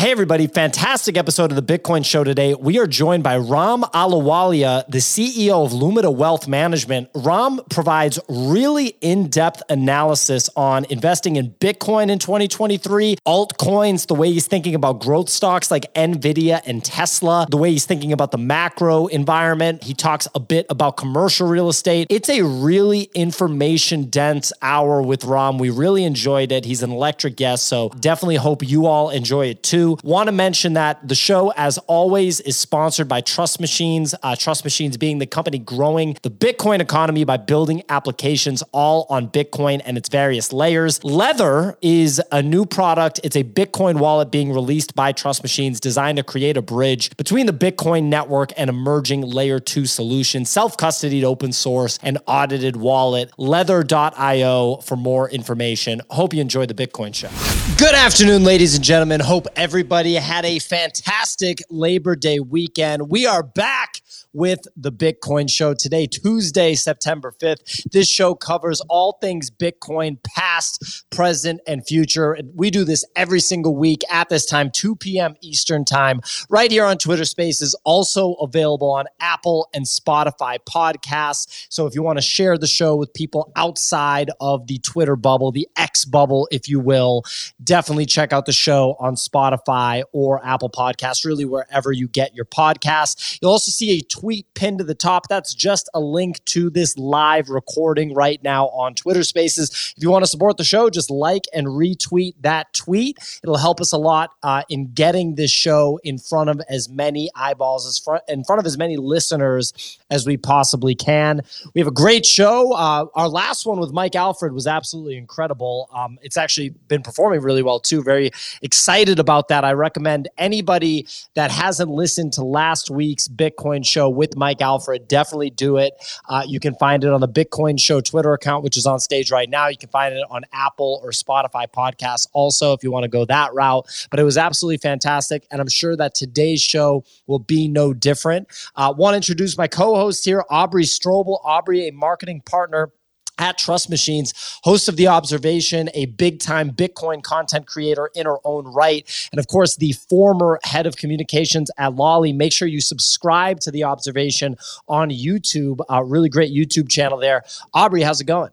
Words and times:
Hey, 0.00 0.12
everybody. 0.12 0.46
Fantastic 0.46 1.18
episode 1.18 1.52
of 1.52 1.56
the 1.56 1.78
Bitcoin 1.78 2.06
Show 2.06 2.24
today. 2.24 2.54
We 2.54 2.78
are 2.78 2.86
joined 2.86 3.22
by 3.22 3.36
Ram 3.36 3.82
Ahluwalia, 3.82 4.86
the 4.88 4.96
CEO 4.96 5.62
of 5.62 5.72
Lumida 5.72 6.10
Wealth 6.10 6.48
Management. 6.48 7.10
Ram 7.14 7.60
provides 7.68 8.18
really 8.26 8.96
in 9.02 9.28
depth 9.28 9.62
analysis 9.68 10.48
on 10.56 10.86
investing 10.86 11.36
in 11.36 11.50
Bitcoin 11.50 12.08
in 12.10 12.18
2023, 12.18 13.16
altcoins, 13.26 14.06
the 14.06 14.14
way 14.14 14.32
he's 14.32 14.46
thinking 14.46 14.74
about 14.74 15.02
growth 15.02 15.28
stocks 15.28 15.70
like 15.70 15.92
Nvidia 15.92 16.62
and 16.64 16.82
Tesla, 16.82 17.46
the 17.50 17.58
way 17.58 17.70
he's 17.70 17.84
thinking 17.84 18.14
about 18.14 18.30
the 18.30 18.38
macro 18.38 19.06
environment. 19.08 19.84
He 19.84 19.92
talks 19.92 20.26
a 20.34 20.40
bit 20.40 20.64
about 20.70 20.96
commercial 20.96 21.46
real 21.46 21.68
estate. 21.68 22.06
It's 22.08 22.30
a 22.30 22.40
really 22.40 23.10
information 23.14 24.04
dense 24.04 24.50
hour 24.62 25.02
with 25.02 25.24
Ram. 25.24 25.58
We 25.58 25.68
really 25.68 26.04
enjoyed 26.04 26.52
it. 26.52 26.64
He's 26.64 26.82
an 26.82 26.90
electric 26.90 27.36
guest, 27.36 27.66
so 27.66 27.90
definitely 28.00 28.36
hope 28.36 28.66
you 28.66 28.86
all 28.86 29.10
enjoy 29.10 29.48
it 29.48 29.62
too. 29.62 29.89
Want 30.02 30.28
to 30.28 30.32
mention 30.32 30.74
that 30.74 31.06
the 31.06 31.14
show, 31.14 31.52
as 31.56 31.78
always, 31.78 32.40
is 32.40 32.56
sponsored 32.56 33.08
by 33.08 33.20
Trust 33.20 33.60
Machines. 33.60 34.14
Uh, 34.22 34.36
Trust 34.36 34.64
Machines 34.64 34.96
being 34.96 35.18
the 35.18 35.26
company 35.26 35.58
growing 35.58 36.16
the 36.22 36.30
Bitcoin 36.30 36.80
economy 36.80 37.24
by 37.24 37.36
building 37.36 37.82
applications 37.88 38.62
all 38.72 39.06
on 39.08 39.28
Bitcoin 39.28 39.80
and 39.84 39.96
its 39.96 40.08
various 40.08 40.52
layers. 40.52 41.02
Leather 41.04 41.76
is 41.82 42.20
a 42.32 42.42
new 42.42 42.66
product. 42.66 43.20
It's 43.24 43.36
a 43.36 43.44
Bitcoin 43.44 43.98
wallet 43.98 44.30
being 44.30 44.52
released 44.52 44.94
by 44.94 45.12
Trust 45.12 45.42
Machines 45.42 45.80
designed 45.80 46.18
to 46.18 46.22
create 46.24 46.56
a 46.56 46.62
bridge 46.62 47.16
between 47.16 47.46
the 47.46 47.52
Bitcoin 47.52 48.04
network 48.04 48.52
and 48.56 48.70
emerging 48.70 49.22
layer 49.22 49.60
two 49.60 49.86
solutions, 49.86 50.50
self 50.50 50.76
custodied, 50.76 51.24
open 51.24 51.52
source, 51.52 51.98
and 52.02 52.18
audited 52.26 52.76
wallet. 52.76 53.30
Leather.io 53.38 54.76
for 54.76 54.96
more 54.96 55.28
information. 55.30 56.00
Hope 56.10 56.34
you 56.34 56.40
enjoyed 56.40 56.68
the 56.68 56.74
Bitcoin 56.74 57.14
show. 57.14 57.30
Good 57.78 57.94
afternoon, 57.94 58.44
ladies 58.44 58.74
and 58.74 58.84
gentlemen. 58.84 59.20
Hope 59.20 59.46
everybody 59.80 60.12
had 60.16 60.44
a 60.44 60.58
fantastic 60.58 61.62
Labor 61.70 62.14
Day 62.14 62.38
weekend. 62.38 63.08
We 63.08 63.24
are 63.26 63.42
back 63.42 64.02
with 64.32 64.66
the 64.76 64.92
Bitcoin 64.92 65.50
Show 65.50 65.74
today, 65.74 66.06
Tuesday, 66.06 66.74
September 66.74 67.34
5th. 67.40 67.90
This 67.90 68.08
show 68.08 68.34
covers 68.34 68.80
all 68.88 69.18
things 69.20 69.50
Bitcoin, 69.50 70.18
past, 70.22 71.04
present, 71.10 71.60
and 71.66 71.86
future. 71.86 72.38
We 72.54 72.70
do 72.70 72.84
this 72.84 73.04
every 73.16 73.40
single 73.40 73.76
week 73.76 74.02
at 74.10 74.28
this 74.28 74.46
time, 74.46 74.70
2 74.70 74.96
p.m. 74.96 75.34
Eastern 75.40 75.84
Time, 75.84 76.20
right 76.48 76.70
here 76.70 76.84
on 76.84 76.98
Twitter 76.98 77.24
Spaces, 77.24 77.74
also 77.84 78.34
available 78.34 78.90
on 78.90 79.06
Apple 79.20 79.68
and 79.74 79.84
Spotify 79.84 80.58
podcasts. 80.68 81.66
So 81.68 81.86
if 81.86 81.94
you 81.94 82.02
want 82.02 82.18
to 82.18 82.24
share 82.24 82.56
the 82.56 82.66
show 82.66 82.96
with 82.96 83.12
people 83.14 83.52
outside 83.56 84.30
of 84.40 84.66
the 84.66 84.78
Twitter 84.78 85.16
bubble, 85.16 85.52
the 85.52 85.68
X 85.76 86.04
bubble, 86.04 86.48
if 86.50 86.68
you 86.68 86.80
will, 86.80 87.24
definitely 87.62 88.06
check 88.06 88.32
out 88.32 88.46
the 88.46 88.52
show 88.52 88.96
on 89.00 89.14
Spotify 89.14 90.02
or 90.12 90.44
Apple 90.44 90.70
Podcasts, 90.70 91.24
really 91.24 91.44
wherever 91.44 91.92
you 91.92 92.08
get 92.08 92.34
your 92.34 92.44
podcasts. 92.44 93.38
You'll 93.40 93.52
also 93.52 93.70
see 93.70 93.98
a 93.98 94.00
tweet 94.20 94.52
pinned 94.54 94.78
to 94.78 94.84
the 94.84 94.94
top. 94.94 95.28
That's 95.28 95.54
just 95.54 95.88
a 95.94 96.00
link 96.00 96.44
to 96.46 96.68
this 96.68 96.98
live 96.98 97.48
recording 97.48 98.14
right 98.14 98.42
now 98.42 98.66
on 98.68 98.94
Twitter 98.94 99.24
Spaces. 99.24 99.94
If 99.96 100.02
you 100.02 100.10
want 100.10 100.24
to 100.24 100.30
support 100.30 100.58
the 100.58 100.64
show, 100.64 100.90
just 100.90 101.10
like 101.10 101.44
and 101.54 101.66
retweet 101.66 102.34
that 102.40 102.72
tweet. 102.74 103.18
It'll 103.42 103.56
help 103.56 103.80
us 103.80 103.92
a 103.92 103.98
lot 103.98 104.32
uh, 104.42 104.62
in 104.68 104.92
getting 104.92 105.36
this 105.36 105.50
show 105.50 105.98
in 106.04 106.18
front 106.18 106.50
of 106.50 106.60
as 106.68 106.88
many 106.88 107.30
eyeballs, 107.34 107.86
as 107.86 108.04
in 108.28 108.44
front 108.44 108.58
of 108.58 108.66
as 108.66 108.76
many 108.76 108.98
listeners 108.98 109.98
as 110.10 110.26
we 110.26 110.36
possibly 110.36 110.94
can. 110.94 111.40
We 111.74 111.80
have 111.80 111.88
a 111.88 111.92
great 111.92 112.26
show. 112.26 112.72
Uh, 112.72 113.06
our 113.14 113.28
last 113.28 113.64
one 113.64 113.80
with 113.80 113.92
Mike 113.92 114.14
Alfred 114.14 114.52
was 114.52 114.66
absolutely 114.66 115.16
incredible. 115.16 115.88
Um, 115.94 116.18
it's 116.20 116.36
actually 116.36 116.70
been 116.88 117.02
performing 117.02 117.40
really 117.40 117.62
well 117.62 117.80
too. 117.80 118.02
Very 118.02 118.32
excited 118.60 119.18
about 119.18 119.48
that. 119.48 119.64
I 119.64 119.72
recommend 119.72 120.28
anybody 120.36 121.06
that 121.34 121.50
hasn't 121.50 121.90
listened 121.90 122.34
to 122.34 122.44
last 122.44 122.90
week's 122.90 123.26
Bitcoin 123.28 123.86
show 123.86 124.09
with 124.10 124.36
Mike 124.36 124.60
Alfred, 124.60 125.08
definitely 125.08 125.50
do 125.50 125.76
it. 125.76 125.94
Uh, 126.28 126.42
you 126.46 126.60
can 126.60 126.74
find 126.74 127.04
it 127.04 127.12
on 127.12 127.20
the 127.20 127.28
Bitcoin 127.28 127.78
Show 127.78 128.00
Twitter 128.00 128.32
account, 128.32 128.64
which 128.64 128.76
is 128.76 128.86
on 128.86 129.00
stage 129.00 129.30
right 129.30 129.48
now. 129.48 129.68
You 129.68 129.76
can 129.76 129.88
find 129.88 130.14
it 130.14 130.24
on 130.30 130.42
Apple 130.52 131.00
or 131.02 131.10
Spotify 131.10 131.66
podcasts 131.66 132.26
also 132.32 132.72
if 132.72 132.82
you 132.82 132.90
want 132.90 133.04
to 133.04 133.08
go 133.08 133.24
that 133.24 133.54
route. 133.54 133.86
But 134.10 134.20
it 134.20 134.24
was 134.24 134.36
absolutely 134.36 134.78
fantastic. 134.78 135.46
And 135.50 135.60
I'm 135.60 135.68
sure 135.68 135.96
that 135.96 136.14
today's 136.14 136.62
show 136.62 137.04
will 137.26 137.38
be 137.38 137.68
no 137.68 137.92
different. 137.92 138.48
Uh, 138.76 138.92
want 138.96 139.14
to 139.14 139.16
introduce 139.16 139.56
my 139.56 139.68
co 139.68 139.94
host 139.96 140.24
here, 140.24 140.44
Aubrey 140.50 140.84
Strobel. 140.84 141.40
Aubrey, 141.44 141.88
a 141.88 141.92
marketing 141.92 142.42
partner 142.44 142.92
at 143.40 143.58
Trust 143.58 143.90
Machines, 143.90 144.32
host 144.62 144.88
of 144.88 144.96
The 144.96 145.08
Observation, 145.08 145.88
a 145.94 146.06
big 146.06 146.38
time 146.38 146.70
Bitcoin 146.70 147.22
content 147.22 147.66
creator 147.66 148.10
in 148.14 148.26
her 148.26 148.38
own 148.44 148.66
right. 148.66 149.08
And 149.32 149.40
of 149.40 149.48
course, 149.48 149.76
the 149.76 149.92
former 149.92 150.60
head 150.62 150.86
of 150.86 150.96
communications 150.96 151.70
at 151.78 151.94
Lolli. 151.94 152.32
Make 152.32 152.52
sure 152.52 152.68
you 152.68 152.80
subscribe 152.80 153.60
to 153.60 153.70
The 153.70 153.82
Observation 153.82 154.56
on 154.86 155.10
YouTube. 155.10 155.80
a 155.88 156.04
really 156.04 156.28
great 156.28 156.52
YouTube 156.52 156.88
channel 156.88 157.18
there. 157.18 157.42
Aubrey, 157.74 158.02
how's 158.02 158.20
it 158.20 158.26
going? 158.26 158.50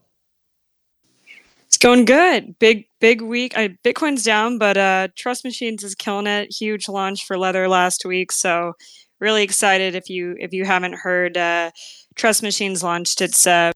It's 1.67 1.77
going 1.77 2.05
good. 2.05 2.57
Big 2.59 2.87
big 3.01 3.21
week. 3.21 3.57
I, 3.57 3.77
Bitcoin's 3.83 4.23
down, 4.23 4.57
but 4.57 4.77
uh, 4.77 5.09
Trust 5.15 5.43
Machines 5.43 5.83
is 5.83 5.95
killing 5.95 6.25
it. 6.25 6.55
Huge 6.57 6.87
launch 6.87 7.25
for 7.25 7.37
Leather 7.37 7.67
last 7.67 8.05
week, 8.05 8.31
so 8.31 8.73
really 9.19 9.43
excited. 9.43 9.93
If 9.93 10.09
you 10.09 10.37
if 10.39 10.53
you 10.53 10.63
haven't 10.63 10.93
heard, 10.93 11.35
uh, 11.35 11.71
Trust 12.15 12.41
Machines 12.41 12.83
launched 12.83 13.21
its 13.21 13.45
uh, 13.45 13.73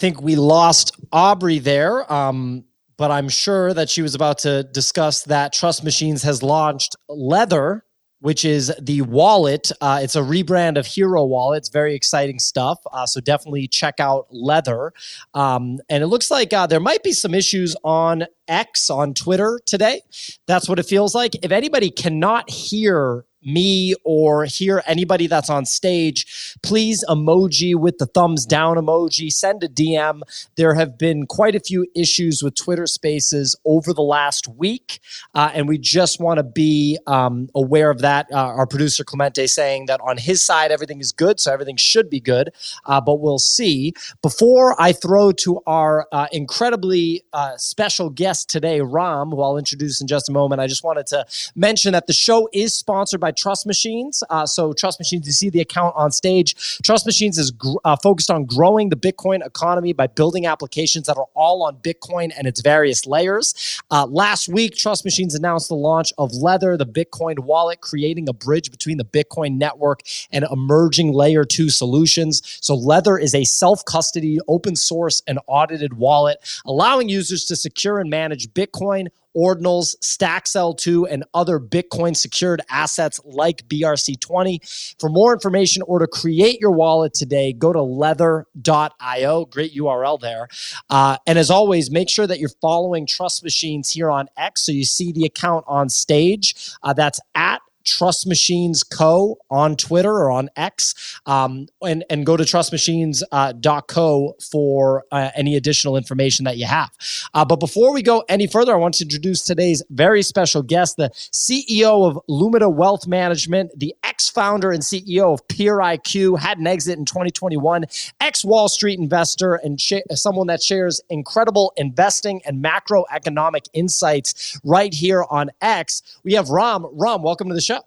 think 0.00 0.22
we 0.22 0.34
lost 0.34 0.96
Aubrey 1.12 1.58
there. 1.58 2.10
Um, 2.10 2.64
but 2.96 3.10
I'm 3.10 3.28
sure 3.28 3.72
that 3.74 3.88
she 3.88 4.02
was 4.02 4.14
about 4.14 4.38
to 4.40 4.62
discuss 4.62 5.24
that 5.24 5.52
Trust 5.52 5.84
Machines 5.84 6.22
has 6.22 6.42
launched 6.42 6.96
Leather, 7.08 7.84
which 8.20 8.44
is 8.44 8.72
the 8.80 9.02
wallet. 9.02 9.70
Uh, 9.80 10.00
it's 10.02 10.16
a 10.16 10.20
rebrand 10.20 10.76
of 10.78 10.86
Hiro 10.86 11.24
Wallet. 11.24 11.58
It's 11.58 11.68
very 11.70 11.94
exciting 11.94 12.38
stuff. 12.38 12.78
Uh, 12.92 13.06
so 13.06 13.20
definitely 13.20 13.68
check 13.68 14.00
out 14.00 14.26
Leather. 14.30 14.92
Um, 15.32 15.78
and 15.88 16.02
it 16.02 16.08
looks 16.08 16.30
like 16.30 16.52
uh, 16.52 16.66
there 16.66 16.80
might 16.80 17.02
be 17.02 17.12
some 17.12 17.32
issues 17.34 17.76
on 17.84 18.26
X 18.48 18.90
on 18.90 19.14
Twitter 19.14 19.60
today. 19.64 20.02
That's 20.46 20.68
what 20.68 20.78
it 20.78 20.84
feels 20.84 21.14
like. 21.14 21.36
If 21.42 21.52
anybody 21.52 21.90
cannot 21.90 22.50
hear 22.50 23.24
me 23.44 23.94
or 24.04 24.44
hear 24.44 24.82
anybody 24.86 25.26
that's 25.26 25.50
on 25.50 25.64
stage, 25.64 26.56
please 26.62 27.04
emoji 27.08 27.74
with 27.74 27.98
the 27.98 28.06
thumbs 28.06 28.46
down 28.46 28.76
emoji, 28.76 29.32
send 29.32 29.62
a 29.62 29.68
DM. 29.68 30.20
There 30.56 30.74
have 30.74 30.98
been 30.98 31.26
quite 31.26 31.54
a 31.54 31.60
few 31.60 31.86
issues 31.94 32.42
with 32.42 32.54
Twitter 32.54 32.86
spaces 32.86 33.56
over 33.64 33.92
the 33.92 34.02
last 34.02 34.48
week, 34.48 35.00
uh, 35.34 35.50
and 35.54 35.68
we 35.68 35.78
just 35.78 36.20
want 36.20 36.38
to 36.38 36.44
be 36.44 36.98
um, 37.06 37.48
aware 37.54 37.90
of 37.90 38.00
that. 38.00 38.26
Uh, 38.32 38.36
our 38.36 38.66
producer 38.66 39.04
Clemente 39.04 39.46
saying 39.46 39.86
that 39.86 40.00
on 40.02 40.16
his 40.16 40.42
side, 40.42 40.70
everything 40.70 41.00
is 41.00 41.12
good, 41.12 41.40
so 41.40 41.52
everything 41.52 41.76
should 41.76 42.10
be 42.10 42.20
good, 42.20 42.50
uh, 42.86 43.00
but 43.00 43.20
we'll 43.20 43.38
see. 43.38 43.92
Before 44.22 44.80
I 44.80 44.92
throw 44.92 45.32
to 45.32 45.60
our 45.66 46.06
uh, 46.12 46.26
incredibly 46.32 47.22
uh, 47.32 47.56
special 47.56 48.10
guest 48.10 48.48
today, 48.48 48.80
Ram, 48.80 49.30
who 49.30 49.42
I'll 49.42 49.58
introduce 49.58 50.00
in 50.00 50.06
just 50.06 50.28
a 50.28 50.32
moment, 50.32 50.60
I 50.60 50.66
just 50.66 50.84
wanted 50.84 51.06
to 51.08 51.26
mention 51.54 51.92
that 51.92 52.06
the 52.06 52.12
show 52.12 52.48
is 52.52 52.74
sponsored 52.74 53.20
by 53.20 53.29
by 53.30 53.32
Trust 53.32 53.66
Machines. 53.66 54.22
Uh, 54.28 54.44
so, 54.44 54.72
Trust 54.72 54.98
Machines, 54.98 55.26
you 55.26 55.32
see 55.32 55.50
the 55.50 55.60
account 55.60 55.94
on 55.96 56.10
stage. 56.10 56.54
Trust 56.82 57.06
Machines 57.06 57.38
is 57.38 57.50
gr- 57.52 57.78
uh, 57.84 57.96
focused 57.96 58.30
on 58.30 58.44
growing 58.44 58.88
the 58.88 58.96
Bitcoin 58.96 59.44
economy 59.46 59.92
by 59.92 60.06
building 60.08 60.46
applications 60.46 61.06
that 61.06 61.16
are 61.16 61.28
all 61.34 61.62
on 61.62 61.76
Bitcoin 61.76 62.32
and 62.36 62.46
its 62.46 62.60
various 62.60 63.06
layers. 63.06 63.80
Uh, 63.90 64.06
last 64.06 64.48
week, 64.48 64.74
Trust 64.74 65.04
Machines 65.04 65.34
announced 65.34 65.68
the 65.68 65.76
launch 65.76 66.12
of 66.18 66.32
Leather, 66.32 66.76
the 66.76 66.86
Bitcoin 66.86 67.38
wallet, 67.40 67.80
creating 67.80 68.28
a 68.28 68.32
bridge 68.32 68.70
between 68.70 68.98
the 68.98 69.04
Bitcoin 69.04 69.56
network 69.58 70.00
and 70.32 70.44
emerging 70.50 71.12
layer 71.12 71.44
two 71.44 71.70
solutions. 71.70 72.42
So, 72.60 72.74
Leather 72.74 73.16
is 73.16 73.34
a 73.34 73.44
self 73.44 73.84
custody, 73.84 74.38
open 74.48 74.74
source, 74.74 75.22
and 75.28 75.38
audited 75.46 75.94
wallet, 75.94 76.38
allowing 76.66 77.08
users 77.08 77.44
to 77.44 77.56
secure 77.56 78.00
and 78.00 78.10
manage 78.10 78.48
Bitcoin 78.48 79.08
ordinals, 79.36 79.94
Stacks 80.00 80.52
L2, 80.52 81.06
and 81.10 81.24
other 81.34 81.58
Bitcoin 81.58 82.16
secured 82.16 82.60
assets 82.70 83.20
like 83.24 83.66
BRC20. 83.68 84.96
For 84.98 85.08
more 85.08 85.32
information 85.32 85.82
or 85.82 85.98
to 85.98 86.06
create 86.06 86.60
your 86.60 86.72
wallet 86.72 87.14
today, 87.14 87.52
go 87.52 87.72
to 87.72 87.82
leather.io. 87.82 89.44
Great 89.46 89.74
URL 89.74 90.20
there. 90.20 90.48
Uh, 90.88 91.16
and 91.26 91.38
as 91.38 91.50
always, 91.50 91.90
make 91.90 92.08
sure 92.08 92.26
that 92.26 92.38
you're 92.38 92.50
following 92.60 93.06
Trust 93.06 93.42
Machines 93.42 93.90
here 93.90 94.10
on 94.10 94.28
X 94.36 94.62
so 94.62 94.72
you 94.72 94.84
see 94.84 95.12
the 95.12 95.24
account 95.24 95.64
on 95.66 95.88
stage. 95.88 96.74
Uh, 96.82 96.92
that's 96.92 97.20
at 97.34 97.60
Trust 97.84 98.26
Machines 98.26 98.82
Co. 98.82 99.38
on 99.50 99.76
Twitter 99.76 100.10
or 100.12 100.30
on 100.30 100.48
X, 100.56 101.18
um, 101.26 101.66
and 101.82 102.04
and 102.10 102.26
go 102.26 102.36
to 102.36 102.44
trustmachines.co 102.44 104.28
uh, 104.28 104.32
for 104.50 105.04
uh, 105.10 105.30
any 105.34 105.56
additional 105.56 105.96
information 105.96 106.44
that 106.44 106.56
you 106.56 106.66
have. 106.66 106.90
Uh, 107.34 107.44
but 107.44 107.60
before 107.60 107.92
we 107.92 108.02
go 108.02 108.24
any 108.28 108.46
further, 108.46 108.72
I 108.72 108.76
want 108.76 108.94
to 108.94 109.04
introduce 109.04 109.42
today's 109.44 109.82
very 109.90 110.22
special 110.22 110.62
guest, 110.62 110.96
the 110.96 111.10
CEO 111.32 112.06
of 112.06 112.18
Lumida 112.28 112.72
Wealth 112.72 113.06
Management, 113.06 113.78
the 113.78 113.94
ex-founder 114.04 114.70
and 114.70 114.82
CEO 114.82 115.32
of 115.32 115.46
PeerIQ, 115.48 116.38
had 116.38 116.58
an 116.58 116.66
exit 116.66 116.98
in 116.98 117.04
2021, 117.04 117.84
ex-Wall 118.20 118.68
Street 118.68 118.98
investor, 118.98 119.54
and 119.54 119.80
sh- 119.80 119.94
someone 120.12 120.46
that 120.48 120.62
shares 120.62 121.00
incredible 121.08 121.72
investing 121.76 122.40
and 122.44 122.62
macroeconomic 122.62 123.68
insights 123.72 124.58
right 124.64 124.92
here 124.92 125.24
on 125.30 125.50
X. 125.60 126.02
We 126.24 126.34
have 126.34 126.50
Ram. 126.50 126.86
Ram, 126.92 127.22
welcome 127.22 127.48
to 127.48 127.54
the 127.54 127.60
show. 127.60 127.79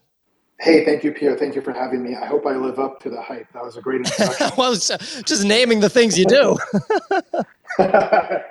Hey, 0.64 0.86
thank 0.86 1.04
you, 1.04 1.12
Pierre. 1.12 1.36
Thank 1.36 1.56
you 1.56 1.62
for 1.62 1.74
having 1.74 2.02
me. 2.02 2.16
I 2.16 2.26
hope 2.26 2.46
I 2.46 2.56
live 2.56 2.80
up 2.80 3.02
to 3.02 3.10
the 3.10 3.22
hype. 3.22 3.52
That 3.52 3.66
was 3.66 3.76
a 3.76 3.82
great 3.82 3.98
introduction. 3.98 4.50
well, 4.58 4.72
uh, 4.72 4.98
just 5.26 5.44
naming 5.44 5.82
the 5.82 5.90
things 5.90 6.18
you 6.18 6.24
do. 6.24 6.58
I 7.80 8.44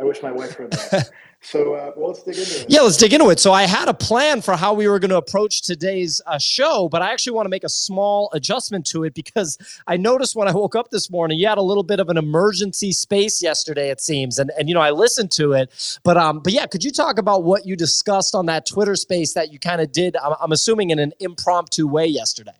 wish 0.00 0.22
my 0.22 0.32
wife 0.32 0.52
heard 0.52 0.72
that. 0.72 1.10
So, 1.46 1.74
uh, 1.74 1.92
well, 1.94 2.08
let's 2.08 2.24
dig 2.24 2.36
into 2.36 2.62
it. 2.62 2.66
Yeah, 2.68 2.80
let's 2.80 2.96
dig 2.96 3.12
into 3.12 3.30
it. 3.30 3.38
So, 3.38 3.52
I 3.52 3.68
had 3.68 3.86
a 3.88 3.94
plan 3.94 4.42
for 4.42 4.56
how 4.56 4.74
we 4.74 4.88
were 4.88 4.98
going 4.98 5.10
to 5.10 5.16
approach 5.16 5.62
today's 5.62 6.20
uh, 6.26 6.38
show, 6.38 6.88
but 6.88 7.02
I 7.02 7.12
actually 7.12 7.34
want 7.34 7.46
to 7.46 7.50
make 7.50 7.62
a 7.62 7.68
small 7.68 8.28
adjustment 8.32 8.84
to 8.86 9.04
it 9.04 9.14
because 9.14 9.56
I 9.86 9.96
noticed 9.96 10.34
when 10.34 10.48
I 10.48 10.50
woke 10.50 10.74
up 10.74 10.90
this 10.90 11.08
morning, 11.08 11.38
you 11.38 11.46
had 11.46 11.58
a 11.58 11.62
little 11.62 11.84
bit 11.84 12.00
of 12.00 12.08
an 12.08 12.16
emergency 12.16 12.90
space 12.90 13.40
yesterday, 13.40 13.90
it 13.90 14.00
seems, 14.00 14.40
and 14.40 14.50
and 14.58 14.68
you 14.68 14.74
know 14.74 14.80
I 14.80 14.90
listened 14.90 15.30
to 15.32 15.52
it, 15.52 15.98
but 16.02 16.16
um, 16.16 16.40
but 16.40 16.52
yeah, 16.52 16.66
could 16.66 16.82
you 16.82 16.90
talk 16.90 17.16
about 17.16 17.44
what 17.44 17.64
you 17.64 17.76
discussed 17.76 18.34
on 18.34 18.46
that 18.46 18.66
Twitter 18.66 18.96
space 18.96 19.34
that 19.34 19.52
you 19.52 19.60
kind 19.60 19.80
of 19.80 19.92
did? 19.92 20.16
I'm, 20.16 20.34
I'm 20.40 20.50
assuming 20.50 20.90
in 20.90 20.98
an 20.98 21.12
impromptu 21.20 21.86
way 21.86 22.06
yesterday. 22.06 22.58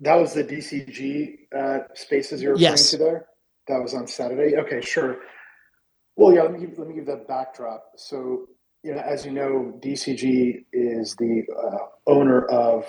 That 0.00 0.16
was 0.16 0.34
the 0.34 0.44
DCG 0.44 1.54
uh, 1.56 1.94
spaces 1.94 2.42
you're 2.42 2.52
referring 2.52 2.72
yes. 2.72 2.90
to 2.90 2.98
there. 2.98 3.26
That 3.68 3.78
was 3.78 3.94
on 3.94 4.06
Saturday. 4.06 4.58
Okay, 4.58 4.82
sure. 4.82 5.20
Well, 6.20 6.34
yeah, 6.34 6.42
let 6.42 6.52
me 6.52 6.60
give, 6.60 6.78
let 6.78 6.86
me 6.86 6.94
give 6.94 7.06
that 7.06 7.26
backdrop. 7.26 7.92
So, 7.96 8.46
you 8.82 8.94
know, 8.94 9.00
as 9.00 9.24
you 9.24 9.32
know, 9.32 9.72
DCG 9.80 10.66
is 10.70 11.16
the 11.16 11.44
uh, 11.50 11.86
owner 12.06 12.44
of 12.44 12.84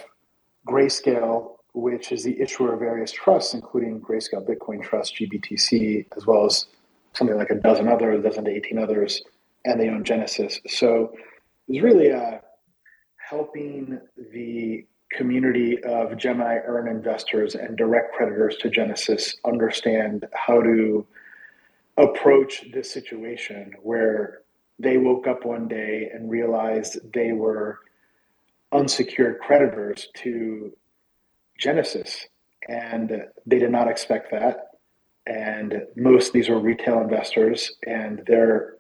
Grayscale, 0.68 1.56
which 1.74 2.12
is 2.12 2.25
the 2.25 2.38
issuer 2.42 2.74
of 2.74 2.80
various 2.80 3.10
trusts, 3.10 3.54
including 3.54 4.01
Grayscale 4.01 4.45
Bitcoin 4.45 4.83
Trust, 4.83 5.16
GBTC, 5.16 6.07
as 6.18 6.28
well 6.28 6.45
as 6.45 6.66
something 7.13 7.38
like 7.38 7.51
a 7.51 7.56
dozen 7.56 7.88
others, 7.88 8.19
a 8.19 8.22
dozen 8.22 8.44
to 8.44 8.51
18 8.51 8.78
others, 8.78 9.22
and 9.63 9.80
they 9.80 9.88
own 9.88 10.04
Genesis. 10.04 10.60
So 10.68 11.13
it's 11.69 11.81
really 11.81 12.12
uh, 12.12 12.39
helping 13.16 13.98
the 14.33 14.86
community 15.13 15.81
of 15.86 16.18
Gemini 16.18 16.57
Earn 16.66 16.89
investors 16.89 17.56
and 17.56 17.78
direct 17.78 18.13
creditors 18.13 18.57
to 18.57 18.69
Genesis 18.69 19.38
understand 19.45 20.25
how 20.33 20.62
to 20.62 21.07
approach 22.01 22.65
this 22.74 22.92
situation 22.92 23.74
where 23.81 24.42
they 24.80 24.98
woke 24.98 25.27
up 25.27 25.45
one 25.45 25.68
day 25.68 26.09
and 26.13 26.30
realized 26.30 27.00
they 27.13 27.31
were 27.31 27.80
unsecured 28.71 29.39
creditors 29.39 30.07
to 30.15 30.75
Genesis. 31.57 32.27
And 32.68 33.25
they 33.45 33.59
did 33.59 33.71
not 33.71 33.88
expect 33.88 34.31
that. 34.31 34.68
And 35.27 35.83
most 35.95 36.33
these 36.33 36.50
were 36.50 36.59
retail 36.59 37.00
investors, 37.00 37.71
and 37.86 38.24
they're 38.25 38.75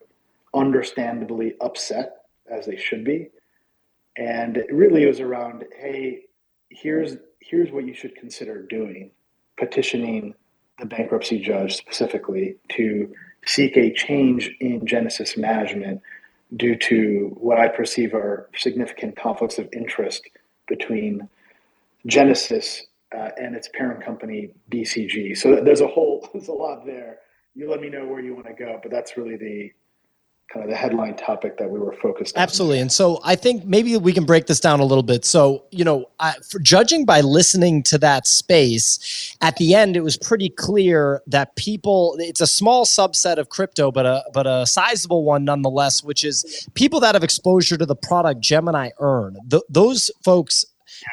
understandably 0.53 1.55
upset, 1.61 2.13
as 2.49 2.65
they 2.65 2.77
should 2.77 3.03
be. 3.03 3.29
And 4.17 4.57
it 4.57 4.73
really 4.73 5.05
was 5.05 5.19
around, 5.19 5.65
hey, 5.79 6.23
here's 6.69 7.17
here's 7.39 7.71
what 7.71 7.85
you 7.85 7.93
should 7.93 8.15
consider 8.15 8.63
doing, 8.63 9.11
petitioning 9.57 10.33
the 10.79 10.85
bankruptcy 10.85 11.39
judge 11.39 11.75
specifically 11.75 12.55
to 12.69 13.13
seek 13.45 13.77
a 13.77 13.91
change 13.93 14.51
in 14.59 14.85
Genesis 14.85 15.37
management 15.37 16.01
due 16.55 16.75
to 16.75 17.35
what 17.39 17.59
I 17.59 17.67
perceive 17.67 18.13
are 18.13 18.49
significant 18.55 19.15
conflicts 19.15 19.57
of 19.57 19.69
interest 19.73 20.27
between 20.67 21.29
Genesis 22.05 22.83
uh, 23.15 23.29
and 23.37 23.55
its 23.55 23.69
parent 23.73 24.03
company 24.03 24.51
DCG. 24.69 25.37
So 25.37 25.61
there's 25.61 25.81
a 25.81 25.87
whole 25.87 26.27
there's 26.33 26.47
a 26.47 26.53
lot 26.53 26.85
there. 26.85 27.19
You 27.53 27.69
let 27.69 27.81
me 27.81 27.89
know 27.89 28.05
where 28.05 28.21
you 28.21 28.33
want 28.33 28.47
to 28.47 28.53
go, 28.53 28.79
but 28.81 28.91
that's 28.91 29.17
really 29.17 29.35
the 29.35 29.71
kind 30.51 30.65
of 30.65 30.69
the 30.69 30.75
headline 30.75 31.15
topic 31.15 31.57
that 31.57 31.69
we 31.69 31.79
were 31.79 31.95
focused 32.01 32.35
on. 32.35 32.43
Absolutely. 32.43 32.79
And 32.79 32.91
so 32.91 33.19
I 33.23 33.35
think 33.35 33.65
maybe 33.65 33.95
we 33.97 34.11
can 34.11 34.25
break 34.25 34.47
this 34.47 34.59
down 34.59 34.79
a 34.79 34.85
little 34.85 35.03
bit. 35.03 35.23
So, 35.23 35.63
you 35.71 35.83
know, 35.83 36.09
I, 36.19 36.33
for 36.49 36.59
judging 36.59 37.05
by 37.05 37.21
listening 37.21 37.83
to 37.83 37.97
that 37.99 38.27
space, 38.27 39.35
at 39.41 39.55
the 39.57 39.75
end, 39.75 39.95
it 39.95 40.01
was 40.01 40.17
pretty 40.17 40.49
clear 40.49 41.21
that 41.27 41.55
people, 41.55 42.15
it's 42.19 42.41
a 42.41 42.47
small 42.47 42.85
subset 42.85 43.37
of 43.37 43.49
crypto, 43.49 43.91
but 43.91 44.05
a, 44.05 44.23
but 44.33 44.45
a 44.45 44.65
sizable 44.65 45.23
one 45.23 45.45
nonetheless, 45.45 46.03
which 46.03 46.23
is 46.25 46.67
people 46.73 46.99
that 46.99 47.15
have 47.15 47.23
exposure 47.23 47.77
to 47.77 47.85
the 47.85 47.95
product 47.95 48.41
Gemini 48.41 48.89
Earn. 48.99 49.37
Th- 49.49 49.63
those 49.69 50.11
folks 50.23 50.65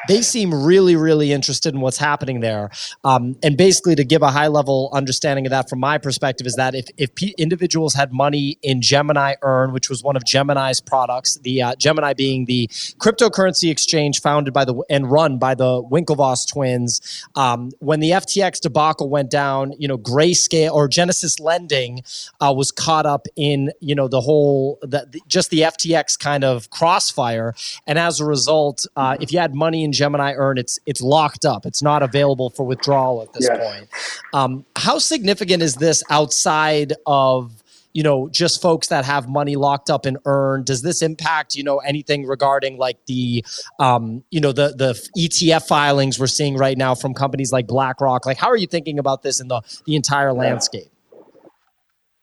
they 0.07 0.21
seem 0.21 0.53
really, 0.53 0.95
really 0.95 1.31
interested 1.31 1.73
in 1.73 1.81
what's 1.81 1.97
happening 1.97 2.39
there. 2.39 2.69
Um, 3.03 3.37
and 3.43 3.57
basically, 3.57 3.95
to 3.95 4.03
give 4.03 4.21
a 4.21 4.31
high 4.31 4.47
level 4.47 4.89
understanding 4.93 5.45
of 5.45 5.51
that 5.51 5.69
from 5.69 5.79
my 5.79 5.97
perspective, 5.97 6.47
is 6.47 6.55
that 6.55 6.75
if, 6.75 6.87
if 6.97 7.13
P- 7.15 7.35
individuals 7.37 7.93
had 7.93 8.13
money 8.13 8.57
in 8.61 8.81
Gemini 8.81 9.35
Earn, 9.41 9.73
which 9.73 9.89
was 9.89 10.03
one 10.03 10.15
of 10.15 10.25
Gemini's 10.25 10.79
products, 10.79 11.35
the 11.43 11.61
uh, 11.61 11.75
Gemini 11.75 12.13
being 12.13 12.45
the 12.45 12.67
cryptocurrency 12.99 13.69
exchange 13.69 14.21
founded 14.21 14.53
by 14.53 14.65
the 14.65 14.75
and 14.89 15.09
run 15.09 15.37
by 15.37 15.55
the 15.55 15.83
Winklevoss 15.83 16.47
twins, 16.47 17.25
um, 17.35 17.71
when 17.79 17.99
the 17.99 18.11
FTX 18.11 18.59
debacle 18.59 19.09
went 19.09 19.29
down, 19.29 19.73
you 19.77 19.87
know, 19.87 19.97
Grayscale 19.97 20.71
or 20.71 20.87
Genesis 20.87 21.39
Lending 21.39 22.03
uh, 22.39 22.53
was 22.55 22.71
caught 22.71 23.05
up 23.05 23.27
in 23.35 23.71
you 23.79 23.95
know 23.95 24.07
the 24.07 24.21
whole 24.21 24.79
the, 24.81 25.07
the, 25.11 25.21
just 25.27 25.49
the 25.49 25.61
FTX 25.61 26.17
kind 26.17 26.43
of 26.43 26.69
crossfire, 26.69 27.53
and 27.87 27.97
as 27.97 28.19
a 28.19 28.25
result, 28.25 28.85
uh, 28.95 29.17
if 29.19 29.31
you 29.31 29.39
had 29.39 29.55
money 29.55 29.78
money 29.79 29.85
in 29.85 29.91
Gemini 29.91 30.33
Earn, 30.33 30.57
it's 30.57 30.79
it's 30.85 31.01
locked 31.01 31.45
up. 31.45 31.65
It's 31.65 31.81
not 31.81 32.03
available 32.03 32.49
for 32.49 32.65
withdrawal 32.65 33.21
at 33.21 33.33
this 33.33 33.47
yes. 33.51 33.59
point. 33.59 33.89
Um, 34.33 34.65
how 34.75 34.99
significant 34.99 35.63
is 35.63 35.75
this 35.75 36.03
outside 36.09 36.93
of 37.05 37.51
you 37.93 38.03
know 38.03 38.29
just 38.29 38.61
folks 38.61 38.87
that 38.87 39.05
have 39.05 39.27
money 39.27 39.55
locked 39.55 39.89
up 39.89 40.05
in 40.05 40.17
Earn? 40.25 40.63
Does 40.63 40.81
this 40.81 41.01
impact 41.01 41.55
you 41.55 41.63
know 41.63 41.79
anything 41.79 42.25
regarding 42.25 42.77
like 42.77 42.97
the 43.07 43.45
um, 43.79 44.23
you 44.31 44.41
know 44.41 44.51
the 44.51 44.73
the 44.75 44.93
ETF 45.17 45.67
filings 45.67 46.19
we're 46.19 46.27
seeing 46.27 46.57
right 46.57 46.77
now 46.77 46.95
from 46.95 47.13
companies 47.13 47.51
like 47.51 47.67
BlackRock? 47.67 48.25
Like, 48.25 48.37
how 48.37 48.49
are 48.49 48.57
you 48.57 48.67
thinking 48.67 48.99
about 48.99 49.23
this 49.23 49.39
in 49.39 49.47
the 49.47 49.61
the 49.85 49.95
entire 49.95 50.33
landscape? 50.33 50.91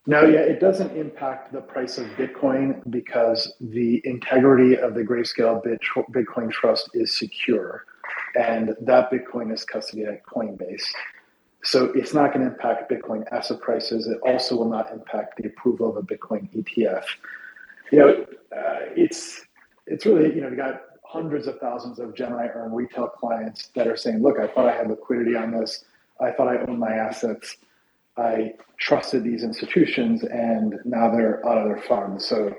No, 0.09 0.23
yeah, 0.25 0.39
it 0.39 0.61
doesn't 0.61 0.97
impact 0.97 1.53
the 1.53 1.61
price 1.61 1.99
of 1.99 2.07
Bitcoin 2.11 2.81
because 2.91 3.53
the 3.61 4.01
integrity 4.05 4.77
of 4.77 4.95
the 4.95 5.03
Grayscale 5.03 5.61
Bitcoin 6.13 6.51
Trust 6.51 6.91
is 6.95 7.19
secure, 7.19 7.85
and 8.37 8.77
that 8.81 9.11
Bitcoin 9.11 9.53
is 9.53 9.65
custodied 9.65 10.09
at 10.09 10.25
Coinbase. 10.25 10.85
So 11.65 11.87
it's 11.97 12.15
not 12.15 12.33
going 12.33 12.47
to 12.47 12.53
impact 12.53 12.89
Bitcoin 12.89 13.25
asset 13.33 13.61
prices. 13.61 14.07
It 14.07 14.19
also 14.23 14.55
will 14.55 14.71
not 14.71 14.93
impact 14.93 15.39
the 15.39 15.49
approval 15.49 15.91
of 15.91 15.97
a 15.97 16.03
Bitcoin 16.03 16.49
ETF. 16.55 17.03
You 17.91 17.99
know, 17.99 18.27
uh, 18.57 18.81
it's 18.95 19.45
it's 19.89 20.07
really 20.07 20.33
you 20.33 20.41
know 20.41 20.49
you 20.49 20.57
got 20.57 20.83
hundreds 21.03 21.49
of 21.49 21.59
thousands 21.59 21.99
of 21.99 22.15
Gemini 22.15 22.47
Earn 22.55 22.73
retail 22.73 23.09
clients 23.09 23.71
that 23.75 23.89
are 23.89 23.97
saying, 23.97 24.23
"Look, 24.23 24.39
I 24.39 24.47
thought 24.47 24.69
I 24.69 24.77
had 24.77 24.89
liquidity 24.89 25.35
on 25.35 25.51
this. 25.51 25.85
I 26.21 26.31
thought 26.31 26.47
I 26.47 26.59
owned 26.59 26.79
my 26.79 26.93
assets." 26.93 27.57
I 28.17 28.55
trusted 28.79 29.25
these 29.25 29.43
institutions, 29.43 30.23
and 30.25 30.75
now 30.85 31.11
they're 31.11 31.47
out 31.47 31.59
of 31.59 31.65
their 31.69 31.83
funds. 31.83 32.27
So 32.27 32.55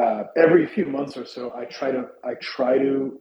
uh, 0.00 0.24
every 0.36 0.66
few 0.66 0.86
months 0.86 1.16
or 1.16 1.24
so, 1.24 1.52
I 1.56 1.64
try 1.64 1.90
to 1.90 2.08
I 2.24 2.34
try 2.34 2.78
to 2.78 3.20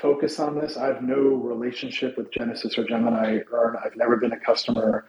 focus 0.00 0.38
on 0.38 0.58
this. 0.58 0.76
I 0.76 0.86
have 0.86 1.02
no 1.02 1.16
relationship 1.16 2.16
with 2.16 2.30
Genesis 2.30 2.78
or 2.78 2.84
Gemini 2.84 3.40
Earn. 3.50 3.76
I've 3.84 3.96
never 3.96 4.16
been 4.16 4.32
a 4.32 4.40
customer, 4.40 5.06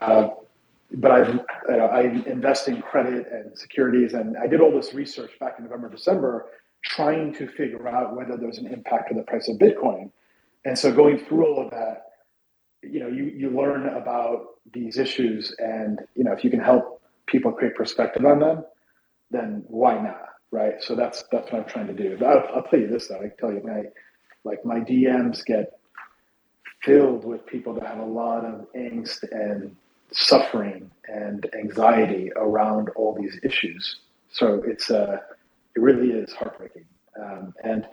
uh, 0.00 0.28
but 0.92 1.10
I've 1.10 1.40
I 1.70 2.02
invest 2.26 2.68
in 2.68 2.80
credit 2.82 3.26
and 3.32 3.56
securities, 3.58 4.12
and 4.14 4.36
I 4.36 4.46
did 4.46 4.60
all 4.60 4.70
this 4.70 4.94
research 4.94 5.32
back 5.40 5.56
in 5.58 5.64
November, 5.64 5.88
December, 5.88 6.46
trying 6.84 7.34
to 7.34 7.46
figure 7.48 7.88
out 7.88 8.16
whether 8.16 8.36
there's 8.36 8.58
an 8.58 8.66
impact 8.66 9.08
to 9.08 9.14
the 9.14 9.22
price 9.22 9.48
of 9.48 9.56
Bitcoin. 9.56 10.10
And 10.64 10.78
so 10.78 10.92
going 10.92 11.18
through 11.18 11.46
all 11.46 11.64
of 11.64 11.70
that, 11.70 12.04
you 12.82 13.00
know, 13.00 13.08
you 13.08 13.24
you 13.24 13.50
learn 13.50 13.88
about 13.88 14.51
these 14.72 14.98
issues 14.98 15.54
and 15.58 16.00
you 16.14 16.24
know 16.24 16.32
if 16.32 16.44
you 16.44 16.50
can 16.50 16.60
help 16.60 17.02
people 17.26 17.52
create 17.52 17.74
perspective 17.74 18.24
on 18.24 18.40
them 18.40 18.64
then 19.30 19.64
why 19.68 20.00
not 20.00 20.32
right? 20.52 20.74
So 20.80 20.94
that's 20.94 21.24
that's 21.32 21.50
what 21.50 21.62
i'm 21.62 21.68
trying 21.68 21.88
to 21.88 21.94
do. 21.94 22.24
I'll, 22.24 22.44
I'll 22.54 22.62
tell 22.62 22.78
you 22.78 22.86
this 22.86 23.08
though. 23.08 23.16
I 23.20 23.30
tell 23.40 23.52
you 23.52 23.62
my 23.64 23.84
like 24.44 24.64
my 24.64 24.78
dms 24.80 25.44
get 25.44 25.78
filled 26.82 27.24
with 27.24 27.44
people 27.46 27.74
that 27.74 27.86
have 27.86 27.98
a 27.98 28.04
lot 28.04 28.44
of 28.44 28.66
angst 28.76 29.24
and 29.32 29.74
suffering 30.12 30.90
and 31.08 31.48
anxiety 31.54 32.30
around 32.36 32.90
all 32.90 33.16
these 33.18 33.38
issues. 33.42 34.00
So 34.30 34.62
it's 34.66 34.90
uh 34.90 35.18
it 35.74 35.80
really 35.80 36.10
is 36.10 36.32
heartbreaking. 36.32 36.84
Um, 37.20 37.54
and 37.64 37.86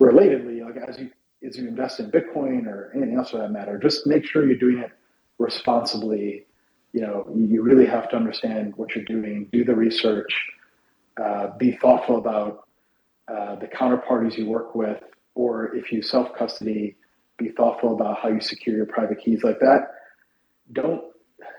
relatedly, 0.00 0.64
like 0.64 0.88
as 0.88 0.98
you 0.98 1.10
as 1.46 1.58
you 1.58 1.68
invest 1.68 2.00
in 2.00 2.10
Bitcoin 2.10 2.66
or 2.66 2.92
anything 2.94 3.16
else 3.18 3.30
for 3.30 3.38
that 3.38 3.50
matter, 3.50 3.78
just 3.78 4.06
make 4.06 4.24
sure 4.24 4.46
you're 4.46 4.56
doing 4.56 4.78
it 4.78 4.92
responsibly. 5.38 6.46
You 6.92 7.02
know, 7.02 7.26
you 7.34 7.62
really 7.62 7.86
have 7.86 8.08
to 8.10 8.16
understand 8.16 8.74
what 8.76 8.94
you're 8.94 9.04
doing, 9.04 9.48
do 9.52 9.64
the 9.64 9.74
research, 9.74 10.32
uh, 11.22 11.48
be 11.58 11.72
thoughtful 11.72 12.16
about 12.18 12.68
uh, 13.28 13.56
the 13.56 13.66
counterparties 13.66 14.38
you 14.38 14.46
work 14.46 14.74
with, 14.74 15.02
or 15.34 15.74
if 15.74 15.92
you 15.92 16.02
self 16.02 16.34
custody, 16.34 16.96
be 17.36 17.50
thoughtful 17.50 17.94
about 17.94 18.18
how 18.18 18.28
you 18.28 18.40
secure 18.40 18.76
your 18.76 18.86
private 18.86 19.18
keys 19.20 19.42
like 19.42 19.58
that. 19.60 19.88
Don't 20.72 21.02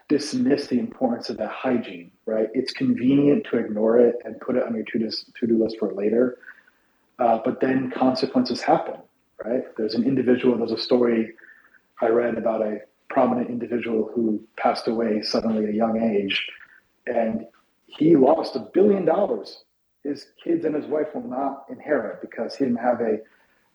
dismiss 0.10 0.68
the 0.68 0.80
importance 0.80 1.30
of 1.30 1.38
that 1.38 1.50
hygiene, 1.50 2.12
right? 2.26 2.48
It's 2.54 2.72
convenient 2.72 3.46
to 3.52 3.58
ignore 3.58 4.00
it 4.00 4.16
and 4.24 4.40
put 4.40 4.56
it 4.56 4.64
on 4.64 4.74
your 4.74 4.86
to 4.86 5.48
do 5.48 5.64
list 5.64 5.78
for 5.80 5.94
later. 5.94 6.40
Uh, 7.20 7.40
but 7.44 7.60
then 7.60 7.92
consequences 7.92 8.62
happen, 8.62 8.96
right? 9.44 9.64
There's 9.76 9.96
an 9.96 10.04
individual, 10.04 10.58
there's 10.58 10.72
a 10.72 10.78
story 10.78 11.34
I 12.02 12.08
read 12.08 12.38
about 12.38 12.62
a 12.62 12.80
prominent 13.10 13.50
individual 13.50 14.12
who 14.14 14.42
passed 14.58 14.88
away 14.88 15.22
suddenly 15.22 15.64
at 15.64 15.70
a 15.70 15.74
young 15.74 16.02
age, 16.02 16.46
and 17.06 17.46
he 17.86 18.16
lost 18.16 18.56
a 18.56 18.60
billion 18.60 19.06
dollars. 19.06 19.64
His 20.04 20.28
kids 20.44 20.66
and 20.66 20.76
his 20.76 20.86
wife 20.86 21.08
will 21.14 21.28
not 21.28 21.66
inherit 21.70 22.22
because 22.22 22.56
he 22.56 22.66
didn't 22.66 22.80
have 22.80 23.02
a, 23.02 23.20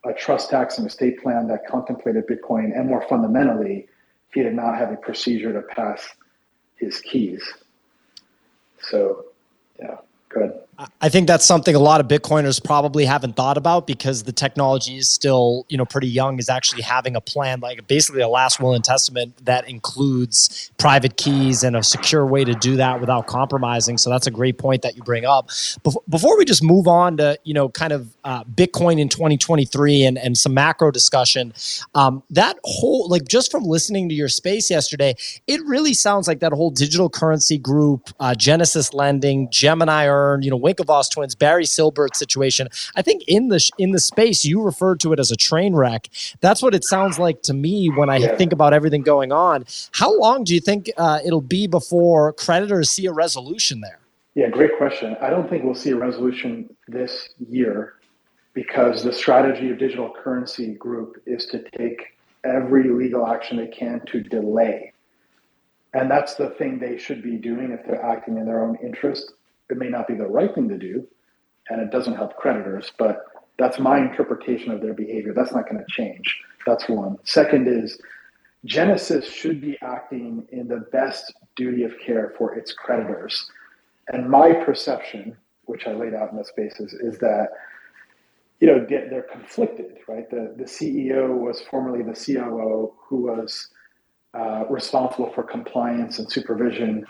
a 0.08 0.14
trust 0.14 0.50
tax 0.50 0.78
and 0.78 0.86
estate 0.86 1.22
plan 1.22 1.46
that 1.48 1.66
contemplated 1.66 2.26
Bitcoin, 2.26 2.76
and 2.76 2.88
more 2.88 3.06
fundamentally, 3.08 3.88
he 4.32 4.42
did 4.42 4.54
not 4.54 4.78
have 4.78 4.90
a 4.92 4.96
procedure 4.96 5.52
to 5.52 5.62
pass 5.62 6.08
his 6.76 7.00
keys. 7.00 7.42
So, 8.80 9.26
yeah, 9.78 9.96
good. 10.28 10.52
I 11.00 11.08
think 11.08 11.26
that's 11.26 11.44
something 11.44 11.74
a 11.74 11.78
lot 11.80 12.00
of 12.00 12.08
Bitcoiners 12.08 12.62
probably 12.62 13.04
haven't 13.04 13.36
thought 13.36 13.56
about 13.56 13.86
because 13.86 14.22
the 14.22 14.32
technology 14.32 14.96
is 14.96 15.08
still, 15.08 15.66
you 15.68 15.76
know, 15.76 15.84
pretty 15.84 16.08
young. 16.08 16.38
Is 16.38 16.48
actually 16.48 16.82
having 16.82 17.16
a 17.16 17.20
plan, 17.20 17.60
like 17.60 17.86
basically 17.86 18.22
a 18.22 18.28
last 18.28 18.60
will 18.60 18.74
and 18.74 18.84
testament 18.84 19.44
that 19.44 19.68
includes 19.68 20.70
private 20.78 21.16
keys 21.16 21.62
and 21.62 21.76
a 21.76 21.82
secure 21.82 22.24
way 22.24 22.44
to 22.44 22.54
do 22.54 22.76
that 22.76 23.00
without 23.00 23.26
compromising. 23.26 23.98
So 23.98 24.10
that's 24.10 24.26
a 24.26 24.30
great 24.30 24.58
point 24.58 24.82
that 24.82 24.96
you 24.96 25.02
bring 25.02 25.24
up. 25.24 25.50
Before 26.08 26.38
we 26.38 26.44
just 26.44 26.62
move 26.62 26.88
on 26.88 27.16
to, 27.18 27.38
you 27.44 27.54
know, 27.54 27.68
kind 27.68 27.92
of 27.92 28.14
uh, 28.24 28.44
Bitcoin 28.44 28.98
in 28.98 29.08
2023 29.08 30.04
and 30.04 30.18
and 30.18 30.38
some 30.38 30.54
macro 30.54 30.90
discussion, 30.90 31.52
um, 31.94 32.22
that 32.30 32.58
whole 32.64 33.08
like 33.08 33.28
just 33.28 33.50
from 33.50 33.64
listening 33.64 34.08
to 34.08 34.14
your 34.14 34.28
space 34.28 34.70
yesterday, 34.70 35.14
it 35.46 35.60
really 35.66 35.94
sounds 35.94 36.26
like 36.28 36.40
that 36.40 36.52
whole 36.52 36.70
digital 36.70 37.10
currency 37.10 37.58
group, 37.58 38.10
uh, 38.20 38.34
Genesis 38.34 38.94
Lending, 38.94 39.50
Gemini 39.50 40.06
Earn, 40.06 40.42
you 40.42 40.50
know 40.50 40.71
Winklevoss 40.72 41.10
twins, 41.10 41.34
Barry 41.34 41.64
Silbert 41.64 42.14
situation. 42.16 42.68
I 42.96 43.02
think 43.02 43.22
in 43.26 43.48
the 43.48 43.70
in 43.78 43.92
the 43.92 44.00
space 44.00 44.44
you 44.44 44.62
referred 44.62 45.00
to 45.00 45.12
it 45.12 45.20
as 45.20 45.30
a 45.30 45.36
train 45.36 45.74
wreck. 45.74 46.08
That's 46.40 46.62
what 46.62 46.74
it 46.74 46.84
sounds 46.84 47.18
like 47.18 47.42
to 47.42 47.54
me 47.54 47.88
when 47.88 48.10
I 48.10 48.16
yeah. 48.16 48.36
think 48.36 48.52
about 48.52 48.72
everything 48.72 49.02
going 49.02 49.32
on. 49.32 49.64
How 49.92 50.16
long 50.18 50.44
do 50.44 50.54
you 50.54 50.60
think 50.60 50.90
uh, 50.96 51.20
it'll 51.24 51.40
be 51.40 51.66
before 51.66 52.32
creditors 52.34 52.90
see 52.90 53.06
a 53.06 53.12
resolution 53.12 53.80
there? 53.80 53.98
Yeah, 54.34 54.48
great 54.48 54.76
question. 54.78 55.16
I 55.20 55.28
don't 55.30 55.48
think 55.48 55.64
we'll 55.64 55.74
see 55.74 55.90
a 55.90 55.96
resolution 55.96 56.74
this 56.88 57.28
year 57.50 57.94
because 58.54 59.02
the 59.02 59.12
strategy 59.12 59.70
of 59.70 59.78
digital 59.78 60.10
currency 60.10 60.74
group 60.74 61.22
is 61.26 61.46
to 61.46 61.62
take 61.76 62.16
every 62.44 62.88
legal 62.88 63.26
action 63.26 63.56
they 63.56 63.66
can 63.66 64.00
to 64.06 64.20
delay. 64.20 64.92
And 65.94 66.10
that's 66.10 66.34
the 66.34 66.50
thing 66.50 66.78
they 66.78 66.96
should 66.96 67.22
be 67.22 67.36
doing 67.36 67.72
if 67.72 67.84
they're 67.86 68.02
acting 68.02 68.38
in 68.38 68.46
their 68.46 68.64
own 68.64 68.78
interest 68.82 69.34
it 69.72 69.78
may 69.78 69.88
not 69.88 70.06
be 70.06 70.14
the 70.14 70.26
right 70.26 70.54
thing 70.54 70.68
to 70.68 70.78
do, 70.78 71.06
and 71.70 71.80
it 71.80 71.90
doesn't 71.90 72.14
help 72.14 72.36
creditors, 72.36 72.92
but 72.98 73.24
that's 73.58 73.78
my 73.78 73.98
interpretation 73.98 74.70
of 74.70 74.80
their 74.80 74.94
behavior. 74.94 75.32
That's 75.34 75.52
not 75.52 75.68
going 75.68 75.78
to 75.78 75.90
change. 75.90 76.40
That's 76.66 76.88
one. 76.88 77.16
Second 77.24 77.66
is 77.66 77.98
Genesis 78.64 79.28
should 79.30 79.60
be 79.60 79.78
acting 79.82 80.46
in 80.52 80.68
the 80.68 80.84
best 80.92 81.32
duty 81.56 81.82
of 81.84 81.98
care 81.98 82.34
for 82.38 82.54
its 82.54 82.72
creditors. 82.72 83.50
And 84.08 84.28
my 84.28 84.52
perception, 84.52 85.36
which 85.64 85.86
I 85.86 85.92
laid 85.92 86.14
out 86.14 86.30
in 86.30 86.36
the 86.36 86.44
spaces, 86.44 86.92
is 86.92 87.18
that 87.18 87.48
you 88.60 88.68
know 88.68 88.86
they're 88.88 89.26
conflicted, 89.32 89.98
right? 90.06 90.30
The 90.30 90.54
the 90.56 90.64
CEO 90.64 91.36
was 91.36 91.62
formerly 91.62 92.02
the 92.02 92.12
COO, 92.12 92.92
who 93.08 93.22
was 93.22 93.68
uh, 94.34 94.64
responsible 94.70 95.32
for 95.32 95.42
compliance 95.42 96.18
and 96.20 96.30
supervision, 96.30 97.04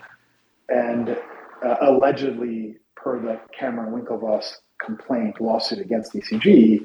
and 0.71 1.19
uh, 1.65 1.77
allegedly, 1.83 2.77
per 2.97 3.21
the 3.21 3.41
Cameron 3.57 3.93
Winklevoss 3.93 4.55
complaint 4.85 5.41
lawsuit 5.41 5.79
against 5.79 6.13
DCG, 6.13 6.83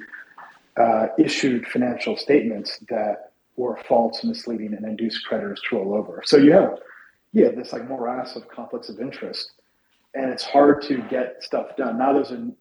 uh, 0.77 1.07
issued 1.17 1.67
financial 1.67 2.15
statements 2.15 2.79
that 2.89 3.31
were 3.55 3.77
false, 3.87 4.23
misleading, 4.23 4.73
and 4.73 4.85
induced 4.85 5.25
creditors 5.25 5.59
to 5.69 5.75
roll 5.75 5.95
over. 5.95 6.21
So 6.25 6.37
you 6.37 6.51
have, 6.51 6.77
yeah, 7.33 7.49
this 7.49 7.73
like 7.73 7.87
morass 7.87 8.35
of 8.35 8.47
conflicts 8.47 8.89
of 8.89 8.99
interest, 8.99 9.51
and 10.13 10.31
it's 10.31 10.43
hard 10.43 10.81
to 10.83 11.01
get 11.09 11.41
stuff 11.43 11.75
done. 11.75 11.97
Now 11.97 12.13
there's 12.13 12.31
a 12.31 12.51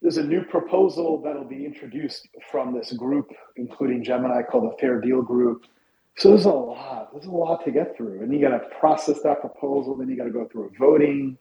there's 0.00 0.16
a 0.16 0.24
new 0.24 0.44
proposal 0.44 1.20
that'll 1.22 1.44
be 1.44 1.66
introduced 1.66 2.28
from 2.50 2.72
this 2.72 2.92
group, 2.92 3.30
including 3.56 4.04
Gemini, 4.04 4.42
called 4.42 4.72
the 4.72 4.76
Fair 4.78 5.00
Deal 5.00 5.22
Group, 5.22 5.64
so 6.18 6.30
there's 6.30 6.44
a 6.46 6.50
lot. 6.50 7.12
There's 7.12 7.26
a 7.26 7.30
lot 7.30 7.64
to 7.64 7.70
get 7.70 7.96
through, 7.96 8.22
and 8.22 8.32
you 8.32 8.40
got 8.40 8.58
to 8.58 8.68
process 8.80 9.20
that 9.22 9.40
proposal. 9.40 9.96
Then 9.96 10.08
you 10.08 10.16
got 10.16 10.24
to 10.24 10.30
go 10.30 10.46
through 10.46 10.66
a 10.66 10.78
voting. 10.78 11.38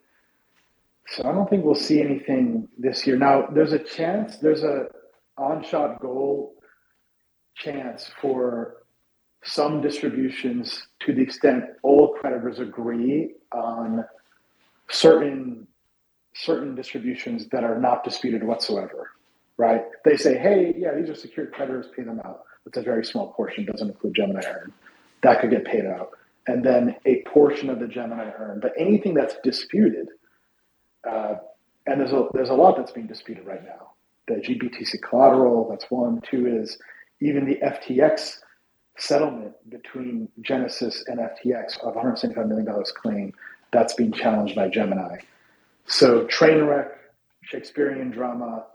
So 1.09 1.27
I 1.27 1.31
don't 1.31 1.49
think 1.49 1.65
we'll 1.65 1.75
see 1.75 2.01
anything 2.01 2.67
this 2.77 3.07
year. 3.07 3.17
Now 3.17 3.47
there's 3.47 3.73
a 3.73 3.79
chance. 3.79 4.37
There's 4.37 4.63
a 4.63 4.87
on-shot 5.37 5.99
goal 5.99 6.53
chance 7.55 8.11
for 8.21 8.83
some 9.43 9.81
distributions 9.81 10.87
to 10.99 11.13
the 11.13 11.21
extent 11.21 11.63
all 11.81 12.13
creditors 12.19 12.59
agree 12.59 13.33
on 13.51 14.03
certain 14.89 15.67
certain 16.33 16.75
distributions 16.75 17.47
that 17.47 17.63
are 17.63 17.79
not 17.79 18.03
disputed 18.03 18.43
whatsoever 18.43 19.11
right 19.57 19.81
they 20.05 20.17
say 20.17 20.37
hey 20.37 20.73
yeah 20.77 20.93
these 20.93 21.09
are 21.09 21.15
secured 21.15 21.51
creditors 21.53 21.87
pay 21.95 22.03
them 22.03 22.19
out 22.25 22.43
it's 22.67 22.77
a 22.77 22.81
very 22.81 23.05
small 23.05 23.33
portion, 23.33 23.65
doesn't 23.65 23.89
include 23.89 24.15
Gemini 24.15 24.41
Earn. 24.45 24.73
That 25.23 25.41
could 25.41 25.49
get 25.49 25.65
paid 25.65 25.85
out. 25.85 26.11
And 26.45 26.63
then 26.63 26.95
a 27.05 27.23
portion 27.23 27.69
of 27.69 27.79
the 27.79 27.87
Gemini 27.87 28.29
Earn. 28.37 28.59
But 28.59 28.73
anything 28.77 29.13
that's 29.13 29.35
disputed, 29.43 30.07
uh, 31.09 31.35
and 31.85 31.99
there's 31.99 32.11
a, 32.11 32.27
there's 32.33 32.49
a 32.49 32.53
lot 32.53 32.77
that's 32.77 32.91
being 32.91 33.07
disputed 33.07 33.45
right 33.45 33.63
now. 33.63 33.91
The 34.27 34.35
GBTC 34.35 35.01
collateral, 35.01 35.69
that's 35.69 35.85
one. 35.89 36.21
Two 36.21 36.45
is 36.47 36.77
even 37.21 37.45
the 37.45 37.55
FTX 37.65 38.39
settlement 38.97 39.53
between 39.69 40.27
Genesis 40.41 41.03
and 41.07 41.19
FTX 41.19 41.79
of 41.83 41.95
$175 41.95 42.47
million 42.47 42.67
claim, 42.95 43.33
that's 43.71 43.93
being 43.93 44.11
challenged 44.11 44.55
by 44.55 44.67
Gemini. 44.67 45.17
So 45.85 46.25
train 46.25 46.63
wreck, 46.63 46.91
Shakespearean 47.43 48.11
drama, 48.11 48.65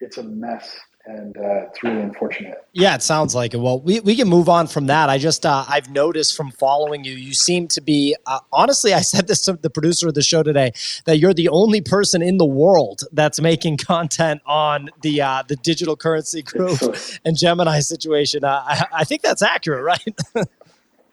it's 0.00 0.18
a 0.18 0.22
mess 0.22 0.78
and 1.04 1.36
uh, 1.36 1.66
it's 1.66 1.82
really 1.82 2.00
unfortunate. 2.00 2.64
Yeah, 2.72 2.94
it 2.94 3.02
sounds 3.02 3.34
like 3.34 3.54
it. 3.54 3.58
Well, 3.58 3.80
we, 3.80 4.00
we 4.00 4.14
can 4.14 4.28
move 4.28 4.48
on 4.48 4.66
from 4.66 4.86
that. 4.86 5.08
I 5.08 5.18
just 5.18 5.44
uh, 5.44 5.64
I've 5.68 5.90
noticed 5.90 6.36
from 6.36 6.52
following 6.52 7.04
you, 7.04 7.14
you 7.14 7.34
seem 7.34 7.66
to 7.68 7.80
be 7.80 8.16
uh, 8.26 8.40
honestly. 8.52 8.94
I 8.94 9.00
said 9.00 9.26
this 9.26 9.42
to 9.42 9.54
the 9.54 9.70
producer 9.70 10.08
of 10.08 10.14
the 10.14 10.22
show 10.22 10.42
today 10.42 10.72
that 11.06 11.18
you're 11.18 11.34
the 11.34 11.48
only 11.48 11.80
person 11.80 12.22
in 12.22 12.38
the 12.38 12.46
world 12.46 13.02
that's 13.12 13.40
making 13.40 13.78
content 13.78 14.42
on 14.46 14.90
the 15.02 15.20
uh, 15.20 15.42
the 15.46 15.56
digital 15.56 15.96
currency 15.96 16.42
group 16.42 16.78
and 17.24 17.36
Gemini 17.36 17.80
situation. 17.80 18.44
Uh, 18.44 18.62
I, 18.64 18.86
I 18.92 19.04
think 19.04 19.22
that's 19.22 19.42
accurate, 19.42 19.84
right? 19.84 20.18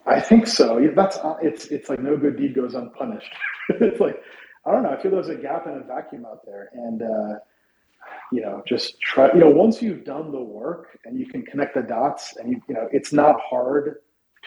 I 0.06 0.20
think 0.20 0.48
so. 0.48 0.80
That's 0.96 1.18
uh, 1.18 1.36
it's 1.42 1.66
it's 1.68 1.90
like 1.90 2.00
no 2.00 2.16
good 2.16 2.38
deed 2.38 2.56
goes 2.56 2.76
unpunished. 2.76 3.34
it's 3.70 4.00
like 4.00 4.22
I 4.66 4.72
don't 4.72 4.84
know. 4.84 4.92
I 4.92 5.02
feel 5.02 5.12
there's 5.12 5.30
a 5.30 5.36
gap 5.36 5.66
and 5.66 5.82
a 5.82 5.84
vacuum 5.84 6.26
out 6.26 6.46
there, 6.46 6.70
and 6.74 7.02
you 8.32 8.42
know, 8.42 8.62
just 8.68 9.00
try, 9.02 9.32
you 9.34 9.40
know, 9.40 9.50
once 9.50 9.82
you've 9.82 10.04
done 10.04 10.32
the 10.32 10.42
work 10.42 11.00
and 11.06 11.20
you 11.20 11.26
can 11.26 11.44
connect 11.44 11.76
the 11.76 11.82
dots 11.82 12.36
and 12.38 12.52
you, 12.52 12.62
you 12.68 12.76
know, 12.76 12.88
it's 12.92 13.12
not 13.12 13.40
hard 13.42 13.98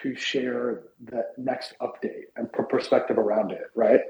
to 0.01 0.15
share 0.15 0.83
the 1.05 1.25
next 1.37 1.73
update 1.81 2.25
and 2.35 2.51
perspective 2.69 3.17
around 3.17 3.51
it, 3.51 3.65
right? 3.75 4.01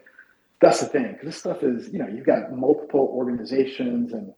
That's 0.62 0.80
the 0.80 0.86
thing. 0.86 1.14
Cause 1.16 1.26
this 1.26 1.38
stuff 1.38 1.64
is, 1.64 1.90
you 1.90 2.00
know, 2.00 2.08
you've 2.08 2.26
got 2.26 2.54
multiple 2.54 3.12
organizations 3.14 4.14
and 4.14 4.34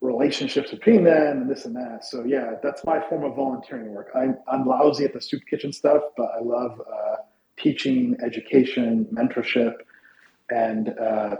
relationships 0.00 0.70
between 0.70 1.04
them 1.04 1.42
and 1.42 1.50
this 1.50 1.64
and 1.64 1.74
that. 1.76 2.04
So 2.04 2.24
yeah, 2.24 2.54
that's 2.62 2.84
my 2.84 3.00
form 3.08 3.24
of 3.24 3.34
volunteering 3.34 3.92
work. 3.92 4.10
I'm, 4.14 4.38
I'm 4.50 4.64
lousy 4.66 5.04
at 5.04 5.12
the 5.12 5.20
soup 5.20 5.42
kitchen 5.50 5.72
stuff, 5.72 6.02
but 6.16 6.30
I 6.38 6.40
love 6.40 6.80
uh, 6.80 7.16
teaching, 7.58 8.16
education, 8.24 9.06
mentorship, 9.12 9.74
and 10.50 10.90
uh, 10.98 11.36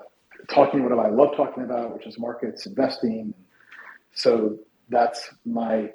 talking 0.49 0.83
what 0.83 0.99
I 0.99 1.09
love 1.09 1.37
talking 1.37 1.65
about, 1.65 1.95
which 1.95 2.07
is 2.07 2.19
markets, 2.19 2.67
investing. 2.67 3.35
So 4.15 4.59
that's 4.89 5.31
my 5.45 5.93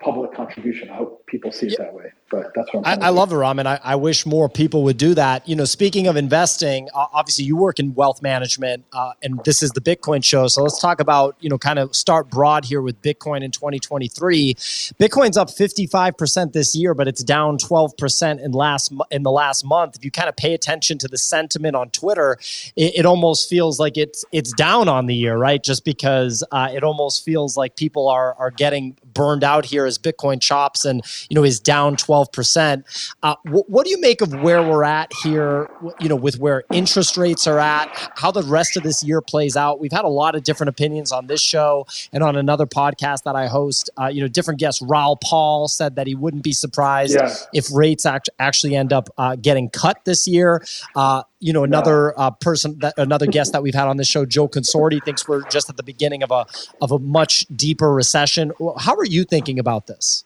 public 0.00 0.32
contribution. 0.34 0.90
I 0.90 0.96
hope 0.96 1.26
people 1.26 1.52
see 1.52 1.68
it 1.68 1.78
that 1.78 1.94
way. 1.94 2.12
But 2.34 2.52
that's 2.52 2.74
what 2.74 2.84
i, 2.84 2.94
I 2.94 3.08
love 3.10 3.32
it, 3.32 3.36
Ram, 3.36 3.60
and 3.60 3.68
I, 3.68 3.78
I, 3.84 3.94
wish 3.94 4.26
more 4.26 4.48
people 4.48 4.82
would 4.82 4.96
do 4.96 5.14
that. 5.14 5.48
You 5.48 5.54
know, 5.54 5.64
speaking 5.64 6.08
of 6.08 6.16
investing, 6.16 6.88
uh, 6.92 7.06
obviously 7.12 7.44
you 7.44 7.56
work 7.56 7.78
in 7.78 7.94
wealth 7.94 8.22
management, 8.22 8.84
uh, 8.92 9.12
and 9.22 9.38
this 9.44 9.62
is 9.62 9.70
the 9.70 9.80
Bitcoin 9.80 10.24
show. 10.24 10.48
So 10.48 10.64
let's 10.64 10.80
talk 10.80 11.00
about 11.00 11.36
you 11.38 11.48
know 11.48 11.58
kind 11.58 11.78
of 11.78 11.94
start 11.94 12.30
broad 12.30 12.64
here 12.64 12.82
with 12.82 13.00
Bitcoin 13.02 13.44
in 13.44 13.52
2023. 13.52 14.54
Bitcoin's 14.54 15.36
up 15.36 15.48
55 15.48 16.16
percent 16.16 16.52
this 16.52 16.74
year, 16.74 16.92
but 16.92 17.06
it's 17.06 17.22
down 17.22 17.56
12 17.56 17.96
percent 17.96 18.40
in 18.40 18.50
last 18.50 18.92
in 19.12 19.22
the 19.22 19.30
last 19.30 19.64
month. 19.64 19.94
If 19.94 20.04
you 20.04 20.10
kind 20.10 20.28
of 20.28 20.34
pay 20.36 20.54
attention 20.54 20.98
to 20.98 21.08
the 21.08 21.18
sentiment 21.18 21.76
on 21.76 21.90
Twitter, 21.90 22.36
it, 22.74 22.96
it 22.96 23.06
almost 23.06 23.48
feels 23.48 23.78
like 23.78 23.96
it's 23.96 24.24
it's 24.32 24.52
down 24.54 24.88
on 24.88 25.06
the 25.06 25.14
year, 25.14 25.36
right? 25.36 25.62
Just 25.62 25.84
because 25.84 26.42
uh, 26.50 26.68
it 26.74 26.82
almost 26.82 27.24
feels 27.24 27.56
like 27.56 27.76
people 27.76 28.08
are 28.08 28.34
are 28.34 28.50
getting 28.50 28.96
burned 29.14 29.44
out 29.44 29.64
here 29.64 29.86
as 29.86 29.98
Bitcoin 29.98 30.42
chops 30.42 30.84
and 30.84 31.04
you 31.30 31.36
know 31.36 31.44
is 31.44 31.60
down 31.60 31.94
12 31.94 32.23
percent. 32.32 32.84
Uh, 33.22 33.36
wh- 33.44 33.68
what 33.68 33.84
do 33.84 33.90
you 33.90 34.00
make 34.00 34.20
of 34.20 34.32
where 34.42 34.62
we're 34.62 34.84
at 34.84 35.12
here? 35.22 35.70
You 36.00 36.08
know, 36.08 36.16
with 36.16 36.38
where 36.38 36.64
interest 36.72 37.16
rates 37.16 37.46
are 37.46 37.58
at, 37.58 37.88
how 38.16 38.30
the 38.30 38.42
rest 38.42 38.76
of 38.76 38.82
this 38.82 39.02
year 39.02 39.20
plays 39.20 39.56
out. 39.56 39.80
We've 39.80 39.92
had 39.92 40.04
a 40.04 40.08
lot 40.08 40.34
of 40.34 40.42
different 40.42 40.68
opinions 40.68 41.12
on 41.12 41.26
this 41.26 41.40
show 41.40 41.86
and 42.12 42.22
on 42.22 42.36
another 42.36 42.66
podcast 42.66 43.22
that 43.24 43.36
I 43.36 43.46
host. 43.46 43.90
Uh, 44.00 44.06
you 44.06 44.20
know, 44.20 44.28
different 44.28 44.60
guests. 44.60 44.82
Raoul 44.82 45.18
Paul 45.22 45.68
said 45.68 45.96
that 45.96 46.06
he 46.06 46.14
wouldn't 46.14 46.42
be 46.42 46.52
surprised 46.52 47.14
yeah. 47.14 47.34
if 47.52 47.66
rates 47.72 48.06
act- 48.06 48.30
actually 48.38 48.76
end 48.76 48.92
up 48.92 49.08
uh, 49.18 49.36
getting 49.36 49.70
cut 49.70 50.04
this 50.04 50.26
year. 50.26 50.64
Uh, 50.94 51.22
you 51.40 51.52
know, 51.52 51.64
another 51.64 52.18
uh, 52.18 52.30
person, 52.30 52.78
that, 52.78 52.94
another 52.96 53.26
guest 53.26 53.52
that 53.52 53.62
we've 53.62 53.74
had 53.74 53.86
on 53.86 53.98
this 53.98 54.08
show, 54.08 54.24
Joe 54.24 54.48
Consorti, 54.48 55.04
thinks 55.04 55.28
we're 55.28 55.46
just 55.50 55.68
at 55.68 55.76
the 55.76 55.82
beginning 55.82 56.22
of 56.22 56.30
a 56.30 56.46
of 56.80 56.90
a 56.90 56.98
much 56.98 57.46
deeper 57.54 57.92
recession. 57.92 58.52
How 58.78 58.94
are 58.94 59.04
you 59.04 59.24
thinking 59.24 59.58
about 59.58 59.86
this? 59.86 60.24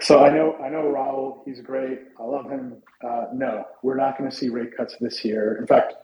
So 0.00 0.24
I 0.24 0.30
know 0.30 0.56
I 0.62 0.68
know 0.68 0.88
Raoul. 0.88 1.42
He's 1.44 1.60
great. 1.60 2.00
I 2.18 2.24
love 2.24 2.50
him. 2.50 2.82
Uh, 3.02 3.26
no, 3.32 3.64
we're 3.82 3.96
not 3.96 4.18
going 4.18 4.28
to 4.28 4.36
see 4.36 4.48
rate 4.48 4.76
cuts 4.76 4.96
this 5.00 5.24
year. 5.24 5.56
In 5.60 5.66
fact, 5.66 5.94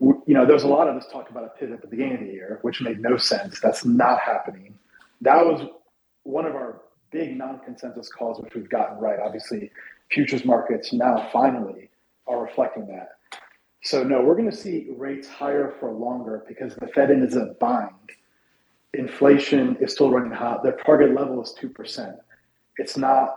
you 0.00 0.34
know, 0.34 0.44
there's 0.44 0.64
a 0.64 0.68
lot 0.68 0.88
of 0.88 0.96
us 0.96 1.06
talk 1.10 1.30
about 1.30 1.44
a 1.44 1.48
pivot 1.48 1.76
at 1.76 1.80
the 1.80 1.86
beginning 1.86 2.14
of 2.14 2.20
the 2.20 2.32
year, 2.32 2.58
which 2.62 2.82
made 2.82 3.00
no 3.00 3.16
sense. 3.16 3.60
That's 3.60 3.84
not 3.84 4.20
happening. 4.20 4.74
That 5.20 5.44
was 5.44 5.68
one 6.24 6.44
of 6.44 6.54
our 6.54 6.82
big 7.10 7.36
non-consensus 7.36 8.08
calls, 8.08 8.40
which 8.40 8.54
we've 8.54 8.68
gotten 8.68 8.98
right. 8.98 9.18
Obviously, 9.20 9.70
futures 10.10 10.44
markets 10.44 10.92
now 10.92 11.28
finally 11.32 11.88
are 12.26 12.42
reflecting 12.42 12.86
that. 12.88 13.16
So 13.84 14.02
no, 14.02 14.22
we're 14.22 14.36
going 14.36 14.50
to 14.50 14.56
see 14.56 14.88
rates 14.96 15.28
higher 15.28 15.74
for 15.80 15.90
longer 15.90 16.44
because 16.46 16.74
the 16.74 16.86
Fed 16.88 17.10
is 17.10 17.36
a 17.36 17.54
bind. 17.58 17.90
Inflation 18.94 19.76
is 19.80 19.92
still 19.92 20.10
running 20.10 20.32
hot. 20.32 20.62
Their 20.62 20.76
target 20.84 21.14
level 21.14 21.42
is 21.42 21.52
two 21.52 21.68
percent. 21.68 22.16
It's 22.78 22.96
not 22.96 23.36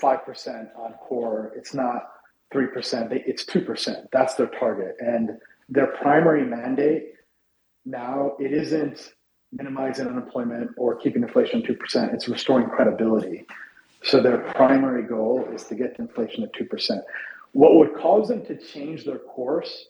five 0.00 0.24
percent 0.24 0.68
on 0.76 0.94
core. 0.94 1.52
It's 1.56 1.74
not 1.74 2.08
three 2.52 2.66
percent. 2.68 3.12
It's 3.12 3.44
two 3.44 3.60
percent. 3.62 4.08
That's 4.12 4.34
their 4.34 4.48
target, 4.48 4.96
and 5.00 5.38
their 5.68 5.88
primary 5.88 6.44
mandate 6.44 7.14
now 7.84 8.32
it 8.38 8.52
isn't 8.52 9.12
minimizing 9.52 10.06
unemployment 10.06 10.70
or 10.76 10.96
keeping 10.96 11.22
inflation 11.22 11.60
at 11.60 11.66
two 11.66 11.74
percent. 11.74 12.12
It's 12.12 12.28
restoring 12.28 12.68
credibility. 12.68 13.46
So 14.02 14.22
their 14.22 14.38
primary 14.38 15.02
goal 15.02 15.48
is 15.52 15.64
to 15.64 15.74
get 15.74 15.96
inflation 15.98 16.44
at 16.44 16.52
two 16.52 16.64
percent. 16.64 17.02
What 17.52 17.74
would 17.76 17.94
cause 17.94 18.28
them 18.28 18.44
to 18.46 18.56
change 18.56 19.04
their 19.04 19.18
course 19.18 19.86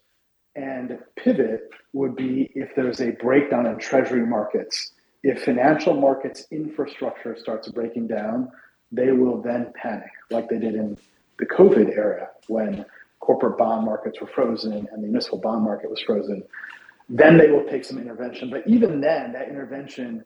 and 0.56 0.98
pivot 1.16 1.70
would 1.92 2.16
be 2.16 2.50
if 2.54 2.74
there's 2.74 3.00
a 3.00 3.10
breakdown 3.12 3.66
in 3.66 3.78
treasury 3.78 4.26
markets. 4.26 4.92
If 5.22 5.44
financial 5.44 5.94
markets 5.94 6.46
infrastructure 6.50 7.36
starts 7.38 7.68
breaking 7.68 8.08
down, 8.08 8.50
they 8.92 9.12
will 9.12 9.40
then 9.40 9.72
panic, 9.74 10.10
like 10.30 10.48
they 10.48 10.58
did 10.58 10.74
in 10.74 10.96
the 11.38 11.46
COVID 11.46 11.96
era 11.96 12.28
when 12.48 12.84
corporate 13.20 13.58
bond 13.58 13.84
markets 13.84 14.20
were 14.20 14.26
frozen 14.26 14.72
and 14.72 15.02
the 15.02 15.06
municipal 15.06 15.38
bond 15.38 15.62
market 15.62 15.90
was 15.90 16.00
frozen. 16.02 16.42
Then 17.08 17.38
they 17.38 17.50
will 17.50 17.64
take 17.64 17.84
some 17.84 17.98
intervention. 17.98 18.50
But 18.50 18.66
even 18.66 19.00
then, 19.00 19.32
that 19.32 19.48
intervention, 19.48 20.24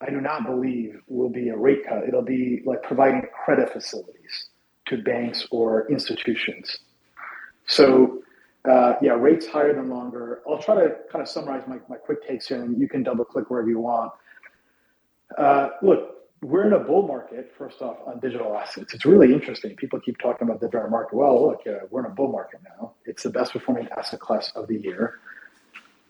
I 0.00 0.10
do 0.10 0.20
not 0.20 0.44
believe, 0.44 1.00
will 1.08 1.28
be 1.28 1.48
a 1.48 1.56
rate 1.56 1.86
cut. 1.86 2.04
It'll 2.08 2.22
be 2.22 2.62
like 2.64 2.82
providing 2.82 3.22
credit 3.44 3.72
facilities 3.72 4.48
to 4.86 5.02
banks 5.02 5.46
or 5.50 5.90
institutions. 5.90 6.78
So, 7.66 8.22
uh, 8.68 8.94
yeah, 9.02 9.12
rates 9.12 9.46
higher 9.46 9.74
than 9.74 9.88
longer. 9.88 10.42
I'll 10.48 10.58
try 10.58 10.76
to 10.76 10.96
kind 11.10 11.22
of 11.22 11.28
summarize 11.28 11.62
my, 11.66 11.78
my 11.88 11.96
quick 11.96 12.26
takes 12.26 12.48
here, 12.48 12.62
and 12.62 12.78
you 12.80 12.88
can 12.88 13.02
double 13.02 13.24
click 13.24 13.50
wherever 13.50 13.68
you 13.68 13.80
want. 13.80 14.12
Uh, 15.36 15.70
look, 15.82 16.15
we're 16.42 16.66
in 16.66 16.72
a 16.72 16.78
bull 16.78 17.06
market, 17.06 17.52
first 17.56 17.80
off, 17.80 17.96
on 18.06 18.20
digital 18.20 18.56
assets. 18.56 18.94
It's 18.94 19.04
really 19.04 19.32
interesting. 19.32 19.74
People 19.76 20.00
keep 20.00 20.18
talking 20.18 20.46
about 20.46 20.60
the 20.60 20.68
bear 20.68 20.88
market. 20.88 21.16
Well, 21.16 21.48
look, 21.48 21.60
uh, 21.66 21.86
we're 21.90 22.00
in 22.00 22.06
a 22.06 22.14
bull 22.14 22.30
market 22.30 22.60
now. 22.78 22.94
It's 23.04 23.22
the 23.22 23.30
best 23.30 23.52
performing 23.52 23.88
asset 23.96 24.20
class 24.20 24.52
of 24.54 24.68
the 24.68 24.76
year. 24.76 25.14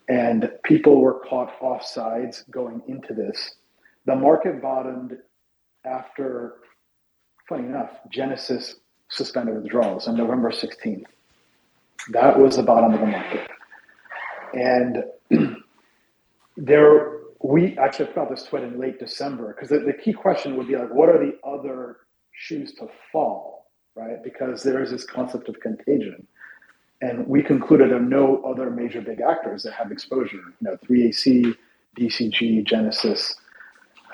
And 0.08 0.50
people 0.64 1.00
were 1.00 1.20
caught 1.20 1.52
off 1.60 1.84
sides 1.84 2.44
going 2.50 2.82
into 2.88 3.14
this. 3.14 3.54
The 4.04 4.14
market 4.14 4.62
bottomed 4.62 5.18
after 5.84 6.56
funny 7.48 7.66
enough, 7.66 7.90
Genesis 8.10 8.76
suspended 9.08 9.54
withdrawals 9.54 10.08
on 10.08 10.16
November 10.16 10.50
16th. 10.50 11.04
That 12.10 12.38
was 12.38 12.56
the 12.56 12.62
bottom 12.62 12.94
of 12.94 13.00
the 13.00 13.06
market. 13.06 13.50
And 14.52 15.04
there, 16.56 17.15
we 17.42 17.76
actually 17.78 18.08
out 18.16 18.30
this 18.30 18.44
tweet 18.44 18.62
in 18.62 18.78
late 18.78 18.98
December 18.98 19.54
because 19.54 19.68
the, 19.68 19.80
the 19.80 19.92
key 19.92 20.12
question 20.12 20.56
would 20.56 20.68
be 20.68 20.76
like, 20.76 20.92
what 20.92 21.08
are 21.08 21.18
the 21.18 21.36
other 21.46 21.98
shoes 22.32 22.72
to 22.74 22.88
fall, 23.12 23.70
right? 23.94 24.22
Because 24.22 24.62
there 24.62 24.82
is 24.82 24.90
this 24.90 25.04
concept 25.04 25.48
of 25.48 25.60
contagion. 25.60 26.26
And 27.02 27.26
we 27.26 27.42
concluded 27.42 27.90
there 27.90 27.98
are 27.98 28.00
no 28.00 28.42
other 28.42 28.70
major 28.70 29.02
big 29.02 29.20
actors 29.20 29.62
that 29.64 29.74
have 29.74 29.92
exposure. 29.92 30.36
You 30.36 30.54
know, 30.62 30.76
3AC, 30.88 31.54
DCG, 31.98 32.64
Genesis, 32.64 33.36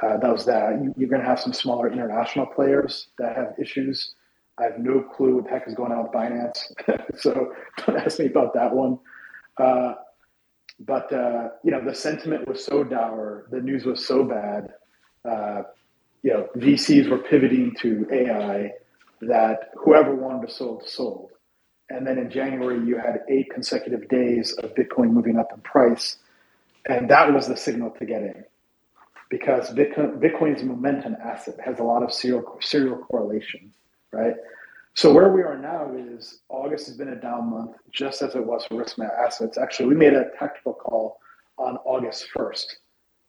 uh, 0.03 0.17
that 0.17 0.33
was 0.33 0.45
that. 0.47 0.83
You, 0.83 1.07
are 1.07 1.09
going 1.09 1.23
to 1.23 1.29
have 1.29 1.39
some 1.39 1.53
smaller 1.53 1.91
international 1.91 2.47
players 2.47 3.09
that 3.19 3.37
have 3.37 3.55
issues. 3.59 4.15
I 4.59 4.65
have 4.65 4.79
no 4.79 5.01
clue 5.01 5.37
what 5.37 5.45
the 5.45 5.51
heck 5.51 5.69
is 5.69 5.75
going 5.75 5.93
on 5.93 6.03
with 6.03 6.13
Binance, 6.13 6.59
so 7.17 7.55
don't 7.79 7.97
ask 7.97 8.19
me 8.19 8.27
about 8.27 8.53
that 8.55 8.73
one. 8.75 8.99
Uh, 9.57 9.95
but 10.87 11.13
uh, 11.13 11.49
you 11.63 11.71
know, 11.71 11.85
the 11.85 11.95
sentiment 11.95 12.49
was 12.49 12.65
so 12.65 12.85
dour, 12.85 13.47
the 13.51 13.61
news 13.61 13.85
was 13.85 14.05
so 14.05 14.25
bad. 14.25 14.73
Uh, 15.25 15.63
you 16.23 16.33
know, 16.33 16.49
VCs 16.57 17.09
were 17.09 17.19
pivoting 17.19 17.75
to 17.81 18.07
AI 18.13 18.73
that 19.23 19.71
whoever 19.77 20.15
wanted 20.15 20.49
to 20.49 20.53
sold 20.53 20.89
sold. 20.89 21.31
And 21.91 22.07
then 22.07 22.19
in 22.19 22.31
January, 22.31 22.85
you 22.87 22.97
had 22.97 23.21
eight 23.29 23.51
consecutive 23.51 24.09
days 24.09 24.53
of 24.53 24.75
Bitcoin 24.75 25.11
moving 25.11 25.37
up 25.39 25.53
in 25.55 25.61
price, 25.61 26.17
and 26.87 27.09
that 27.11 27.33
was 27.33 27.49
the 27.49 27.57
signal 27.57 27.91
to 27.99 28.07
get 28.07 28.23
in 28.23 28.45
because 29.33 29.71
Bitcoin, 29.71 30.19
Bitcoin's 30.19 30.63
momentum 30.63 31.17
asset 31.25 31.59
has 31.65 31.79
a 31.79 31.83
lot 31.83 32.03
of 32.03 32.13
serial, 32.13 32.59
serial 32.61 32.99
correlation, 32.99 33.73
right? 34.13 34.35
So 34.95 35.13
where 35.13 35.33
we 35.33 35.43
are 35.43 35.57
now 35.57 35.91
is 35.97 36.41
August 36.51 36.87
has 36.87 36.97
been 36.97 37.09
a 37.09 37.17
down 37.17 37.51
month, 37.51 37.73
just 37.93 38.21
as 38.21 38.35
it 38.35 38.45
was 38.45 38.67
for 38.67 38.77
risk 38.77 38.99
assets. 38.99 39.57
Actually, 39.57 39.89
we 39.89 39.95
made 39.95 40.13
a 40.13 40.27
tactical 40.39 40.75
call 40.75 41.19
on 41.57 41.79
August 41.87 42.27
1st 42.37 42.65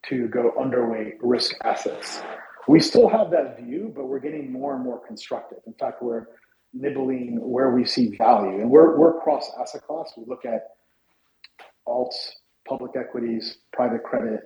to 0.07 0.27
go 0.27 0.53
underweight 0.59 1.13
risk 1.21 1.55
assets. 1.63 2.21
We 2.67 2.81
still 2.81 3.07
have 3.07 3.31
that 3.31 3.61
view, 3.61 3.93
but 3.95 4.05
we're 4.05 4.19
getting 4.19 4.51
more 4.51 4.75
and 4.75 4.83
more 4.83 4.99
constructive. 5.05 5.59
In 5.65 5.73
fact, 5.73 6.03
we're 6.03 6.25
nibbling 6.73 7.39
where 7.41 7.71
we 7.71 7.85
see 7.85 8.15
value, 8.17 8.59
and 8.59 8.69
we're 8.69 8.97
we're 8.97 9.21
cross 9.21 9.49
asset 9.59 9.83
class. 9.83 10.11
We 10.17 10.25
look 10.27 10.45
at 10.45 10.71
alts, 11.87 12.15
public 12.67 12.95
equities, 12.97 13.57
private 13.71 14.03
credit, 14.03 14.41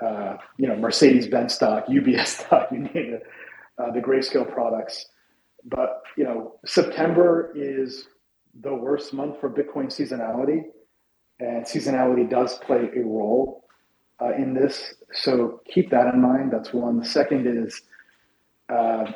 uh, 0.00 0.36
you 0.56 0.68
know, 0.68 0.76
Mercedes-Benz 0.76 1.54
stock, 1.54 1.86
UBS 1.88 2.26
stock, 2.26 2.68
you 2.70 2.78
name 2.78 2.90
it, 2.94 3.22
uh, 3.78 3.90
the 3.90 4.00
grayscale 4.00 4.50
products. 4.50 5.06
But 5.64 6.02
you 6.16 6.24
know, 6.24 6.58
September 6.64 7.52
is 7.54 8.08
the 8.60 8.74
worst 8.74 9.12
month 9.12 9.40
for 9.40 9.50
Bitcoin 9.50 9.86
seasonality, 9.86 10.64
and 11.40 11.64
seasonality 11.64 12.28
does 12.28 12.58
play 12.58 12.90
a 12.96 13.00
role 13.00 13.64
uh, 14.20 14.32
in 14.34 14.54
this. 14.54 14.94
So 15.12 15.60
keep 15.72 15.90
that 15.90 16.12
in 16.12 16.20
mind. 16.20 16.52
That's 16.52 16.72
one. 16.72 16.98
The 16.98 17.06
second 17.06 17.46
is, 17.46 17.82
uh, 18.68 19.12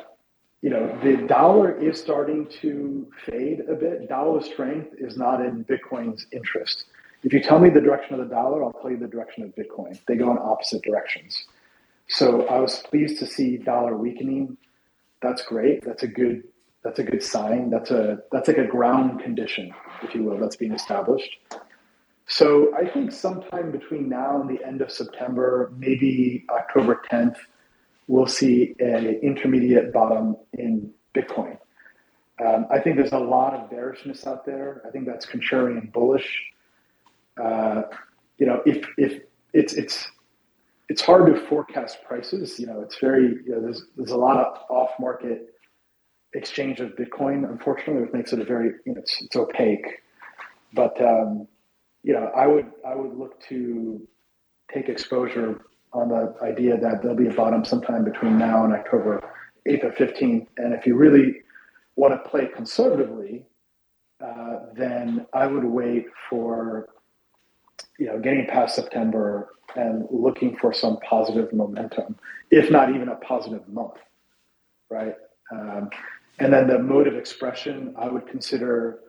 you 0.61 0.69
know, 0.69 0.97
the 1.03 1.27
dollar 1.27 1.77
is 1.77 1.99
starting 1.99 2.47
to 2.61 3.07
fade 3.25 3.61
a 3.69 3.75
bit. 3.75 4.07
Dollar 4.07 4.41
strength 4.41 4.93
is 4.97 5.17
not 5.17 5.41
in 5.41 5.65
Bitcoin's 5.65 6.25
interest. 6.31 6.85
If 7.23 7.31
you 7.31 7.41
tell 7.41 7.59
me 7.59 7.69
the 7.69 7.81
direction 7.81 8.19
of 8.19 8.27
the 8.27 8.33
dollar, 8.33 8.63
I'll 8.63 8.73
tell 8.73 8.91
you 8.91 8.97
the 8.97 9.07
direction 9.07 9.43
of 9.43 9.55
Bitcoin. 9.55 9.99
They 10.07 10.15
go 10.15 10.31
in 10.31 10.37
opposite 10.37 10.81
directions. 10.81 11.45
So 12.07 12.45
I 12.47 12.59
was 12.59 12.79
pleased 12.79 13.19
to 13.19 13.25
see 13.25 13.57
dollar 13.57 13.95
weakening. 13.95 14.57
That's 15.23 15.41
great. 15.41 15.83
That's 15.83 16.03
a 16.03 16.07
good 16.07 16.43
that's 16.83 16.99
a 16.99 17.03
good 17.03 17.23
sign. 17.23 17.69
That's 17.69 17.91
a 17.91 18.19
that's 18.31 18.49
like 18.49 18.57
a 18.57 18.67
ground 18.67 19.21
condition, 19.21 19.73
if 20.03 20.13
you 20.13 20.23
will, 20.23 20.37
that's 20.37 20.57
being 20.57 20.73
established. 20.73 21.37
So 22.27 22.75
I 22.75 22.87
think 22.89 23.11
sometime 23.11 23.71
between 23.71 24.09
now 24.09 24.41
and 24.41 24.49
the 24.49 24.63
end 24.65 24.81
of 24.81 24.91
September, 24.91 25.71
maybe 25.77 26.45
October 26.49 27.01
10th, 27.11 27.37
we'll 28.07 28.27
see 28.27 28.75
an 28.79 29.05
intermediate 29.21 29.93
bottom 29.93 30.35
in 30.53 30.91
Bitcoin. 31.13 31.57
Um, 32.43 32.65
I 32.71 32.79
think 32.79 32.97
there's 32.97 33.11
a 33.11 33.19
lot 33.19 33.53
of 33.53 33.69
bearishness 33.69 34.27
out 34.27 34.45
there. 34.45 34.81
I 34.85 34.89
think 34.89 35.05
that's 35.05 35.25
contrarian 35.25 35.91
bullish. 35.93 36.43
Uh, 37.41 37.83
you 38.37 38.45
know, 38.45 38.61
if 38.65 38.85
if 38.97 39.21
it's 39.53 39.73
it's 39.73 40.05
it's 40.89 41.01
hard 41.01 41.33
to 41.33 41.39
forecast 41.47 41.99
prices. 42.07 42.59
You 42.59 42.67
know, 42.67 42.81
it's 42.81 42.99
very 42.99 43.37
you 43.45 43.51
know, 43.51 43.61
there's 43.61 43.83
there's 43.95 44.11
a 44.11 44.17
lot 44.17 44.37
of 44.37 44.57
off 44.69 44.91
market 44.99 45.47
exchange 46.33 46.79
of 46.79 46.91
Bitcoin. 46.91 47.49
Unfortunately, 47.49 48.01
which 48.03 48.13
makes 48.13 48.33
it 48.33 48.39
a 48.39 48.45
very 48.45 48.71
you 48.85 48.93
know 48.93 49.01
it's, 49.01 49.21
it's 49.21 49.35
opaque. 49.35 49.85
But 50.73 50.99
um, 51.01 51.47
you 52.03 52.13
know, 52.13 52.31
I 52.35 52.47
would 52.47 52.71
I 52.85 52.95
would 52.95 53.17
look 53.17 53.39
to 53.49 54.07
take 54.73 54.89
exposure 54.89 55.61
on 55.93 56.09
the 56.09 56.35
idea 56.41 56.77
that 56.77 57.01
there'll 57.01 57.17
be 57.17 57.27
a 57.27 57.33
bottom 57.33 57.63
sometime 57.63 58.03
between 58.03 58.37
now 58.37 58.63
and 58.65 58.73
October 58.73 59.21
8th 59.67 59.83
or 59.83 59.91
15th. 59.91 60.47
And 60.57 60.73
if 60.73 60.87
you 60.87 60.95
really 60.95 61.43
want 61.95 62.13
to 62.13 62.29
play 62.29 62.47
conservatively, 62.47 63.45
uh, 64.23 64.59
then 64.75 65.27
I 65.33 65.47
would 65.47 65.63
wait 65.63 66.05
for 66.29 66.89
you 67.99 68.07
know 68.07 68.19
getting 68.19 68.45
past 68.47 68.75
September 68.75 69.49
and 69.75 70.07
looking 70.11 70.55
for 70.57 70.73
some 70.73 70.97
positive 70.97 71.51
momentum, 71.53 72.15
if 72.51 72.69
not 72.69 72.89
even 72.93 73.09
a 73.09 73.15
positive 73.15 73.67
month, 73.67 73.95
right? 74.89 75.15
Um, 75.51 75.89
and 76.39 76.53
then 76.53 76.67
the 76.67 76.79
mode 76.79 77.07
of 77.07 77.15
expression, 77.15 77.93
I 77.97 78.07
would 78.07 78.27
consider 78.27 78.99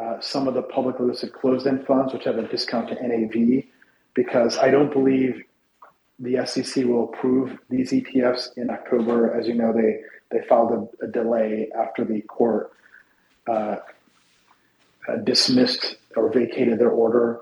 uh, 0.00 0.20
some 0.20 0.48
of 0.48 0.54
the 0.54 0.62
publicly 0.62 1.06
listed 1.06 1.32
closed-end 1.32 1.86
funds, 1.86 2.12
which 2.12 2.24
have 2.24 2.38
a 2.38 2.48
discount 2.48 2.88
to 2.88 2.94
NAV, 2.94 3.64
because 4.14 4.58
I 4.58 4.70
don't 4.70 4.92
believe 4.92 5.42
the 6.18 6.44
SEC 6.46 6.84
will 6.84 7.12
approve 7.12 7.58
these 7.68 7.90
ETFs 7.92 8.56
in 8.56 8.70
October. 8.70 9.34
As 9.34 9.46
you 9.46 9.54
know, 9.54 9.72
they 9.72 10.00
they 10.30 10.46
filed 10.46 10.88
a, 11.02 11.04
a 11.04 11.08
delay 11.08 11.68
after 11.78 12.04
the 12.04 12.22
court 12.22 12.72
uh, 13.48 13.76
uh, 15.08 15.16
dismissed 15.24 15.96
or 16.16 16.32
vacated 16.32 16.78
their 16.78 16.90
order 16.90 17.40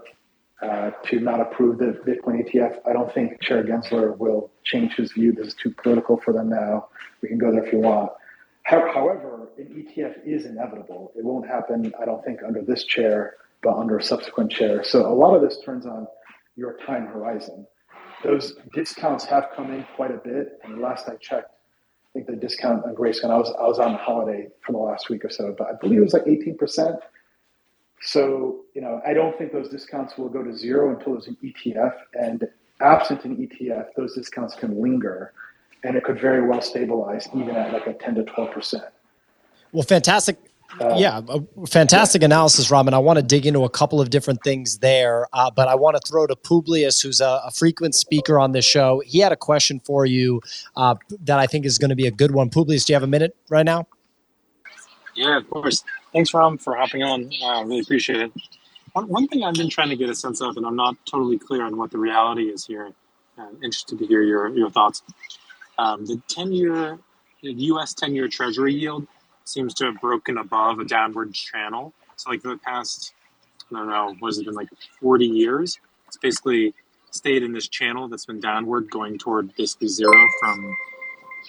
uh, 0.63 0.91
to 1.05 1.21
not 1.21 1.41
approve 1.41 1.79
the 1.79 1.99
Bitcoin 2.07 2.45
ETF. 2.45 2.79
I 2.87 2.93
don't 2.93 3.13
think 3.13 3.41
Chair 3.41 3.65
Gensler 3.65 4.17
will 4.19 4.51
change 4.65 4.95
his 4.95 5.13
view. 5.13 5.33
This 5.33 5.49
is 5.49 5.55
too 5.55 5.75
political 5.83 6.19
for 6.19 6.33
them 6.33 6.51
now. 6.51 6.89
We 7.23 7.29
can 7.29 7.39
go 7.39 7.51
there 7.51 7.65
if 7.65 7.73
you 7.73 7.79
want. 7.79 8.13
However, 8.65 9.49
an 9.59 9.67
ETF 9.67 10.27
is 10.27 10.45
inevitable. 10.45 11.13
It 11.17 11.25
won't 11.25 11.47
happen, 11.47 11.93
I 12.01 12.05
don't 12.05 12.25
think, 12.25 12.41
under 12.47 12.63
this 12.63 12.85
chair, 12.85 13.37
but 13.63 13.75
under 13.75 13.99
a 13.99 14.03
subsequent 14.03 14.53
chair. 14.53 14.85
So 14.85 15.07
a 15.07 15.15
lot 15.15 15.35
of 15.35 15.43
this 15.43 15.59
turns 15.65 15.87
on 15.87 16.07
your 16.57 16.77
time 16.87 17.07
horizon. 17.07 17.67
Those 18.23 18.55
discounts 18.75 19.25
have 19.25 19.49
come 19.57 19.73
in 19.73 19.85
quite 19.97 20.11
a 20.11 20.19
bit. 20.19 20.61
And 20.63 20.81
last 20.81 21.09
I 21.09 21.17
checked, 21.17 21.51
I 21.51 22.09
think 22.13 22.27
the 22.27 22.37
discount 22.37 22.85
on 22.85 22.95
Grayscale, 22.95 23.31
I 23.31 23.39
was, 23.39 23.53
I 23.59 23.65
was 23.65 23.79
on 23.79 23.95
holiday 23.95 24.49
for 24.61 24.73
the 24.73 24.79
last 24.79 25.09
week 25.09 25.25
or 25.25 25.31
so, 25.31 25.55
but 25.57 25.69
I 25.69 25.73
believe 25.81 26.01
it 26.01 26.05
was 26.05 26.13
like 26.13 26.25
18%. 26.25 27.01
So, 28.03 28.61
you 28.75 28.81
know, 28.81 29.01
I 29.07 29.13
don't 29.13 29.37
think 29.37 29.53
those 29.53 29.69
discounts 29.69 30.17
will 30.17 30.29
go 30.29 30.43
to 30.43 30.57
zero 30.57 30.95
until 30.97 31.13
there's 31.13 31.27
an 31.27 31.37
ETF. 31.43 31.95
And 32.15 32.49
absent 32.81 33.25
an 33.25 33.37
ETF, 33.37 33.89
those 33.97 34.15
discounts 34.15 34.55
can 34.55 34.81
linger 34.81 35.33
and 35.83 35.97
it 35.97 36.05
could 36.05 36.21
very 36.21 36.47
well 36.47 36.61
stabilize 36.61 37.29
even 37.35 37.57
at 37.57 37.73
like 37.73 37.87
a 37.87 37.95
10 37.95 38.17
to 38.17 38.23
12%. 38.25 38.83
Well, 39.73 39.83
fantastic. 39.83 40.37
Uh, 40.81 40.95
yeah, 40.97 41.21
fantastic 41.69 42.23
yeah. 42.23 42.27
analysis, 42.27 42.71
Robin. 42.71 42.95
I 42.95 42.99
want 42.99 43.19
to 43.19 43.25
dig 43.25 43.45
into 43.45 43.65
a 43.65 43.69
couple 43.69 44.01
of 44.01 44.11
different 44.11 44.41
things 44.45 44.79
there, 44.79 45.27
uh, 45.33 45.51
but 45.51 45.67
I 45.67 45.75
want 45.75 45.97
to 45.97 46.09
throw 46.09 46.29
to 46.29 46.37
Publius, 46.37 47.01
who's 47.01 47.21
a, 47.21 47.41
a, 47.45 47.51
frequent 47.51 47.97
speaker 47.97 48.39
on 48.39 48.53
this 48.53 48.65
show. 48.65 49.03
He 49.05 49.19
had 49.19 49.33
a 49.33 49.37
question 49.37 49.81
for 49.81 50.07
you 50.07 50.41
uh, 50.77 50.95
that 51.25 51.41
I 51.41 51.49
think 51.49 51.67
is 51.67 51.77
going 51.77 51.89
to 51.89 51.97
be 51.97 52.07
a 52.07 52.13
good 52.13 52.31
one. 52.31 52.51
Publius, 52.51 52.85
do 52.85 52.93
you 52.93 52.95
have 52.95 53.03
a 53.03 53.09
minute 53.09 53.37
right 53.49 53.67
now? 53.67 53.89
Yeah, 55.17 55.39
of 55.39 55.51
course. 55.51 55.83
Thanks, 56.13 56.35
Rom, 56.35 56.59
for 56.59 56.77
hopping 56.77 57.03
on. 57.05 57.31
I 57.45 57.61
uh, 57.61 57.65
really 57.65 57.81
appreciate 57.81 58.21
it. 58.21 58.33
One, 58.95 59.09
one, 59.09 59.29
thing 59.29 59.45
I've 59.45 59.55
been 59.55 59.71
trying 59.71 59.91
to 59.91 59.97
get 59.97 60.11
a 60.11 60.15
sense 60.15 60.41
of, 60.41 60.57
and 60.57 60.67
I'm 60.67 60.77
not 60.77 60.97
totally 61.07 61.39
clear 61.39 61.65
on 61.65 61.77
what 61.77 61.93
the 61.93 61.99
reality 61.99 62.45
is 62.45 62.67
here. 62.67 62.93
I'm 63.39 63.55
interested 63.63 63.99
to 64.01 64.07
hear 64.07 64.23
your, 64.23 64.49
your 64.49 64.71
thoughts. 64.71 65.03
Um, 65.79 66.07
the 66.07 66.21
10 66.29 66.53
year, 66.53 66.99
the 67.43 67.53
US 67.53 67.95
10 67.95 68.15
year 68.15 68.29
Treasury 68.29 68.75
yield 68.75 69.07
seems 69.45 69.75
to 69.75 69.87
have 69.87 70.01
broken 70.01 70.39
above 70.39 70.81
a 70.81 70.85
downward 70.85 71.33
channel. 71.33 71.95
So, 72.17 72.31
like, 72.31 72.43
the 72.43 72.59
past, 72.65 73.15
I 73.73 73.77
don't 73.77 73.89
know, 73.89 74.27
has 74.27 74.39
it 74.39 74.47
been 74.47 74.55
like 74.55 74.69
40 75.01 75.27
years? 75.27 75.79
It's 76.09 76.17
basically 76.17 76.75
stayed 77.13 77.43
in 77.45 77.53
this 77.53 77.69
channel 77.69 78.09
that's 78.09 78.27
been 78.27 78.41
downward, 78.41 78.91
going 78.91 79.19
toward 79.19 79.55
basically 79.57 79.89
zero 79.89 80.13
from 80.41 80.77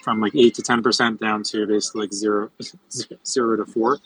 from 0.04 0.22
like 0.22 0.36
eight 0.36 0.56
to 0.56 0.62
ten 0.62 0.82
percent 0.82 1.20
down 1.20 1.44
to 1.44 1.68
basically 1.68 2.02
like 2.02 2.14
zero 2.14 2.52
zero 3.28 3.58
to 3.58 3.66
four. 3.66 4.00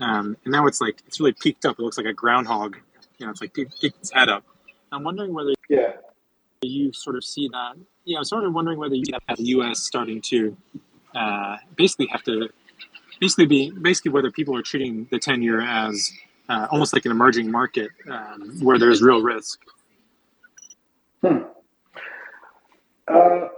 Um, 0.00 0.36
and 0.44 0.52
now 0.52 0.66
it's 0.66 0.80
like 0.80 1.02
it's 1.06 1.20
really 1.20 1.32
peaked 1.32 1.64
up. 1.64 1.78
It 1.78 1.82
looks 1.82 1.96
like 1.96 2.06
a 2.06 2.12
groundhog. 2.12 2.76
You 3.18 3.26
know, 3.26 3.32
it's 3.32 3.40
like 3.40 3.52
peaked, 3.52 3.80
peaked 3.80 3.98
its 3.98 4.12
head 4.12 4.28
up. 4.28 4.44
I'm 4.92 5.04
wondering 5.04 5.34
whether 5.34 5.54
yeah 5.68 5.92
you 6.62 6.92
sort 6.92 7.16
of 7.16 7.24
see 7.24 7.48
that. 7.48 7.76
Yeah, 8.04 8.18
I'm 8.18 8.24
sort 8.24 8.44
of 8.44 8.52
wondering 8.52 8.78
whether 8.78 8.94
you 8.94 9.04
have 9.28 9.38
the 9.38 9.44
U.S. 9.44 9.80
starting 9.80 10.20
to 10.22 10.56
uh, 11.14 11.56
basically 11.76 12.06
have 12.06 12.22
to 12.24 12.48
basically 13.20 13.46
be 13.46 13.70
basically 13.70 14.12
whether 14.12 14.30
people 14.30 14.56
are 14.56 14.62
treating 14.62 15.06
the 15.10 15.18
10 15.18 15.42
year 15.42 15.60
as 15.60 16.10
uh, 16.48 16.66
almost 16.70 16.92
like 16.92 17.04
an 17.04 17.10
emerging 17.10 17.50
market 17.50 17.90
um, 18.10 18.58
where 18.60 18.78
there's 18.78 19.02
real 19.02 19.22
risk. 19.22 19.60
Hmm. 21.22 21.38
Uh, 23.06 23.48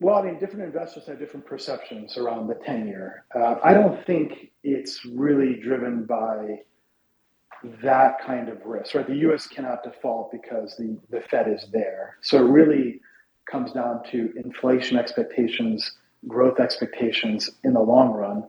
well, 0.00 0.16
I 0.16 0.22
mean, 0.22 0.38
different 0.38 0.64
investors 0.64 1.06
have 1.06 1.18
different 1.18 1.44
perceptions 1.44 2.16
around 2.16 2.46
the 2.46 2.54
10 2.54 2.86
year. 2.86 3.24
Uh, 3.34 3.56
I 3.64 3.74
don't 3.74 4.04
think 4.06 4.52
it's 4.62 5.04
really 5.04 5.54
driven 5.60 6.04
by 6.04 6.60
that 7.82 8.24
kind 8.24 8.48
of 8.48 8.64
risk, 8.64 8.94
right? 8.94 9.06
The 9.06 9.16
US 9.30 9.48
cannot 9.48 9.82
default 9.82 10.30
because 10.30 10.76
the, 10.76 10.96
the 11.10 11.20
Fed 11.22 11.48
is 11.48 11.66
there. 11.72 12.16
So 12.20 12.38
it 12.38 12.48
really 12.48 13.00
comes 13.50 13.72
down 13.72 14.04
to 14.12 14.32
inflation 14.36 14.96
expectations, 14.96 15.96
growth 16.28 16.60
expectations 16.60 17.50
in 17.64 17.72
the 17.72 17.80
long 17.80 18.12
run, 18.12 18.44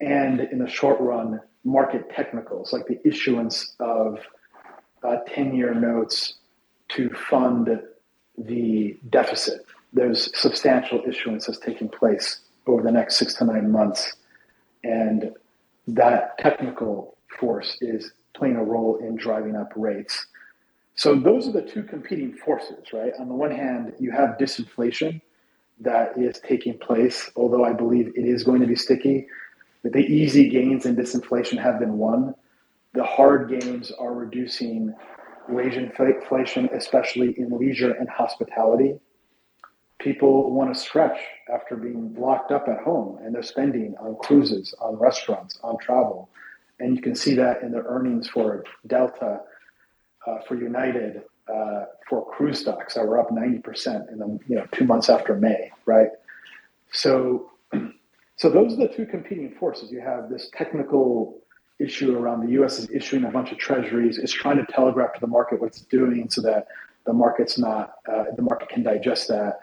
and 0.00 0.40
in 0.40 0.58
the 0.58 0.68
short 0.68 0.98
run, 1.00 1.40
market 1.64 2.08
technicals 2.10 2.72
like 2.72 2.86
the 2.86 2.98
issuance 3.06 3.74
of 3.78 4.18
10 5.02 5.50
uh, 5.50 5.54
year 5.54 5.74
notes 5.74 6.34
to 6.88 7.10
fund 7.10 7.68
the 8.38 8.98
deficit 9.10 9.66
there's 9.92 10.36
substantial 10.38 11.02
issuance 11.06 11.46
that's 11.46 11.58
taking 11.58 11.88
place 11.88 12.40
over 12.66 12.82
the 12.82 12.92
next 12.92 13.16
six 13.16 13.34
to 13.34 13.44
nine 13.44 13.70
months. 13.70 14.14
And 14.84 15.32
that 15.86 16.38
technical 16.38 17.16
force 17.38 17.76
is 17.80 18.12
playing 18.34 18.56
a 18.56 18.64
role 18.64 18.96
in 18.96 19.16
driving 19.16 19.56
up 19.56 19.72
rates. 19.76 20.26
So 20.94 21.14
those 21.14 21.48
are 21.48 21.52
the 21.52 21.62
two 21.62 21.82
competing 21.82 22.34
forces, 22.34 22.92
right? 22.92 23.12
On 23.18 23.28
the 23.28 23.34
one 23.34 23.50
hand, 23.50 23.92
you 23.98 24.10
have 24.12 24.36
disinflation 24.38 25.20
that 25.80 26.16
is 26.16 26.38
taking 26.40 26.78
place, 26.78 27.30
although 27.34 27.64
I 27.64 27.72
believe 27.72 28.12
it 28.14 28.24
is 28.24 28.44
going 28.44 28.60
to 28.60 28.66
be 28.66 28.76
sticky. 28.76 29.26
The 29.82 29.98
easy 29.98 30.48
gains 30.48 30.86
in 30.86 30.96
disinflation 30.96 31.58
have 31.58 31.80
been 31.80 31.98
won. 31.98 32.34
The 32.94 33.04
hard 33.04 33.48
gains 33.48 33.90
are 33.90 34.12
reducing 34.12 34.94
wage 35.48 35.74
inflation, 35.74 36.68
especially 36.72 37.34
in 37.38 37.50
leisure 37.58 37.92
and 37.92 38.08
hospitality 38.08 39.00
people 40.02 40.50
want 40.50 40.72
to 40.72 40.78
stretch 40.78 41.18
after 41.52 41.76
being 41.76 42.14
locked 42.18 42.50
up 42.50 42.68
at 42.68 42.80
home 42.80 43.18
and 43.22 43.34
they're 43.34 43.42
spending 43.42 43.94
on 44.00 44.16
cruises, 44.16 44.74
on 44.80 44.96
restaurants, 44.96 45.58
on 45.62 45.78
travel. 45.78 46.28
And 46.80 46.96
you 46.96 47.02
can 47.02 47.14
see 47.14 47.34
that 47.34 47.62
in 47.62 47.70
the 47.70 47.82
earnings 47.82 48.28
for 48.28 48.64
Delta, 48.86 49.40
uh, 50.26 50.38
for 50.46 50.56
United, 50.56 51.22
uh, 51.52 51.84
for 52.08 52.28
cruise 52.30 52.60
stocks 52.60 52.94
that 52.94 53.06
were 53.06 53.18
up 53.18 53.30
90% 53.30 54.12
in 54.12 54.18
the 54.18 54.38
you 54.48 54.56
know 54.56 54.66
two 54.72 54.84
months 54.84 55.08
after 55.08 55.36
May, 55.36 55.70
right? 55.86 56.08
So, 56.92 57.50
so 58.36 58.50
those 58.50 58.74
are 58.74 58.76
the 58.76 58.88
two 58.88 59.06
competing 59.06 59.52
forces. 59.52 59.90
You 59.90 60.00
have 60.00 60.28
this 60.28 60.50
technical 60.56 61.38
issue 61.78 62.16
around 62.16 62.46
the 62.46 62.52
U.S. 62.52 62.78
is 62.78 62.88
issuing 62.90 63.24
a 63.24 63.30
bunch 63.30 63.50
of 63.50 63.58
treasuries. 63.58 64.18
It's 64.18 64.32
trying 64.32 64.58
to 64.58 64.72
telegraph 64.72 65.14
to 65.14 65.20
the 65.20 65.26
market 65.26 65.60
what 65.60 65.68
it's 65.68 65.82
doing 65.82 66.30
so 66.30 66.40
that 66.42 66.66
the 67.06 67.12
market's 67.12 67.58
not 67.58 67.94
uh, 68.10 68.24
the 68.36 68.42
market 68.42 68.68
can 68.68 68.82
digest 68.82 69.28
that 69.28 69.60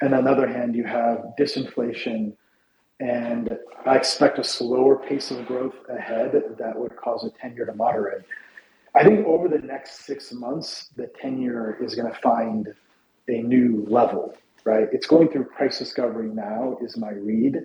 and 0.00 0.14
on 0.14 0.24
the 0.24 0.30
other 0.30 0.46
hand, 0.46 0.74
you 0.74 0.84
have 0.84 1.24
disinflation, 1.38 2.32
and 3.00 3.58
I 3.84 3.96
expect 3.96 4.38
a 4.38 4.44
slower 4.44 4.96
pace 4.96 5.30
of 5.30 5.46
growth 5.46 5.74
ahead 5.88 6.32
that 6.58 6.78
would 6.78 6.96
cause 6.96 7.24
a 7.24 7.30
10 7.30 7.54
year 7.54 7.66
to 7.66 7.74
moderate. 7.74 8.24
I 8.94 9.04
think 9.04 9.26
over 9.26 9.48
the 9.48 9.58
next 9.58 10.06
six 10.06 10.32
months, 10.32 10.90
the 10.96 11.10
10 11.20 11.40
year 11.40 11.76
is 11.82 11.94
going 11.94 12.10
to 12.10 12.18
find 12.20 12.68
a 13.28 13.42
new 13.42 13.84
level, 13.88 14.34
right? 14.64 14.88
It's 14.92 15.06
going 15.06 15.28
through 15.28 15.44
price 15.44 15.78
discovery 15.78 16.28
now, 16.28 16.78
is 16.80 16.96
my 16.96 17.10
read 17.10 17.56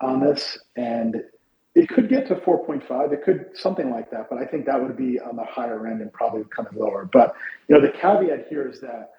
on 0.00 0.20
this. 0.20 0.58
And 0.76 1.24
it 1.74 1.88
could 1.88 2.08
get 2.08 2.28
to 2.28 2.36
4.5. 2.36 3.12
It 3.12 3.24
could 3.24 3.46
something 3.54 3.90
like 3.90 4.10
that, 4.12 4.30
but 4.30 4.38
I 4.38 4.44
think 4.44 4.66
that 4.66 4.80
would 4.80 4.96
be 4.96 5.18
on 5.18 5.36
the 5.36 5.44
higher 5.44 5.86
end 5.88 6.00
and 6.02 6.12
probably 6.12 6.44
coming 6.54 6.72
lower. 6.76 7.08
But 7.12 7.34
you 7.68 7.74
know, 7.74 7.80
the 7.80 7.90
caveat 7.90 8.46
here 8.48 8.68
is 8.68 8.80
that 8.80 9.10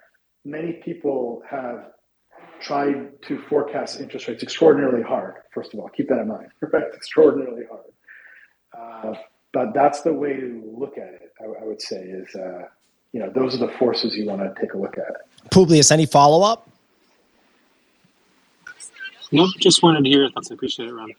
many 0.44 0.74
people 0.74 1.42
have 1.48 1.90
tried 2.60 3.22
to 3.22 3.40
forecast 3.48 4.00
interest 4.00 4.28
rates 4.28 4.42
extraordinarily 4.42 5.02
hard. 5.02 5.34
First 5.52 5.74
of 5.74 5.80
all, 5.80 5.88
keep 5.88 6.08
that 6.08 6.18
in 6.18 6.28
mind. 6.28 6.48
Right? 6.72 6.84
Extraordinarily 6.94 7.62
hard. 7.70 7.84
Uh, 8.76 9.18
but 9.52 9.72
that's 9.72 10.02
the 10.02 10.12
way 10.12 10.34
to 10.34 10.74
look 10.76 10.98
at 10.98 11.08
it. 11.08 11.32
I, 11.40 11.62
I 11.62 11.64
would 11.64 11.80
say 11.80 12.02
is 12.02 12.34
uh, 12.34 12.64
you 13.12 13.20
know 13.20 13.30
those 13.34 13.54
are 13.54 13.66
the 13.66 13.72
forces 13.78 14.14
you 14.14 14.26
want 14.26 14.42
to 14.42 14.60
take 14.60 14.74
a 14.74 14.78
look 14.78 14.98
at. 14.98 15.50
Publius, 15.50 15.90
any 15.90 16.06
follow 16.06 16.44
up? 16.44 16.68
Nope, 19.32 19.50
just 19.58 19.82
wanted 19.82 20.04
to 20.04 20.10
hear 20.10 20.20
your 20.20 20.30
thoughts. 20.30 20.50
I 20.50 20.54
appreciate 20.54 20.88
it, 20.88 20.92
Ron. 20.92 21.10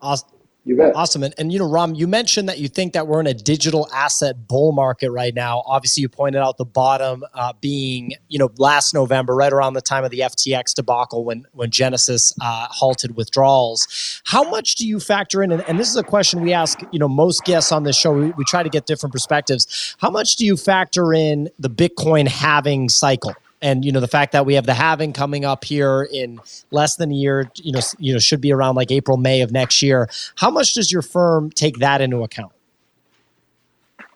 Awesome. 0.00 0.28
You 0.66 0.76
bet. 0.76 0.96
Awesome. 0.96 1.22
And, 1.22 1.32
and, 1.38 1.52
you 1.52 1.60
know, 1.60 1.70
Ram, 1.70 1.94
you 1.94 2.08
mentioned 2.08 2.48
that 2.48 2.58
you 2.58 2.66
think 2.66 2.92
that 2.94 3.06
we're 3.06 3.20
in 3.20 3.28
a 3.28 3.34
digital 3.34 3.88
asset 3.94 4.48
bull 4.48 4.72
market 4.72 5.12
right 5.12 5.32
now. 5.32 5.62
Obviously, 5.64 6.00
you 6.00 6.08
pointed 6.08 6.42
out 6.42 6.56
the 6.56 6.64
bottom 6.64 7.24
uh, 7.34 7.52
being, 7.60 8.14
you 8.26 8.40
know, 8.40 8.50
last 8.58 8.92
November, 8.92 9.36
right 9.36 9.52
around 9.52 9.74
the 9.74 9.80
time 9.80 10.02
of 10.02 10.10
the 10.10 10.18
FTX 10.18 10.74
debacle 10.74 11.24
when 11.24 11.46
when 11.52 11.70
Genesis 11.70 12.34
uh, 12.40 12.66
halted 12.68 13.16
withdrawals. 13.16 14.20
How 14.24 14.42
much 14.50 14.74
do 14.74 14.88
you 14.88 14.98
factor 14.98 15.40
in? 15.40 15.52
And, 15.52 15.62
and, 15.68 15.78
this 15.78 15.88
is 15.88 15.96
a 15.96 16.02
question 16.02 16.40
we 16.40 16.52
ask, 16.52 16.80
you 16.90 16.98
know, 16.98 17.08
most 17.08 17.44
guests 17.44 17.70
on 17.70 17.84
this 17.84 17.96
show. 17.96 18.12
We, 18.12 18.32
we 18.32 18.42
try 18.44 18.64
to 18.64 18.68
get 18.68 18.86
different 18.86 19.12
perspectives. 19.12 19.94
How 19.98 20.10
much 20.10 20.34
do 20.34 20.44
you 20.44 20.56
factor 20.56 21.14
in 21.14 21.48
the 21.60 21.70
Bitcoin 21.70 22.26
halving 22.26 22.88
cycle? 22.88 23.36
And 23.66 23.84
you 23.84 23.90
know 23.90 23.98
the 23.98 24.08
fact 24.08 24.30
that 24.30 24.46
we 24.46 24.54
have 24.54 24.64
the 24.64 24.74
halving 24.74 25.12
coming 25.12 25.44
up 25.44 25.64
here 25.64 26.08
in 26.12 26.40
less 26.70 26.96
than 26.96 27.10
a 27.10 27.14
year 27.14 27.50
you 27.56 27.72
know 27.72 27.80
you 27.98 28.12
know 28.12 28.18
should 28.18 28.40
be 28.40 28.52
around 28.52 28.76
like 28.76 28.92
april 28.92 29.16
may 29.16 29.40
of 29.40 29.50
next 29.50 29.82
year. 29.82 30.08
How 30.36 30.50
much 30.50 30.74
does 30.74 30.92
your 30.92 31.02
firm 31.02 31.50
take 31.50 31.78
that 31.78 32.00
into 32.00 32.22
account? 32.22 32.52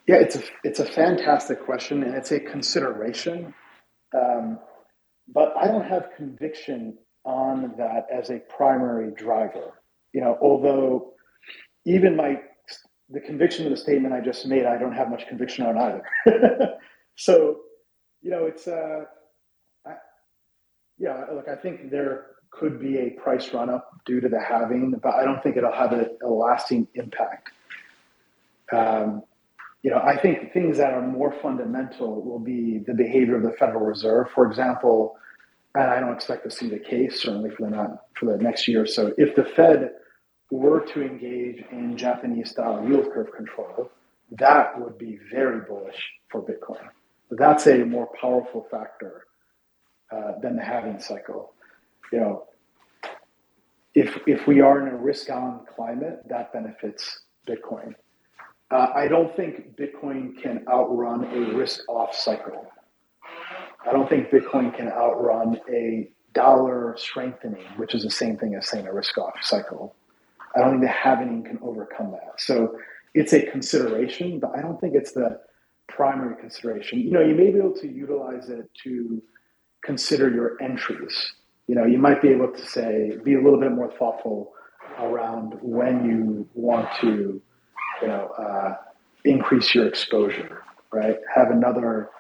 Yeah 0.07 0.17
it's 0.17 0.37
a 0.37 0.43
it's 0.63 0.79
a 0.79 0.87
fantastic 0.87 1.65
question 1.65 2.05
and 2.05 2.15
it's 2.15 2.31
a 2.31 2.39
consideration. 2.41 3.53
Um, 4.15 4.59
but 5.33 5.55
i 5.57 5.67
don't 5.67 5.85
have 5.85 6.11
conviction 6.17 6.99
on 7.25 7.75
that 7.77 8.07
as 8.13 8.31
a 8.31 8.39
primary 8.57 9.11
driver. 9.13 9.83
You 10.13 10.21
know 10.21 10.39
although 10.41 11.15
even 11.85 12.15
my 12.15 12.41
the 13.09 13.21
conviction 13.21 13.67
of 13.67 13.71
the 13.71 13.77
statement 13.77 14.15
i 14.15 14.21
just 14.21 14.47
made 14.47 14.65
i 14.65 14.79
don't 14.79 14.93
have 14.93 15.11
much 15.11 15.27
conviction 15.27 15.67
on 15.67 15.77
either. 15.77 16.75
So 17.17 17.59
you 18.23 18.31
know 18.31 18.47
it's 18.47 18.67
uh 18.67 19.05
yeah, 21.01 21.25
look, 21.33 21.49
I 21.49 21.57
think 21.57 21.91
there 21.91 22.27
could 22.51 22.79
be 22.79 22.99
a 22.99 23.11
price 23.11 23.53
run 23.55 23.71
up 23.71 23.91
due 24.05 24.21
to 24.21 24.29
the 24.29 24.39
halving, 24.39 24.93
but 25.03 25.15
I 25.15 25.25
don't 25.25 25.43
think 25.43 25.57
it'll 25.57 25.73
have 25.73 25.93
a, 25.93 26.11
a 26.23 26.29
lasting 26.29 26.87
impact. 26.95 27.51
Um, 28.71 29.23
you 29.83 29.91
know, 29.91 29.99
I 29.99 30.19
think 30.19 30.53
things 30.53 30.77
that 30.77 30.93
are 30.93 31.01
more 31.01 31.35
fundamental 31.41 32.23
will 32.23 32.39
be 32.39 32.79
the 32.87 32.93
behavior 32.93 33.37
of 33.37 33.43
the 33.43 33.53
Federal 33.53 33.87
Reserve, 33.87 34.29
for 34.35 34.47
example. 34.47 35.17
And 35.75 35.85
I 35.85 36.01
don't 36.01 36.13
expect 36.13 36.45
to 36.45 36.51
see 36.51 36.69
the 36.69 36.79
case 36.79 37.23
certainly 37.23 37.51
for 37.51 37.63
the 37.63 37.71
not 37.71 38.07
for 38.15 38.27
the 38.27 38.37
next 38.37 38.69
year 38.69 38.83
or 38.83 38.87
so. 38.87 39.15
If 39.17 39.35
the 39.37 39.45
Fed 39.45 39.93
were 40.51 40.81
to 40.81 41.03
engage 41.03 41.65
in 41.71 41.97
Japanese 41.97 42.51
style 42.51 42.87
yield 42.87 43.11
curve 43.15 43.33
control, 43.35 43.91
that 44.33 44.79
would 44.79 44.99
be 44.99 45.19
very 45.33 45.61
bullish 45.61 46.11
for 46.29 46.43
Bitcoin. 46.43 46.87
That's 47.31 47.67
a 47.69 47.85
more 47.85 48.09
powerful 48.21 48.67
factor 48.71 49.25
uh, 50.13 50.33
than 50.43 50.57
the 50.57 50.63
halving 50.63 51.01
cycle. 51.01 51.55
You 52.13 52.21
know, 52.21 52.45
if 53.95 54.19
if 54.27 54.47
we 54.47 54.61
are 54.61 54.87
in 54.87 54.93
a 54.93 54.97
risk-on 54.97 55.67
climate, 55.75 56.21
that 56.29 56.53
benefits 56.53 57.23
Bitcoin. 57.49 57.95
Uh, 58.71 58.89
I 58.95 59.09
don't 59.09 59.35
think 59.35 59.77
Bitcoin 59.77 60.41
can 60.41 60.65
outrun 60.69 61.25
a 61.25 61.57
risk-off 61.57 62.15
cycle. 62.15 62.71
I 63.87 63.93
don't 63.93 64.09
think 64.09 64.31
Bitcoin 64.31 64.77
can 64.77 64.89
outrun 64.89 65.59
a 65.69 66.11
dollar 66.35 66.95
strengthening, 66.97 67.65
which 67.77 67.95
is 67.95 68.05
the 68.05 68.11
same 68.11 68.37
thing 68.37 68.55
as 68.55 68.69
saying 68.69 68.87
a 68.87 68.93
risk-off 68.93 69.35
cycle. 69.43 69.97
I 70.55 70.61
don't 70.61 70.73
think 70.73 70.83
the 70.83 70.89
halving 70.89 71.45
can 71.45 71.59
overcome 71.63 72.13
that. 72.13 72.35
So 72.39 72.79
it's 73.15 73.33
a 73.33 73.43
consideration, 73.43 74.39
but 74.39 74.53
I 74.57 74.63
don't 74.63 74.81
think 74.81 74.95
it's 74.95 75.13
the 75.13 75.41
primary 75.89 76.37
consideration. 76.37 77.01
You 77.01 77.11
know, 77.11 77.23
you 77.23 77.35
may 77.35 77.51
be 77.51 77.59
able 77.59 77.75
to 77.75 77.89
utilize 77.89 78.49
it 78.49 78.71
to 78.85 79.23
consider 79.85 80.31
your 80.31 80.61
entries. 80.63 81.33
You 81.67 81.75
know, 81.75 81.85
you 81.85 81.99
might 81.99 82.21
be 82.21 82.29
able 82.29 82.49
to 82.53 82.67
say, 82.67 83.19
be 83.25 83.35
a 83.35 83.41
little 83.41 83.61
bit 83.61 83.73
more 83.73 83.93
thoughtful 83.99 84.53
around 84.99 85.55
when 85.63 86.05
you 86.05 86.49
want 86.55 86.89
to, 87.01 87.41
you 88.03 88.09
know, 88.09 88.29
uh, 88.39 88.77
increase 89.25 89.75
your 89.75 89.87
exposure, 89.87 90.63
right? 90.93 91.17
Have 91.35 91.51
another 91.51 92.11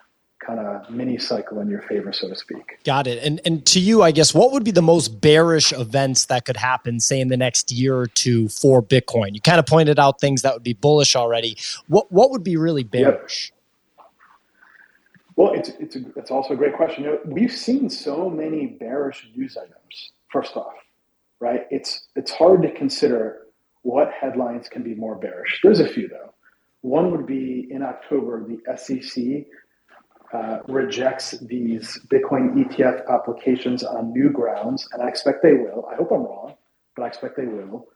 kind 0.44 0.58
of 0.58 0.88
mini 0.90 1.18
cycle 1.18 1.60
in 1.60 1.68
your 1.68 1.82
favor, 1.82 2.12
so 2.12 2.28
to 2.28 2.36
speak. 2.36 2.78
Got 2.84 3.06
it. 3.06 3.22
And 3.22 3.40
and 3.44 3.64
to 3.66 3.80
you, 3.80 4.02
I 4.02 4.10
guess, 4.10 4.34
what 4.34 4.52
would 4.52 4.64
be 4.64 4.70
the 4.70 4.82
most 4.82 5.20
bearish 5.20 5.72
events 5.72 6.26
that 6.26 6.44
could 6.44 6.56
happen, 6.56 7.00
say, 7.00 7.20
in 7.20 7.28
the 7.28 7.36
next 7.36 7.70
year 7.70 7.96
or 7.96 8.06
two 8.06 8.48
for 8.48 8.82
Bitcoin? 8.82 9.34
You 9.34 9.40
kind 9.40 9.58
of 9.58 9.66
pointed 9.66 9.98
out 9.98 10.20
things 10.20 10.42
that 10.42 10.54
would 10.54 10.62
be 10.62 10.72
bullish 10.72 11.14
already. 11.14 11.56
What 11.88 12.10
what 12.10 12.30
would 12.30 12.44
be 12.44 12.56
really 12.56 12.84
bearish? 12.84 13.52
Yep. 13.52 13.59
Well, 15.40 15.54
it's 15.54 15.70
it's 15.80 15.96
a, 15.96 16.00
it's 16.16 16.30
also 16.30 16.52
a 16.52 16.56
great 16.56 16.76
question. 16.76 17.02
You 17.02 17.10
know, 17.12 17.18
we've 17.24 17.50
seen 17.50 17.88
so 17.88 18.28
many 18.28 18.66
bearish 18.66 19.26
news 19.34 19.56
items. 19.56 20.12
First 20.28 20.54
off, 20.54 20.74
right? 21.40 21.66
It's 21.70 22.08
it's 22.14 22.30
hard 22.30 22.60
to 22.60 22.70
consider 22.70 23.46
what 23.80 24.12
headlines 24.12 24.68
can 24.68 24.82
be 24.82 24.94
more 24.94 25.16
bearish. 25.16 25.60
There's 25.62 25.80
a 25.80 25.88
few 25.88 26.08
though. 26.08 26.34
One 26.82 27.10
would 27.10 27.26
be 27.26 27.66
in 27.70 27.82
October, 27.82 28.46
the 28.46 28.60
SEC 28.76 29.46
uh, 30.34 30.58
rejects 30.68 31.30
these 31.40 31.98
Bitcoin 32.12 32.62
ETF 32.62 33.08
applications 33.08 33.82
on 33.82 34.12
new 34.12 34.28
grounds, 34.28 34.86
and 34.92 35.02
I 35.02 35.08
expect 35.08 35.42
they 35.42 35.54
will. 35.54 35.88
I 35.90 35.94
hope 35.94 36.10
I'm 36.12 36.22
wrong, 36.22 36.52
but 36.94 37.04
I 37.04 37.06
expect 37.06 37.38
they 37.38 37.46
will. 37.46 37.86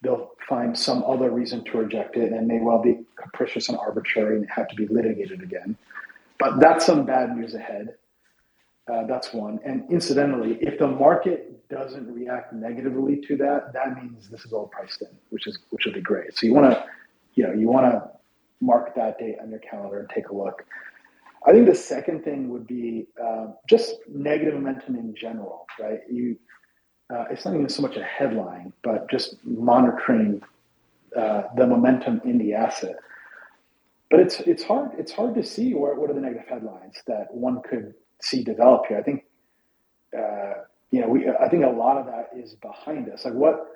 They'll 0.00 0.30
find 0.48 0.78
some 0.78 1.04
other 1.04 1.30
reason 1.30 1.64
to 1.64 1.76
reject 1.76 2.16
it, 2.16 2.32
and 2.32 2.46
may 2.46 2.60
well 2.60 2.80
be 2.80 3.00
capricious 3.16 3.68
and 3.68 3.76
arbitrary 3.76 4.38
and 4.38 4.48
have 4.48 4.68
to 4.68 4.74
be 4.74 4.86
litigated 4.86 5.42
again. 5.42 5.76
But 6.38 6.60
that's 6.60 6.86
some 6.86 7.04
bad 7.04 7.36
news 7.36 7.54
ahead. 7.54 7.94
Uh, 8.92 9.06
that's 9.06 9.34
one. 9.34 9.58
And 9.64 9.90
incidentally, 9.90 10.58
if 10.60 10.78
the 10.78 10.86
market 10.86 11.68
doesn't 11.68 12.10
react 12.12 12.52
negatively 12.52 13.20
to 13.26 13.36
that, 13.36 13.72
that 13.74 14.02
means 14.02 14.28
this 14.28 14.44
is 14.44 14.52
all 14.52 14.68
priced 14.68 15.02
in, 15.02 15.08
which 15.30 15.46
is 15.46 15.58
which 15.70 15.84
would 15.84 15.94
be 15.94 16.00
great. 16.00 16.36
So 16.36 16.46
you 16.46 16.54
want 16.54 16.72
to, 16.72 16.84
you 17.34 17.46
know, 17.46 17.52
you 17.52 17.68
want 17.68 17.92
to 17.92 18.10
mark 18.60 18.94
that 18.94 19.18
date 19.18 19.36
on 19.42 19.50
your 19.50 19.58
calendar 19.60 20.00
and 20.00 20.08
take 20.08 20.28
a 20.28 20.34
look. 20.34 20.64
I 21.46 21.52
think 21.52 21.66
the 21.66 21.74
second 21.74 22.24
thing 22.24 22.48
would 22.48 22.66
be 22.66 23.06
uh, 23.22 23.48
just 23.68 23.96
negative 24.08 24.54
momentum 24.54 24.96
in 24.96 25.14
general, 25.14 25.66
right? 25.78 26.00
You, 26.10 26.36
uh, 27.14 27.26
it's 27.30 27.44
not 27.44 27.54
even 27.54 27.68
so 27.68 27.82
much 27.82 27.96
a 27.96 28.02
headline, 28.02 28.72
but 28.82 29.08
just 29.08 29.36
monitoring 29.44 30.42
uh, 31.16 31.42
the 31.56 31.66
momentum 31.66 32.20
in 32.24 32.38
the 32.38 32.54
asset 32.54 32.96
but 34.10 34.20
it's 34.20 34.40
it's 34.40 34.62
hard 34.62 34.92
it's 34.98 35.12
hard 35.12 35.34
to 35.34 35.42
see 35.42 35.74
what 35.74 35.96
what 35.96 36.10
are 36.10 36.14
the 36.14 36.20
negative 36.20 36.46
headlines 36.48 36.96
that 37.06 37.32
one 37.32 37.60
could 37.62 37.94
see 38.22 38.42
develop 38.42 38.86
here. 38.88 38.98
I 38.98 39.02
think 39.02 39.24
uh, 40.16 40.62
you 40.90 41.00
know 41.00 41.08
we 41.08 41.28
I 41.28 41.48
think 41.48 41.64
a 41.64 41.68
lot 41.68 41.98
of 41.98 42.06
that 42.06 42.30
is 42.36 42.54
behind 42.54 43.10
us. 43.10 43.24
Like 43.24 43.34
what 43.34 43.66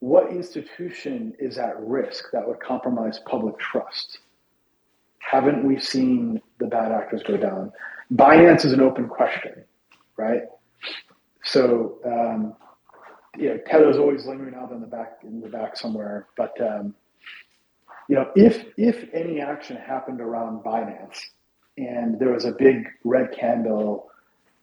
what 0.00 0.30
institution 0.30 1.32
is 1.38 1.58
at 1.58 1.78
risk 1.80 2.24
that 2.32 2.46
would 2.46 2.58
compromise 2.58 3.20
public 3.24 3.56
trust? 3.58 4.18
Haven't 5.18 5.64
we 5.64 5.78
seen 5.78 6.42
the 6.58 6.66
bad 6.66 6.90
actors 6.90 7.22
go 7.22 7.36
down? 7.36 7.72
Binance 8.12 8.64
is 8.64 8.72
an 8.72 8.80
open 8.80 9.08
question, 9.08 9.64
right? 10.16 10.42
So 11.44 11.98
um, 12.04 12.56
you 13.38 13.48
know, 13.48 13.98
always 13.98 14.26
lingering 14.26 14.54
out 14.54 14.72
in 14.72 14.80
the 14.80 14.86
back 14.86 15.18
in 15.22 15.40
the 15.40 15.48
back 15.48 15.76
somewhere, 15.76 16.26
but 16.36 16.60
um, 16.60 16.94
you 18.08 18.16
know, 18.16 18.30
if 18.34 18.64
if 18.76 19.08
any 19.12 19.40
action 19.40 19.76
happened 19.76 20.20
around 20.20 20.64
Binance 20.64 21.18
and 21.78 22.18
there 22.18 22.32
was 22.32 22.44
a 22.44 22.52
big 22.52 22.88
red 23.04 23.32
candle 23.32 24.10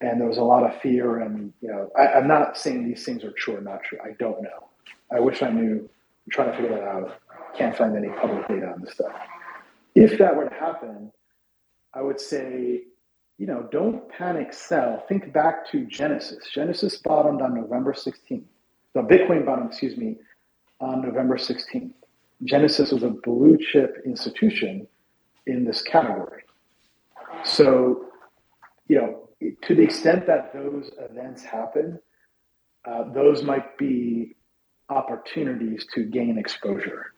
and 0.02 0.20
there 0.20 0.28
was 0.28 0.38
a 0.38 0.44
lot 0.44 0.64
of 0.64 0.80
fear 0.82 1.20
and 1.20 1.54
you 1.62 1.70
know, 1.70 1.90
I, 1.98 2.08
I'm 2.08 2.28
not 2.28 2.58
saying 2.58 2.88
these 2.88 3.04
things 3.04 3.24
are 3.24 3.32
true 3.32 3.58
or 3.58 3.62
not 3.62 3.84
true. 3.84 3.98
I 4.04 4.12
don't 4.20 4.42
know. 4.42 4.70
I 5.12 5.20
wish 5.20 5.42
I 5.42 5.50
knew. 5.50 5.78
I'm 5.80 6.32
trying 6.32 6.52
to 6.52 6.58
figure 6.58 6.76
that 6.76 6.84
out. 6.84 7.20
Can't 7.58 7.76
find 7.76 7.96
any 7.98 8.10
public 8.10 8.48
data 8.48 8.68
on 8.68 8.82
this 8.82 8.94
stuff. 8.94 9.14
If 9.96 10.18
that 10.20 10.36
were 10.36 10.48
to 10.48 10.56
happen, 10.56 11.12
I 11.94 12.02
would 12.02 12.22
say, 12.22 12.84
you 13.38 13.48
know, 13.48 13.68
don't 13.72 14.08
panic 14.10 14.54
sell. 14.54 15.04
Think 15.10 15.34
back 15.34 15.70
to 15.72 15.86
Genesis. 15.86 16.48
Genesis 16.54 16.98
bottomed 16.98 17.42
on 17.42 17.56
November 17.56 17.94
16th. 17.94 18.44
The 18.94 19.02
Bitcoin 19.02 19.46
bottom, 19.46 19.68
excuse 19.68 19.98
me, 19.98 20.18
on 20.80 21.02
November 21.02 21.38
16th. 21.38 21.94
Genesis 22.44 22.92
was 22.92 23.04
a 23.04 23.10
blue 23.10 23.58
chip 23.72 23.98
institution 24.06 24.88
in 25.46 25.66
this 25.66 25.82
category. 25.82 26.44
So, 27.44 28.06
you 28.88 28.98
know, 28.98 29.30
to 29.64 29.76
the 29.76 29.82
extent 29.82 30.28
that 30.28 30.54
those 30.54 30.92
events 31.00 31.44
happen, 31.44 32.00
uh, 32.86 33.12
those 33.14 33.44
might 33.44 33.78
be 33.78 34.36
opportunities 34.90 35.86
to 35.94 36.04
gain 36.06 36.38
exposure. 36.38 37.14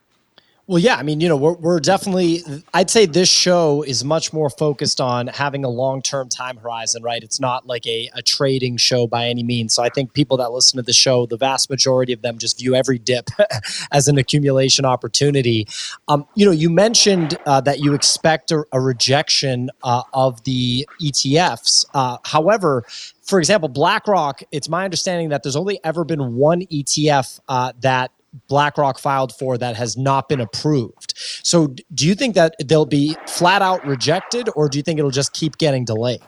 Well, 0.71 0.79
yeah, 0.79 0.95
I 0.95 1.03
mean, 1.03 1.19
you 1.19 1.27
know, 1.27 1.35
we're, 1.35 1.55
we're 1.55 1.81
definitely, 1.81 2.43
I'd 2.73 2.89
say 2.89 3.05
this 3.05 3.27
show 3.27 3.83
is 3.83 4.05
much 4.05 4.31
more 4.31 4.49
focused 4.49 5.01
on 5.01 5.27
having 5.27 5.65
a 5.65 5.67
long 5.67 6.01
term 6.01 6.29
time 6.29 6.55
horizon, 6.55 7.03
right? 7.03 7.21
It's 7.21 7.41
not 7.41 7.67
like 7.67 7.85
a, 7.85 8.09
a 8.15 8.21
trading 8.21 8.77
show 8.77 9.05
by 9.05 9.27
any 9.27 9.43
means. 9.43 9.73
So 9.73 9.83
I 9.83 9.89
think 9.89 10.13
people 10.13 10.37
that 10.37 10.53
listen 10.53 10.77
to 10.77 10.83
the 10.83 10.93
show, 10.93 11.25
the 11.25 11.35
vast 11.35 11.69
majority 11.69 12.13
of 12.13 12.21
them 12.21 12.37
just 12.37 12.57
view 12.57 12.73
every 12.73 12.99
dip 12.99 13.31
as 13.91 14.07
an 14.07 14.17
accumulation 14.17 14.85
opportunity. 14.85 15.67
Um, 16.07 16.25
you 16.35 16.45
know, 16.45 16.53
you 16.53 16.69
mentioned 16.69 17.37
uh, 17.45 17.59
that 17.59 17.79
you 17.79 17.93
expect 17.93 18.49
a, 18.51 18.63
a 18.71 18.79
rejection 18.79 19.71
uh, 19.83 20.03
of 20.13 20.41
the 20.45 20.87
ETFs. 21.01 21.83
Uh, 21.93 22.17
however, 22.23 22.85
for 23.23 23.39
example, 23.39 23.67
BlackRock, 23.67 24.41
it's 24.53 24.69
my 24.69 24.85
understanding 24.85 25.27
that 25.29 25.43
there's 25.43 25.57
only 25.57 25.81
ever 25.83 26.05
been 26.05 26.35
one 26.35 26.61
ETF 26.61 27.41
uh, 27.49 27.73
that 27.81 28.11
BlackRock 28.47 28.99
filed 28.99 29.33
for 29.33 29.57
that 29.57 29.75
has 29.75 29.97
not 29.97 30.29
been 30.29 30.39
approved. 30.39 31.13
So, 31.43 31.75
do 31.93 32.07
you 32.07 32.15
think 32.15 32.35
that 32.35 32.55
they'll 32.63 32.85
be 32.85 33.15
flat 33.27 33.61
out 33.61 33.85
rejected, 33.85 34.49
or 34.55 34.69
do 34.69 34.77
you 34.77 34.83
think 34.83 34.99
it'll 34.99 35.11
just 35.11 35.33
keep 35.33 35.57
getting 35.57 35.85
delayed? 35.85 36.21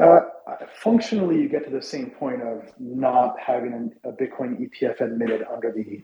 Uh, 0.00 0.20
functionally, 0.82 1.40
you 1.40 1.48
get 1.48 1.64
to 1.64 1.70
the 1.70 1.82
same 1.82 2.10
point 2.10 2.42
of 2.42 2.64
not 2.78 3.38
having 3.38 3.92
a 4.04 4.10
Bitcoin 4.10 4.58
ETF 4.60 5.00
admitted 5.00 5.44
under 5.52 5.70
the 5.70 6.02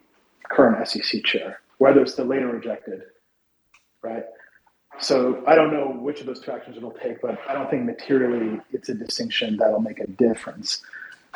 current 0.48 0.86
SEC 0.86 1.24
chair, 1.24 1.60
whether 1.78 2.02
it's 2.02 2.14
delayed 2.14 2.42
or 2.42 2.48
rejected, 2.48 3.02
right? 4.02 4.24
So 5.00 5.42
I 5.46 5.54
don't 5.54 5.72
know 5.72 5.86
which 5.86 6.20
of 6.20 6.26
those 6.26 6.40
two 6.40 6.50
actions 6.50 6.76
it'll 6.76 6.90
take, 6.90 7.20
but 7.22 7.38
I 7.48 7.54
don't 7.54 7.70
think 7.70 7.84
materially 7.84 8.60
it's 8.72 8.88
a 8.88 8.94
distinction 8.94 9.56
that'll 9.56 9.80
make 9.80 10.00
a 10.00 10.06
difference 10.06 10.82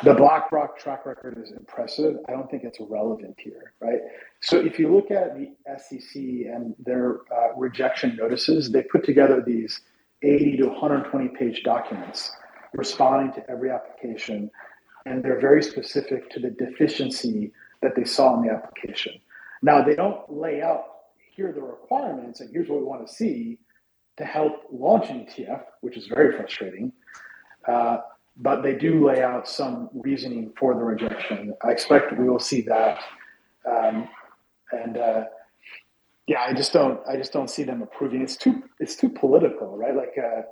the 0.03 0.13
BlackRock 0.13 0.77
track 0.79 1.05
record 1.05 1.37
is 1.41 1.51
impressive. 1.51 2.17
I 2.27 2.31
don't 2.31 2.49
think 2.49 2.63
it's 2.63 2.79
relevant 2.79 3.35
here, 3.37 3.73
right? 3.79 3.99
So 4.41 4.57
if 4.57 4.79
you 4.79 4.93
look 4.93 5.11
at 5.11 5.37
the 5.37 5.53
SEC 5.77 6.15
and 6.15 6.75
their 6.79 7.19
uh, 7.31 7.55
rejection 7.55 8.15
notices, 8.15 8.71
they 8.71 8.83
put 8.83 9.03
together 9.03 9.43
these 9.45 9.81
80 10.23 10.57
to 10.57 10.67
120 10.67 11.27
page 11.29 11.63
documents 11.63 12.31
responding 12.73 13.33
to 13.33 13.49
every 13.51 13.69
application, 13.69 14.49
and 15.05 15.23
they're 15.23 15.39
very 15.39 15.61
specific 15.61 16.29
to 16.31 16.39
the 16.39 16.49
deficiency 16.49 17.51
that 17.81 17.95
they 17.95 18.03
saw 18.03 18.35
in 18.35 18.47
the 18.47 18.51
application. 18.51 19.13
Now, 19.61 19.83
they 19.83 19.95
don't 19.95 20.19
lay 20.31 20.61
out 20.61 20.85
here 21.35 21.49
are 21.49 21.51
the 21.51 21.61
requirements 21.61 22.41
and 22.41 22.49
here's 22.51 22.69
what 22.69 22.79
we 22.79 22.85
want 22.85 23.07
to 23.07 23.11
see 23.11 23.57
to 24.17 24.25
help 24.25 24.67
launch 24.71 25.09
an 25.09 25.25
ETF, 25.25 25.63
which 25.81 25.97
is 25.97 26.05
very 26.07 26.35
frustrating. 26.37 26.93
Uh, 27.67 27.97
but 28.37 28.61
they 28.63 28.75
do 28.75 29.05
lay 29.05 29.21
out 29.21 29.47
some 29.47 29.89
reasoning 29.93 30.53
for 30.57 30.73
the 30.73 30.83
rejection. 30.83 31.53
I 31.63 31.71
expect 31.71 32.17
we 32.17 32.29
will 32.29 32.39
see 32.39 32.61
that, 32.61 32.99
um, 33.69 34.07
and 34.71 34.97
uh, 34.97 35.23
yeah, 36.27 36.41
I 36.41 36.53
just 36.53 36.73
don't, 36.73 36.99
I 37.07 37.17
just 37.17 37.33
don't 37.33 37.49
see 37.49 37.63
them 37.63 37.81
approving. 37.81 38.21
It's 38.21 38.37
too, 38.37 38.63
it's 38.79 38.95
too 38.95 39.09
political, 39.09 39.77
right? 39.77 39.95
Like 39.95 40.15
uh, 40.17 40.43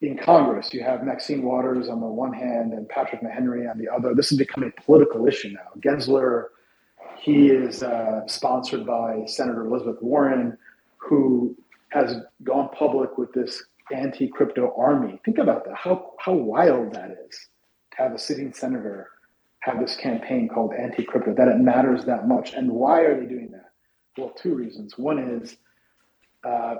in 0.00 0.16
Congress, 0.18 0.72
you 0.72 0.82
have 0.82 1.04
Maxine 1.04 1.42
Waters 1.42 1.88
on 1.88 2.00
the 2.00 2.06
one 2.06 2.32
hand 2.32 2.72
and 2.72 2.88
Patrick 2.88 3.22
McHenry 3.22 3.70
on 3.70 3.78
the 3.78 3.88
other. 3.88 4.14
This 4.14 4.30
has 4.30 4.38
become 4.38 4.64
a 4.64 4.70
political 4.82 5.26
issue 5.26 5.50
now. 5.50 5.70
Gensler, 5.80 6.46
he 7.18 7.48
is 7.48 7.82
uh, 7.82 8.26
sponsored 8.26 8.86
by 8.86 9.24
Senator 9.26 9.66
Elizabeth 9.66 10.02
Warren, 10.02 10.56
who 10.96 11.56
has 11.90 12.16
gone 12.42 12.70
public 12.70 13.18
with 13.18 13.32
this 13.32 13.62
anti 13.92 14.28
crypto 14.28 14.74
army. 14.76 15.20
Think 15.24 15.38
about 15.38 15.64
that. 15.66 15.76
How, 15.76 16.12
how 16.18 16.32
wild 16.32 16.94
that 16.94 17.10
is 17.10 17.48
to 17.92 18.02
have 18.02 18.12
a 18.12 18.18
sitting 18.18 18.52
senator 18.52 19.08
have 19.60 19.80
this 19.80 19.96
campaign 19.96 20.48
called 20.48 20.74
anti 20.74 21.04
crypto, 21.04 21.34
that 21.34 21.48
it 21.48 21.58
matters 21.58 22.04
that 22.04 22.28
much. 22.28 22.52
And 22.52 22.70
why 22.70 23.00
are 23.00 23.18
they 23.18 23.26
doing 23.26 23.50
that? 23.52 23.70
Well, 24.16 24.30
two 24.30 24.54
reasons. 24.54 24.98
One 24.98 25.18
is 25.18 25.56
uh, 26.44 26.76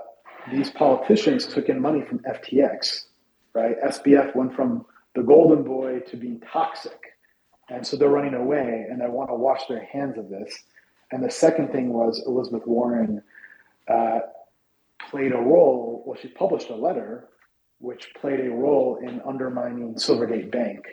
these 0.51 0.69
politicians 0.69 1.47
took 1.47 1.69
in 1.69 1.81
money 1.81 2.03
from 2.07 2.19
FTX, 2.19 3.05
right? 3.53 3.75
SBF 3.81 4.35
went 4.35 4.55
from 4.55 4.85
the 5.15 5.23
golden 5.23 5.63
boy 5.63 6.01
to 6.11 6.17
being 6.17 6.41
toxic. 6.41 6.99
And 7.69 7.85
so 7.85 7.97
they're 7.97 8.09
running 8.09 8.35
away 8.35 8.85
and 8.89 9.01
they 9.01 9.07
want 9.07 9.29
to 9.29 9.35
wash 9.35 9.65
their 9.67 9.83
hands 9.83 10.17
of 10.17 10.29
this. 10.29 10.53
And 11.11 11.23
the 11.23 11.31
second 11.31 11.71
thing 11.71 11.91
was 11.91 12.23
Elizabeth 12.27 12.67
Warren 12.67 13.23
uh, 13.87 14.19
played 15.09 15.31
a 15.31 15.37
role. 15.37 16.03
Well, 16.05 16.17
she 16.19 16.27
published 16.29 16.69
a 16.69 16.75
letter 16.75 17.29
which 17.79 18.13
played 18.19 18.39
a 18.39 18.49
role 18.49 18.99
in 19.01 19.21
undermining 19.27 19.95
Silvergate 19.95 20.51
Bank. 20.51 20.85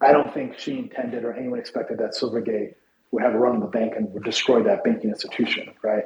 I 0.00 0.12
don't 0.12 0.32
think 0.34 0.58
she 0.58 0.78
intended 0.78 1.24
or 1.24 1.32
anyone 1.32 1.58
expected 1.58 1.98
that 1.98 2.14
Silvergate 2.14 2.74
would 3.12 3.22
have 3.22 3.34
a 3.34 3.38
run 3.38 3.54
on 3.54 3.60
the 3.60 3.66
bank 3.66 3.94
and 3.96 4.12
would 4.12 4.24
destroy 4.24 4.62
that 4.62 4.82
banking 4.84 5.10
institution, 5.10 5.72
right? 5.82 6.04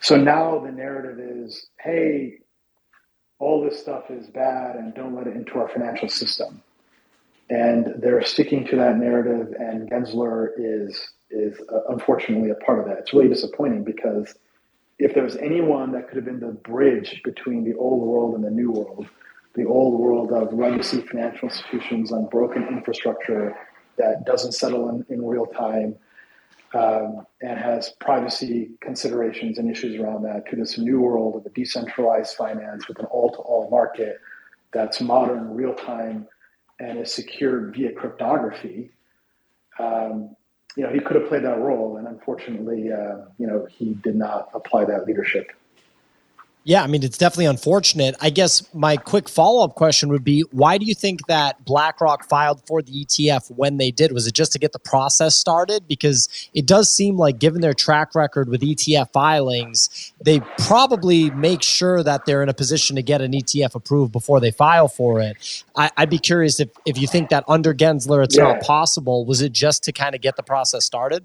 So 0.00 0.16
now 0.16 0.58
the 0.58 0.72
narrative 0.72 1.18
is, 1.18 1.66
hey, 1.80 2.38
all 3.38 3.62
this 3.62 3.78
stuff 3.78 4.10
is 4.10 4.28
bad 4.28 4.76
and 4.76 4.94
don't 4.94 5.14
let 5.14 5.26
it 5.26 5.36
into 5.36 5.58
our 5.58 5.68
financial 5.68 6.08
system. 6.08 6.62
And 7.50 7.94
they're 7.98 8.24
sticking 8.24 8.66
to 8.68 8.76
that 8.76 8.96
narrative, 8.96 9.54
and 9.58 9.88
Gensler 9.88 10.48
is 10.58 11.00
is 11.30 11.60
uh, 11.72 11.80
unfortunately 11.90 12.50
a 12.50 12.54
part 12.54 12.80
of 12.80 12.86
that. 12.86 12.98
It's 12.98 13.12
really 13.12 13.28
disappointing 13.28 13.84
because 13.84 14.34
if 14.98 15.14
there 15.14 15.24
was 15.24 15.36
anyone 15.36 15.92
that 15.92 16.08
could 16.08 16.16
have 16.16 16.24
been 16.24 16.40
the 16.40 16.52
bridge 16.52 17.20
between 17.24 17.64
the 17.64 17.74
old 17.74 18.06
world 18.06 18.34
and 18.34 18.44
the 18.44 18.50
new 18.50 18.70
world, 18.70 19.06
the 19.54 19.64
old 19.64 20.00
world 20.00 20.32
of 20.32 20.52
legacy 20.52 21.00
financial 21.02 21.48
institutions 21.48 22.12
on 22.12 22.26
broken 22.26 22.66
infrastructure 22.68 23.56
that 23.98 24.24
doesn't 24.24 24.52
settle 24.52 24.88
in, 24.90 25.04
in 25.08 25.24
real 25.24 25.46
time 25.46 25.96
um, 26.74 27.26
and 27.40 27.58
has 27.58 27.90
privacy 28.00 28.70
considerations 28.80 29.58
and 29.58 29.70
issues 29.70 29.98
around 30.00 30.22
that, 30.22 30.48
to 30.50 30.56
this 30.56 30.78
new 30.78 31.00
world 31.00 31.36
of 31.36 31.46
a 31.46 31.50
decentralized 31.50 32.36
finance 32.36 32.88
with 32.88 32.98
an 32.98 33.06
all 33.06 33.30
to 33.30 33.38
all 33.38 33.70
market 33.70 34.18
that's 34.72 35.00
modern, 35.00 35.54
real 35.54 35.74
time, 35.74 36.26
and 36.80 36.98
is 36.98 37.12
secured 37.12 37.74
via 37.74 37.92
cryptography. 37.92 38.90
Um, 39.78 40.36
you 40.76 40.82
know, 40.82 40.92
he 40.92 41.00
could 41.00 41.16
have 41.16 41.28
played 41.28 41.44
that 41.44 41.58
role, 41.58 41.96
and 41.96 42.06
unfortunately, 42.06 42.92
uh, 42.92 43.24
you 43.38 43.46
know, 43.46 43.66
he 43.70 43.94
did 43.94 44.14
not 44.14 44.50
apply 44.54 44.84
that 44.84 45.06
leadership. 45.06 45.50
Yeah, 46.66 46.82
I 46.82 46.88
mean, 46.88 47.04
it's 47.04 47.16
definitely 47.16 47.46
unfortunate. 47.46 48.16
I 48.20 48.28
guess 48.28 48.66
my 48.74 48.96
quick 48.96 49.28
follow 49.28 49.62
up 49.62 49.76
question 49.76 50.08
would 50.08 50.24
be 50.24 50.42
why 50.50 50.78
do 50.78 50.84
you 50.84 50.96
think 50.96 51.24
that 51.28 51.64
BlackRock 51.64 52.28
filed 52.28 52.60
for 52.66 52.82
the 52.82 53.04
ETF 53.04 53.52
when 53.52 53.76
they 53.76 53.92
did? 53.92 54.10
Was 54.10 54.26
it 54.26 54.34
just 54.34 54.50
to 54.50 54.58
get 54.58 54.72
the 54.72 54.80
process 54.80 55.36
started? 55.36 55.86
Because 55.86 56.28
it 56.54 56.66
does 56.66 56.92
seem 56.92 57.16
like, 57.16 57.38
given 57.38 57.60
their 57.60 57.72
track 57.72 58.16
record 58.16 58.48
with 58.48 58.62
ETF 58.62 59.12
filings, 59.12 60.12
they 60.20 60.40
probably 60.58 61.30
make 61.30 61.62
sure 61.62 62.02
that 62.02 62.26
they're 62.26 62.42
in 62.42 62.48
a 62.48 62.54
position 62.54 62.96
to 62.96 63.02
get 63.02 63.20
an 63.20 63.30
ETF 63.30 63.76
approved 63.76 64.10
before 64.10 64.40
they 64.40 64.50
file 64.50 64.88
for 64.88 65.20
it. 65.20 65.36
I, 65.76 65.88
would 66.00 66.10
be 66.10 66.18
curious 66.18 66.58
if, 66.58 66.70
if 66.84 66.98
you 66.98 67.06
think 67.06 67.28
that 67.28 67.44
under 67.46 67.74
Gensler 67.74 68.24
it's 68.24 68.36
yeah. 68.36 68.42
not 68.42 68.60
possible. 68.60 69.24
Was 69.24 69.40
it 69.40 69.52
just 69.52 69.84
to 69.84 69.92
kind 69.92 70.16
of 70.16 70.20
get 70.20 70.34
the 70.34 70.42
process 70.42 70.84
started? 70.84 71.22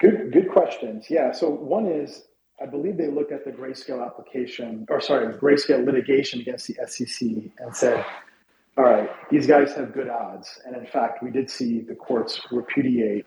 Good, 0.00 0.32
good 0.32 0.50
questions. 0.50 1.06
Yeah. 1.08 1.30
So 1.30 1.48
one 1.48 1.86
is 1.86 2.24
I 2.62 2.66
believe 2.66 2.98
they 2.98 3.08
looked 3.08 3.32
at 3.32 3.44
the 3.44 3.50
grayscale 3.50 4.04
application, 4.04 4.86
or 4.90 5.00
sorry, 5.00 5.34
grayscale 5.34 5.84
litigation 5.84 6.40
against 6.40 6.66
the 6.66 6.76
SEC 6.86 7.28
and 7.58 7.74
said, 7.74 8.04
all 8.76 8.84
right, 8.84 9.10
these 9.30 9.46
guys 9.46 9.72
have 9.74 9.92
good 9.92 10.08
odds. 10.08 10.60
And 10.66 10.76
in 10.76 10.86
fact, 10.86 11.22
we 11.22 11.30
did 11.30 11.50
see 11.50 11.80
the 11.80 11.94
courts 11.94 12.40
repudiate 12.50 13.26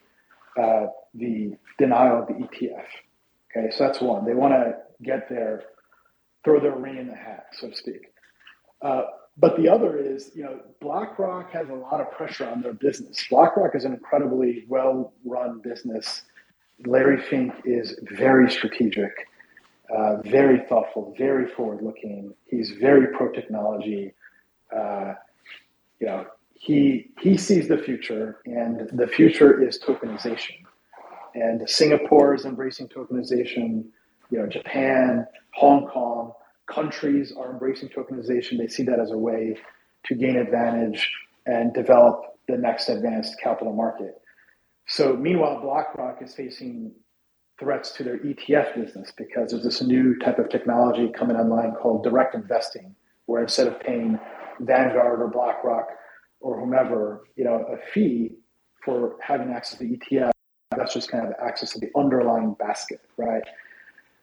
uh, 0.61 0.85
the 1.15 1.57
denial 1.79 2.21
of 2.21 2.27
the 2.27 2.33
ETF. 2.33 2.85
Okay, 3.55 3.71
so 3.71 3.85
that's 3.85 4.01
one. 4.01 4.25
They 4.25 4.35
want 4.35 4.53
to 4.53 4.75
get 5.03 5.27
their, 5.29 5.63
throw 6.45 6.59
their 6.59 6.75
ring 6.75 6.97
in 6.97 7.07
the 7.07 7.15
hat, 7.15 7.47
so 7.53 7.69
to 7.69 7.75
speak. 7.75 8.13
Uh, 8.81 9.03
but 9.37 9.57
the 9.57 9.67
other 9.67 9.97
is, 9.97 10.31
you 10.35 10.43
know, 10.43 10.59
BlackRock 10.79 11.51
has 11.51 11.69
a 11.69 11.73
lot 11.73 12.01
of 12.01 12.11
pressure 12.11 12.47
on 12.47 12.61
their 12.61 12.73
business. 12.73 13.25
BlackRock 13.29 13.75
is 13.75 13.83
an 13.83 13.93
incredibly 13.93 14.65
well 14.67 15.13
run 15.25 15.59
business 15.59 16.23
Larry 16.85 17.21
Fink 17.21 17.53
is 17.65 17.97
very 18.03 18.49
strategic, 18.51 19.11
uh, 19.95 20.17
very 20.23 20.61
thoughtful, 20.67 21.13
very 21.17 21.47
forward 21.47 21.83
looking. 21.83 22.33
He's 22.45 22.71
very 22.71 23.07
pro 23.07 23.31
technology. 23.31 24.13
Uh, 24.75 25.13
you 25.99 26.07
know, 26.07 26.25
he 26.53 27.11
he 27.19 27.37
sees 27.37 27.67
the 27.67 27.77
future, 27.77 28.39
and 28.45 28.89
the 28.93 29.07
future 29.07 29.61
is 29.61 29.79
tokenization. 29.79 30.55
And 31.35 31.67
Singapore 31.69 32.35
is 32.35 32.45
embracing 32.45 32.89
tokenization. 32.89 33.85
You 34.29 34.39
know, 34.39 34.47
Japan, 34.47 35.27
Hong 35.51 35.87
Kong, 35.87 36.33
countries 36.67 37.33
are 37.37 37.51
embracing 37.51 37.89
tokenization. 37.89 38.57
They 38.57 38.67
see 38.67 38.83
that 38.83 38.99
as 38.99 39.11
a 39.11 39.17
way 39.17 39.57
to 40.05 40.15
gain 40.15 40.37
advantage 40.37 41.11
and 41.45 41.73
develop 41.73 42.37
the 42.47 42.57
next 42.57 42.89
advanced 42.89 43.39
capital 43.41 43.73
market. 43.73 44.21
So 44.87 45.15
meanwhile, 45.15 45.61
BlackRock 45.61 46.21
is 46.21 46.35
facing 46.35 46.93
threats 47.59 47.91
to 47.91 48.03
their 48.03 48.17
ETF 48.19 48.75
business 48.75 49.11
because 49.17 49.51
there's 49.51 49.63
this 49.63 49.81
new 49.81 50.17
type 50.19 50.39
of 50.39 50.49
technology 50.49 51.11
coming 51.17 51.37
online 51.37 51.73
called 51.73 52.03
direct 52.03 52.35
indexing, 52.35 52.95
where 53.25 53.41
instead 53.41 53.67
of 53.67 53.79
paying 53.79 54.19
Vanguard 54.59 55.21
or 55.21 55.29
BlackRock 55.29 55.87
or 56.39 56.59
whomever, 56.59 57.23
you 57.35 57.43
know, 57.43 57.65
a 57.71 57.77
fee 57.93 58.31
for 58.83 59.15
having 59.21 59.51
access 59.51 59.79
to 59.79 59.85
ETF, 59.85 60.31
investors 60.73 61.07
can 61.07 61.19
have 61.19 61.33
access 61.45 61.71
to 61.71 61.79
the 61.79 61.89
underlying 61.95 62.55
basket, 62.59 63.01
right? 63.17 63.43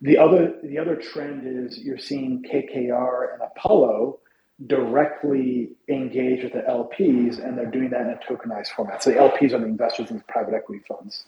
The 0.03 0.19
other 0.19 0.55
the 0.63 0.79
other 0.79 0.97
trend 0.97 1.43
is 1.47 1.79
you're 1.79 1.99
seeing 1.99 2.43
KKR 2.43 3.35
and 3.35 3.43
Apollo 3.43 4.19
directly 4.67 5.71
engage 5.89 6.43
with 6.43 6.53
the 6.53 6.61
LPs, 6.61 7.45
and 7.45 7.57
they're 7.57 7.71
doing 7.71 7.91
that 7.91 8.03
in 8.03 8.11
a 8.11 8.19
tokenized 8.31 8.69
format. 8.69 9.03
So 9.03 9.11
the 9.11 9.17
LPs 9.17 9.53
are 9.53 9.59
the 9.59 9.67
investors 9.67 10.11
in 10.11 10.19
the 10.19 10.25
private 10.25 10.55
equity 10.55 10.83
funds, 10.87 11.25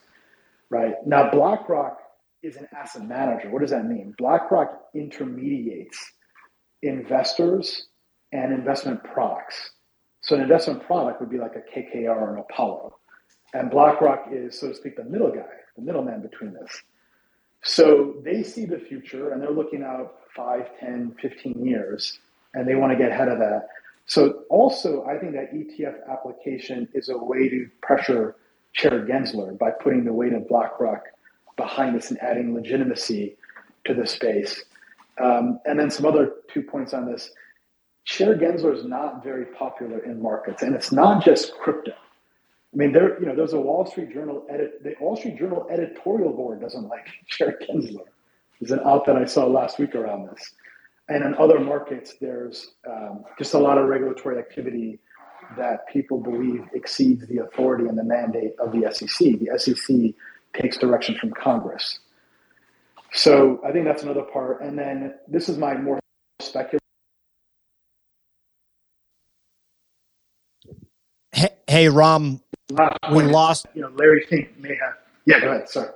right? 0.70 0.94
Now 1.06 1.30
BlackRock 1.30 1.98
is 2.42 2.56
an 2.56 2.68
asset 2.76 3.06
manager. 3.06 3.50
What 3.50 3.62
does 3.62 3.70
that 3.70 3.86
mean? 3.86 4.14
BlackRock 4.18 4.88
intermediates 4.94 5.98
investors 6.82 7.86
and 8.32 8.52
investment 8.52 9.02
products. 9.04 9.70
So 10.20 10.34
an 10.36 10.42
investment 10.42 10.84
product 10.84 11.20
would 11.20 11.30
be 11.30 11.38
like 11.38 11.54
a 11.56 11.78
KKR 11.78 12.08
or 12.08 12.34
an 12.34 12.40
Apollo. 12.40 12.98
And 13.54 13.70
BlackRock 13.70 14.28
is, 14.32 14.58
so 14.58 14.68
to 14.68 14.74
speak, 14.74 14.96
the 14.96 15.04
middle 15.04 15.30
guy, 15.30 15.46
the 15.76 15.82
middleman 15.82 16.22
between 16.22 16.52
this. 16.54 16.82
So 17.64 18.16
they 18.24 18.42
see 18.42 18.64
the 18.66 18.78
future 18.78 19.32
and 19.32 19.40
they're 19.40 19.50
looking 19.50 19.82
out 19.82 20.14
5, 20.34 20.78
10, 20.80 21.16
15 21.20 21.64
years, 21.64 22.18
and 22.54 22.66
they 22.66 22.74
want 22.74 22.92
to 22.92 22.98
get 22.98 23.10
ahead 23.10 23.28
of 23.28 23.38
that. 23.38 23.68
So 24.06 24.42
also, 24.50 25.04
I 25.04 25.18
think 25.18 25.32
that 25.32 25.52
ETF 25.54 26.08
application 26.10 26.88
is 26.94 27.08
a 27.08 27.16
way 27.16 27.48
to 27.48 27.68
pressure 27.80 28.36
Chair 28.72 29.06
Gensler 29.06 29.56
by 29.58 29.70
putting 29.70 30.04
the 30.04 30.12
weight 30.12 30.32
of 30.32 30.48
BlackRock 30.48 31.04
behind 31.56 31.96
this 31.96 32.10
and 32.10 32.20
adding 32.20 32.54
legitimacy 32.54 33.36
to 33.84 33.94
the 33.94 34.06
space. 34.06 34.64
Um, 35.20 35.60
and 35.66 35.78
then 35.78 35.90
some 35.90 36.06
other 36.06 36.32
two 36.48 36.62
points 36.62 36.94
on 36.94 37.10
this. 37.10 37.30
Chair 38.04 38.36
Gensler 38.36 38.74
is 38.74 38.84
not 38.84 39.22
very 39.22 39.44
popular 39.46 39.98
in 40.00 40.20
markets, 40.20 40.62
and 40.62 40.74
it's 40.74 40.90
not 40.90 41.24
just 41.24 41.54
crypto. 41.58 41.92
I 41.92 42.76
mean, 42.76 42.92
there, 42.92 43.20
you 43.20 43.26
know, 43.26 43.36
there's 43.36 43.52
a 43.52 43.60
Wall 43.60 43.84
Street 43.86 44.12
Journal 44.12 44.44
edit. 44.48 44.82
The 44.82 44.94
Wall 44.98 45.16
Street 45.16 45.38
Journal 45.38 45.66
editorial 45.70 46.32
board 46.32 46.60
doesn't 46.60 46.88
like 46.88 47.06
Chair 47.26 47.58
Gensler. 47.60 48.06
There's 48.60 48.72
an 48.72 48.80
op 48.80 49.06
that 49.06 49.16
I 49.16 49.24
saw 49.26 49.46
last 49.46 49.78
week 49.78 49.94
around 49.94 50.28
this. 50.28 50.54
And 51.08 51.24
in 51.24 51.34
other 51.34 51.58
markets, 51.58 52.14
there's 52.20 52.72
um, 52.88 53.24
just 53.38 53.54
a 53.54 53.58
lot 53.58 53.78
of 53.78 53.88
regulatory 53.88 54.38
activity 54.38 54.98
that 55.56 55.86
people 55.88 56.18
believe 56.18 56.64
exceeds 56.72 57.26
the 57.26 57.38
authority 57.38 57.86
and 57.86 57.98
the 57.98 58.04
mandate 58.04 58.54
of 58.58 58.72
the 58.72 58.90
SEC. 58.92 59.38
The 59.38 59.50
SEC 59.58 60.14
takes 60.60 60.78
direction 60.78 61.16
from 61.18 61.32
Congress. 61.32 61.98
So 63.12 63.60
I 63.66 63.72
think 63.72 63.84
that's 63.84 64.02
another 64.02 64.22
part. 64.22 64.62
And 64.62 64.78
then 64.78 65.14
this 65.28 65.48
is 65.48 65.58
my 65.58 65.74
more 65.76 66.00
speculative. 66.40 66.80
Hey, 71.32 71.50
hey 71.66 71.88
Ram, 71.88 72.40
we 73.12 73.22
lost. 73.24 73.66
You 73.74 73.82
know, 73.82 73.90
Larry 73.96 74.24
Fink 74.28 74.58
may 74.58 74.70
have. 74.70 74.94
Yeah, 75.26 75.40
go 75.40 75.50
ahead. 75.52 75.68
Sorry. 75.68 75.90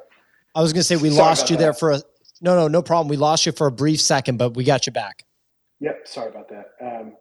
I 0.54 0.60
was 0.60 0.72
going 0.72 0.80
to 0.80 0.84
say 0.84 0.96
we 0.96 1.10
sorry 1.10 1.28
lost 1.28 1.50
you 1.50 1.56
that. 1.56 1.62
there 1.62 1.72
for 1.72 1.92
a. 1.92 2.02
No, 2.40 2.54
no, 2.54 2.68
no 2.68 2.82
problem. 2.82 3.08
We 3.08 3.16
lost 3.16 3.46
you 3.46 3.52
for 3.52 3.66
a 3.66 3.72
brief 3.72 4.00
second, 4.00 4.36
but 4.38 4.54
we 4.56 4.64
got 4.64 4.86
you 4.86 4.92
back. 4.92 5.24
Yep. 5.80 6.06
Sorry 6.06 6.30
about 6.30 6.48
that. 6.48 6.72
Um, 6.80 7.12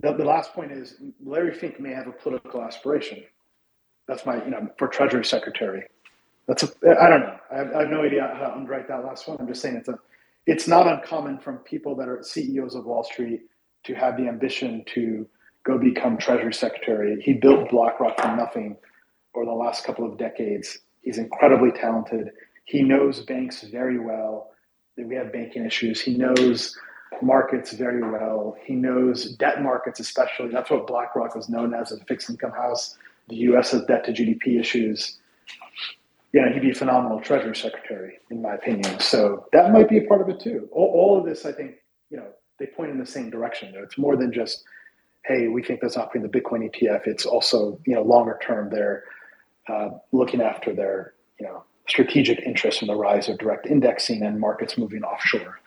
the, 0.00 0.12
the 0.12 0.24
last 0.24 0.52
point 0.52 0.72
is 0.72 0.96
Larry 1.24 1.54
Fink 1.54 1.80
may 1.80 1.92
have 1.92 2.06
a 2.06 2.12
political 2.12 2.62
aspiration. 2.62 3.22
That's 4.08 4.26
my, 4.26 4.44
you 4.44 4.50
know, 4.50 4.68
for 4.78 4.88
Treasury 4.88 5.24
Secretary. 5.24 5.84
That's 6.46 6.62
a, 6.62 6.68
I 7.00 7.08
don't 7.08 7.20
know. 7.20 7.36
I 7.50 7.56
have, 7.56 7.74
I 7.74 7.80
have 7.82 7.90
no 7.90 8.02
idea 8.02 8.30
how 8.34 8.48
to 8.48 8.54
underwrite 8.54 8.88
that 8.88 9.04
last 9.04 9.26
one. 9.26 9.38
I'm 9.40 9.48
just 9.48 9.62
saying 9.62 9.76
it's 9.76 9.88
a, 9.88 9.98
it's 10.46 10.68
not 10.68 10.86
uncommon 10.86 11.38
from 11.38 11.58
people 11.58 11.96
that 11.96 12.08
are 12.08 12.22
CEOs 12.22 12.74
of 12.74 12.84
Wall 12.84 13.02
Street 13.02 13.42
to 13.84 13.94
have 13.94 14.16
the 14.16 14.28
ambition 14.28 14.84
to 14.94 15.26
go 15.64 15.78
become 15.78 16.18
Treasury 16.18 16.52
Secretary. 16.52 17.20
He 17.22 17.32
built 17.32 17.70
BlackRock 17.70 18.20
from 18.20 18.36
nothing 18.36 18.76
over 19.34 19.46
the 19.46 19.52
last 19.52 19.84
couple 19.84 20.10
of 20.10 20.18
decades. 20.18 20.78
He's 21.00 21.16
incredibly 21.18 21.70
talented. 21.72 22.28
He 22.64 22.82
knows 22.82 23.20
banks 23.20 23.62
very 23.62 23.98
well. 23.98 24.52
We 24.96 25.14
have 25.16 25.32
banking 25.32 25.64
issues. 25.64 26.00
He 26.00 26.16
knows 26.16 26.76
markets 27.22 27.72
very 27.72 28.02
well. 28.02 28.56
He 28.64 28.74
knows 28.74 29.32
debt 29.36 29.62
markets, 29.62 30.00
especially. 30.00 30.48
That's 30.48 30.70
what 30.70 30.86
BlackRock 30.86 31.34
was 31.34 31.48
known 31.48 31.74
as 31.74 31.92
a 31.92 31.98
fixed 32.04 32.30
income 32.30 32.52
house. 32.52 32.96
The 33.28 33.36
US 33.36 33.72
has 33.72 33.84
debt 33.84 34.04
to 34.04 34.12
GDP 34.12 34.58
issues 34.60 35.18
know, 36.44 36.52
he'd 36.52 36.62
be 36.62 36.70
a 36.70 36.74
phenomenal 36.74 37.20
Treasury 37.20 37.54
Secretary, 37.54 38.18
in 38.30 38.42
my 38.42 38.54
opinion. 38.54 38.98
So 39.00 39.46
that 39.52 39.72
might 39.72 39.88
be 39.88 39.98
a 39.98 40.02
part 40.02 40.20
of 40.20 40.28
it 40.28 40.40
too. 40.40 40.68
All, 40.72 40.90
all 40.94 41.18
of 41.18 41.24
this, 41.24 41.44
I 41.44 41.52
think, 41.52 41.76
you 42.10 42.16
know, 42.16 42.26
they 42.58 42.66
point 42.66 42.90
in 42.90 42.98
the 42.98 43.06
same 43.06 43.30
direction. 43.30 43.72
Though 43.72 43.82
it's 43.82 43.98
more 43.98 44.16
than 44.16 44.32
just, 44.32 44.64
hey, 45.24 45.48
we 45.48 45.62
think 45.62 45.80
there's 45.80 45.96
operating 45.96 46.30
the 46.30 46.40
Bitcoin 46.40 46.70
ETF. 46.70 47.06
It's 47.06 47.26
also, 47.26 47.78
you 47.86 47.94
know, 47.94 48.02
longer 48.02 48.38
term. 48.42 48.70
They're 48.70 49.04
uh, 49.68 49.90
looking 50.12 50.40
after 50.40 50.74
their, 50.74 51.14
you 51.38 51.46
know, 51.46 51.64
strategic 51.88 52.40
interest 52.40 52.78
from 52.78 52.88
the 52.88 52.94
rise 52.94 53.28
of 53.28 53.38
direct 53.38 53.66
indexing 53.66 54.22
and 54.22 54.40
markets 54.40 54.78
moving 54.78 55.02
offshore. 55.02 55.60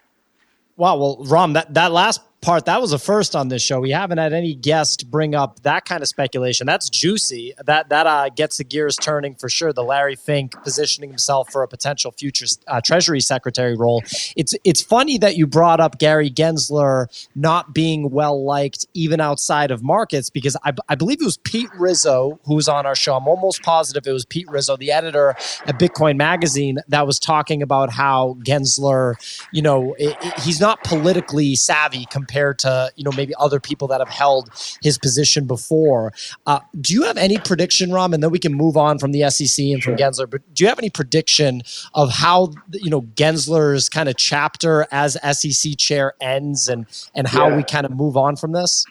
Wow. 0.75 0.97
Well, 0.97 1.17
Ram, 1.25 1.53
that, 1.53 1.73
that 1.73 1.91
last 1.91 2.21
part 2.41 2.65
that 2.65 2.81
was 2.81 2.93
a 2.93 2.99
first 2.99 3.35
on 3.35 3.47
this 3.47 3.61
show. 3.61 3.79
We 3.79 3.91
haven't 3.91 4.17
had 4.17 4.33
any 4.33 4.53
guest 4.53 5.09
bring 5.09 5.35
up 5.35 5.61
that 5.63 5.85
kind 5.85 6.01
of 6.01 6.07
speculation. 6.07 6.67
That's 6.67 6.89
juicy. 6.89 7.53
That 7.65 7.89
that 7.89 8.07
uh, 8.07 8.29
gets 8.29 8.57
the 8.57 8.63
gears 8.63 8.95
turning 8.95 9.35
for 9.35 9.49
sure. 9.49 9.73
The 9.73 9.83
Larry 9.83 10.15
Fink 10.15 10.53
positioning 10.63 11.09
himself 11.09 11.51
for 11.51 11.63
a 11.63 11.67
potential 11.67 12.11
future 12.11 12.45
uh, 12.67 12.81
Treasury 12.81 13.19
Secretary 13.19 13.75
role. 13.75 14.03
It's 14.35 14.55
it's 14.63 14.81
funny 14.81 15.17
that 15.17 15.35
you 15.35 15.47
brought 15.47 15.79
up 15.79 15.99
Gary 15.99 16.29
Gensler 16.29 17.07
not 17.35 17.73
being 17.73 18.11
well 18.11 18.43
liked 18.43 18.85
even 18.93 19.19
outside 19.19 19.71
of 19.71 19.83
markets 19.83 20.29
because 20.29 20.55
I, 20.63 20.73
I 20.89 20.95
believe 20.95 21.21
it 21.21 21.25
was 21.25 21.37
Pete 21.37 21.69
Rizzo 21.77 22.39
who 22.45 22.55
was 22.55 22.69
on 22.69 22.85
our 22.85 22.95
show. 22.95 23.15
I'm 23.15 23.27
almost 23.27 23.63
positive 23.63 24.05
it 24.05 24.11
was 24.11 24.25
Pete 24.25 24.47
Rizzo, 24.49 24.77
the 24.77 24.91
editor 24.91 25.31
at 25.65 25.79
Bitcoin 25.79 26.17
Magazine, 26.17 26.77
that 26.87 27.05
was 27.05 27.19
talking 27.19 27.61
about 27.61 27.89
how 27.91 28.37
Gensler, 28.39 29.15
you 29.51 29.61
know, 29.61 29.95
it, 29.97 30.15
it, 30.21 30.39
he's 30.41 30.59
not 30.59 30.83
politically 30.83 31.55
savvy 31.55 32.05
compared 32.05 32.26
to 32.27 32.91
you 32.95 33.03
know 33.03 33.11
maybe 33.15 33.33
other 33.39 33.59
people 33.59 33.87
that 33.87 33.99
have 33.99 34.09
held 34.09 34.49
his 34.81 34.97
position 34.97 35.45
before. 35.45 36.13
Uh, 36.45 36.59
do 36.79 36.93
you 36.93 37.03
have 37.03 37.17
any 37.17 37.37
prediction, 37.37 37.93
Ram? 37.93 38.13
And 38.13 38.21
then 38.21 38.31
we 38.31 38.39
can 38.39 38.53
move 38.53 38.77
on 38.77 38.99
from 38.99 39.11
the 39.11 39.29
SEC 39.29 39.65
and 39.65 39.81
sure. 39.81 39.95
from 39.95 39.95
Gensler. 39.95 40.29
But 40.29 40.41
do 40.53 40.63
you 40.63 40.69
have 40.69 40.79
any 40.79 40.89
prediction 40.89 41.61
of 41.93 42.11
how 42.11 42.51
you 42.71 42.89
know 42.89 43.01
Gensler's 43.01 43.89
kind 43.89 44.09
of 44.09 44.17
chapter 44.17 44.87
as 44.91 45.17
SEC 45.31 45.77
chair 45.77 46.13
ends 46.21 46.67
and 46.67 46.85
and 47.15 47.27
how 47.27 47.49
yeah. 47.49 47.57
we 47.57 47.63
kind 47.63 47.85
of 47.85 47.91
move 47.91 48.17
on 48.17 48.35
from 48.35 48.51
this? 48.51 48.85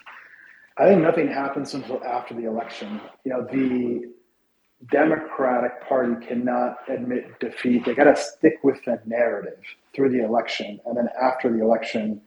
I 0.79 0.89
think 0.89 1.03
nothing 1.03 1.29
happens 1.29 1.73
until 1.73 2.03
after 2.05 2.35
the 2.35 2.47
election. 2.47 3.01
You 3.25 3.33
know, 3.33 3.47
the 3.51 4.13
Democratic 4.91 5.87
Party 5.89 6.27
cannot 6.27 6.77
admit 6.89 7.41
defeat. 7.41 7.85
They 7.85 7.95
got 7.95 8.05
to 8.05 8.17
stick 8.17 8.59
with 8.63 8.85
that 8.85 9.07
narrative 9.09 9.59
through 9.95 10.11
the 10.11 10.23
election, 10.23 10.81
and 10.85 10.97
then 10.97 11.09
after 11.21 11.51
the 11.51 11.63
election, 11.63 12.21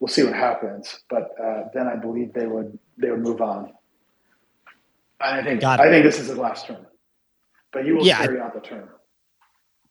we'll 0.00 0.08
see 0.08 0.24
what 0.24 0.34
happens. 0.34 1.00
But 1.08 1.30
uh, 1.42 1.64
then 1.74 1.86
I 1.86 1.96
believe 1.96 2.32
they 2.32 2.46
would 2.46 2.78
they 2.98 3.10
would 3.10 3.20
move 3.20 3.40
on. 3.40 3.72
I 5.20 5.42
think 5.42 5.64
I 5.64 5.88
think 5.90 6.04
this 6.04 6.20
is 6.20 6.28
his 6.28 6.36
last 6.36 6.66
term, 6.66 6.86
but 7.72 7.86
you 7.86 7.96
will 7.96 8.06
yeah, 8.06 8.18
carry 8.18 8.40
out 8.40 8.54
the 8.54 8.60
term. 8.60 8.88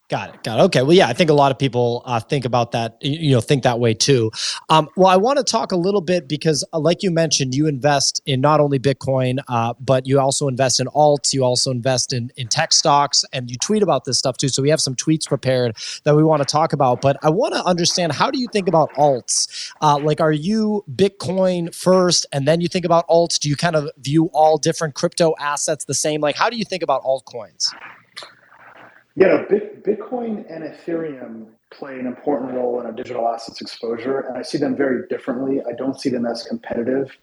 Got 0.08 0.34
it. 0.34 0.42
Got 0.44 0.60
it. 0.60 0.62
Okay. 0.64 0.82
Well, 0.82 0.92
yeah, 0.92 1.08
I 1.08 1.14
think 1.14 1.30
a 1.30 1.34
lot 1.34 1.50
of 1.50 1.58
people 1.58 2.02
uh, 2.04 2.20
think 2.20 2.44
about 2.44 2.70
that, 2.70 2.96
you 3.00 3.32
know, 3.32 3.40
think 3.40 3.64
that 3.64 3.80
way 3.80 3.92
too. 3.92 4.30
Um, 4.68 4.88
well, 4.96 5.08
I 5.08 5.16
want 5.16 5.38
to 5.38 5.44
talk 5.44 5.72
a 5.72 5.76
little 5.76 6.00
bit 6.00 6.28
because, 6.28 6.64
uh, 6.72 6.78
like 6.78 7.02
you 7.02 7.10
mentioned, 7.10 7.56
you 7.56 7.66
invest 7.66 8.22
in 8.24 8.40
not 8.40 8.60
only 8.60 8.78
Bitcoin, 8.78 9.40
uh, 9.48 9.74
but 9.80 10.06
you 10.06 10.20
also 10.20 10.46
invest 10.46 10.78
in 10.78 10.86
alts. 10.88 11.32
You 11.32 11.42
also 11.42 11.72
invest 11.72 12.12
in, 12.12 12.30
in 12.36 12.46
tech 12.46 12.72
stocks 12.72 13.24
and 13.32 13.50
you 13.50 13.56
tweet 13.58 13.82
about 13.82 14.04
this 14.04 14.16
stuff 14.16 14.36
too. 14.36 14.48
So 14.48 14.62
we 14.62 14.70
have 14.70 14.80
some 14.80 14.94
tweets 14.94 15.26
prepared 15.26 15.76
that 16.04 16.14
we 16.14 16.22
want 16.22 16.40
to 16.40 16.46
talk 16.46 16.72
about. 16.72 17.00
But 17.00 17.16
I 17.24 17.30
want 17.30 17.54
to 17.54 17.64
understand 17.64 18.12
how 18.12 18.30
do 18.30 18.38
you 18.38 18.46
think 18.52 18.68
about 18.68 18.92
alts? 18.92 19.72
Uh, 19.80 19.98
like, 19.98 20.20
are 20.20 20.30
you 20.30 20.84
Bitcoin 20.94 21.74
first 21.74 22.26
and 22.30 22.46
then 22.46 22.60
you 22.60 22.68
think 22.68 22.84
about 22.84 23.08
alts? 23.08 23.40
Do 23.40 23.48
you 23.48 23.56
kind 23.56 23.74
of 23.74 23.90
view 23.98 24.30
all 24.32 24.56
different 24.56 24.94
crypto 24.94 25.34
assets 25.40 25.84
the 25.84 25.94
same? 25.94 26.20
Like, 26.20 26.36
how 26.36 26.48
do 26.48 26.56
you 26.56 26.64
think 26.64 26.84
about 26.84 27.02
altcoins? 27.02 27.74
Yeah, 29.16 29.28
no, 29.28 29.46
Bitcoin 29.46 30.44
and 30.50 30.62
Ethereum 30.62 31.46
play 31.72 31.98
an 31.98 32.06
important 32.06 32.52
role 32.52 32.78
in 32.80 32.86
our 32.86 32.92
digital 32.92 33.26
assets 33.28 33.62
exposure, 33.62 34.20
and 34.20 34.36
I 34.36 34.42
see 34.42 34.58
them 34.58 34.76
very 34.76 35.08
differently. 35.08 35.62
I 35.66 35.72
don't 35.72 35.98
see 35.98 36.10
them 36.10 36.26
as 36.26 36.42
competitive. 36.42 37.16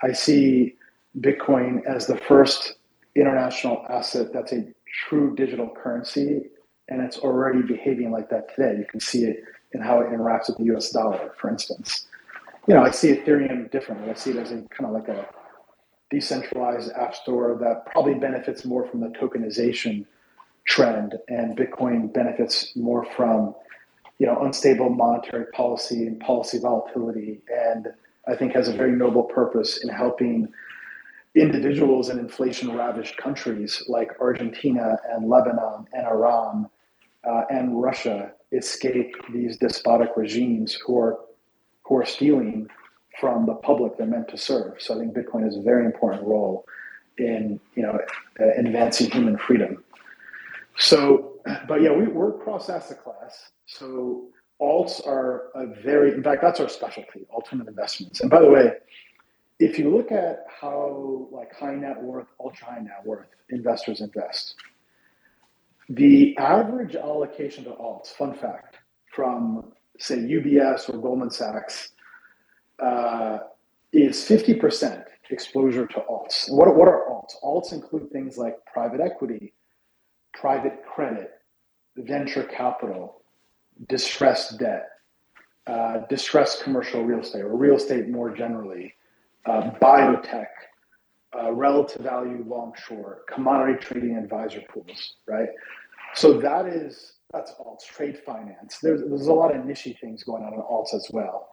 I 0.00 0.12
see 0.12 0.76
Bitcoin 1.20 1.84
as 1.86 2.06
the 2.06 2.16
first 2.16 2.74
international 3.16 3.84
asset 3.90 4.32
that's 4.32 4.52
a 4.52 4.64
true 5.08 5.34
digital 5.34 5.68
currency, 5.68 6.42
and 6.88 7.02
it's 7.02 7.18
already 7.18 7.62
behaving 7.62 8.12
like 8.12 8.30
that 8.30 8.54
today. 8.54 8.76
You 8.78 8.86
can 8.88 9.00
see 9.00 9.24
it 9.24 9.42
in 9.72 9.80
how 9.80 10.00
it 10.00 10.10
interacts 10.10 10.48
with 10.48 10.58
the 10.58 10.76
US 10.76 10.90
dollar, 10.90 11.32
for 11.40 11.50
instance. 11.50 12.06
You 12.68 12.74
know, 12.74 12.82
I 12.82 12.92
see 12.92 13.12
Ethereum 13.12 13.72
differently. 13.72 14.08
I 14.08 14.14
see 14.14 14.30
it 14.30 14.36
as 14.36 14.52
a 14.52 14.62
kind 14.70 14.86
of 14.86 14.92
like 14.92 15.08
a 15.08 15.26
decentralized 16.10 16.92
app 16.92 17.16
store 17.16 17.58
that 17.60 17.86
probably 17.92 18.14
benefits 18.14 18.64
more 18.64 18.86
from 18.86 19.00
the 19.00 19.08
tokenization 19.08 20.06
trend, 20.66 21.14
and 21.28 21.56
Bitcoin 21.56 22.12
benefits 22.12 22.74
more 22.76 23.04
from 23.16 23.54
you 24.18 24.26
know 24.26 24.42
unstable 24.42 24.90
monetary 24.90 25.46
policy 25.46 26.06
and 26.06 26.20
policy 26.20 26.58
volatility, 26.58 27.40
and 27.52 27.88
I 28.26 28.34
think 28.36 28.54
has 28.54 28.68
a 28.68 28.72
very 28.72 28.92
noble 28.92 29.24
purpose 29.24 29.82
in 29.82 29.88
helping 29.88 30.48
individuals 31.34 32.10
in 32.10 32.18
inflation 32.18 32.76
ravaged 32.76 33.16
countries 33.16 33.82
like 33.88 34.12
Argentina 34.20 34.98
and 35.10 35.28
Lebanon 35.28 35.86
and 35.92 36.06
Iran 36.06 36.68
uh, 37.28 37.42
and 37.50 37.82
Russia 37.82 38.32
escape 38.52 39.14
these 39.32 39.56
despotic 39.56 40.10
regimes 40.16 40.74
who 40.74 40.98
are 40.98 41.18
who 41.82 41.96
are 41.96 42.04
stealing 42.04 42.68
from 43.20 43.46
the 43.46 43.54
public 43.54 43.96
they're 43.96 44.06
meant 44.06 44.28
to 44.28 44.38
serve. 44.38 44.80
So 44.80 44.94
I 44.94 44.98
think 44.98 45.14
Bitcoin 45.14 45.44
has 45.44 45.56
a 45.56 45.60
very 45.60 45.84
important 45.84 46.24
role 46.24 46.64
in 47.18 47.60
you 47.74 47.82
know 47.82 47.98
uh, 48.40 48.44
advancing 48.56 49.10
human 49.10 49.36
freedom. 49.36 49.82
So, 50.76 51.40
but 51.68 51.82
yeah, 51.82 51.92
we, 51.92 52.06
we're 52.06 52.32
cross 52.38 52.68
asset 52.68 53.02
class. 53.02 53.50
So 53.66 54.28
alts 54.60 55.06
are 55.06 55.50
a 55.54 55.66
very, 55.82 56.12
in 56.12 56.22
fact, 56.22 56.42
that's 56.42 56.60
our 56.60 56.68
specialty, 56.68 57.26
alternate 57.30 57.68
investments. 57.68 58.20
And 58.20 58.30
by 58.30 58.40
the 58.40 58.50
way, 58.50 58.72
if 59.60 59.78
you 59.78 59.94
look 59.94 60.10
at 60.10 60.46
how 60.48 61.28
like 61.30 61.54
high 61.54 61.74
net 61.74 62.02
worth, 62.02 62.26
ultra 62.40 62.66
high 62.66 62.80
net 62.80 63.02
worth 63.04 63.28
investors 63.50 64.00
invest, 64.00 64.56
the 65.88 66.36
average 66.38 66.96
allocation 66.96 67.64
to 67.64 67.70
alts, 67.70 68.08
fun 68.08 68.34
fact, 68.34 68.76
from 69.14 69.72
say 69.98 70.16
UBS 70.16 70.92
or 70.92 70.98
Goldman 70.98 71.30
Sachs, 71.30 71.92
uh, 72.80 73.38
is 73.92 74.16
50% 74.28 75.04
exposure 75.30 75.86
to 75.86 76.00
alts. 76.10 76.50
What, 76.50 76.74
what 76.74 76.88
are 76.88 77.02
alts? 77.08 77.34
Alts 77.44 77.72
include 77.72 78.10
things 78.10 78.36
like 78.36 78.56
private 78.66 79.00
equity, 79.00 79.52
private 80.34 80.84
credit, 80.84 81.30
venture 81.96 82.44
capital, 82.44 83.22
distressed 83.88 84.58
debt, 84.58 84.88
uh, 85.66 85.98
distressed 86.08 86.62
commercial 86.62 87.04
real 87.04 87.20
estate, 87.20 87.42
or 87.42 87.56
real 87.56 87.76
estate 87.76 88.08
more 88.08 88.34
generally, 88.34 88.94
uh, 89.46 89.70
biotech, 89.80 90.46
uh, 91.38 91.52
relative 91.52 92.02
value 92.02 92.44
long 92.46 92.72
short, 92.86 93.26
commodity 93.26 93.78
trading 93.80 94.16
advisor 94.16 94.62
pools, 94.72 95.16
right? 95.26 95.48
So 96.14 96.40
that 96.40 96.66
is 96.66 97.14
that's 97.32 97.52
alts, 97.52 97.84
trade 97.84 98.18
finance. 98.24 98.78
There's 98.80 99.00
there's 99.08 99.26
a 99.26 99.32
lot 99.32 99.54
of 99.54 99.64
niche 99.64 99.88
things 100.00 100.22
going 100.22 100.44
on 100.44 100.54
in 100.54 100.60
alts 100.60 100.94
as 100.94 101.08
well. 101.12 101.48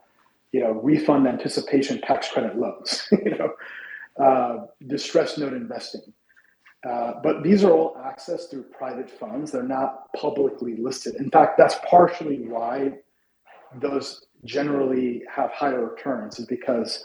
You 0.52 0.60
know, 0.60 0.72
refund 0.72 1.26
anticipation 1.26 2.00
tax 2.00 2.28
credit 2.28 2.56
loans. 2.56 3.08
you 3.12 3.36
know, 3.36 4.24
uh, 4.24 4.66
distressed 4.86 5.38
note 5.38 5.54
investing. 5.54 6.12
Uh, 6.88 7.12
but 7.22 7.42
these 7.42 7.62
are 7.62 7.70
all 7.70 7.96
accessed 7.96 8.50
through 8.50 8.64
private 8.64 9.08
funds. 9.08 9.52
They're 9.52 9.62
not 9.62 10.12
publicly 10.14 10.76
listed. 10.76 11.14
In 11.16 11.30
fact, 11.30 11.56
that's 11.56 11.76
partially 11.88 12.38
why 12.38 12.94
those 13.80 14.26
generally 14.44 15.22
have 15.32 15.50
higher 15.50 15.86
returns, 15.86 16.38
is 16.40 16.46
because 16.46 17.04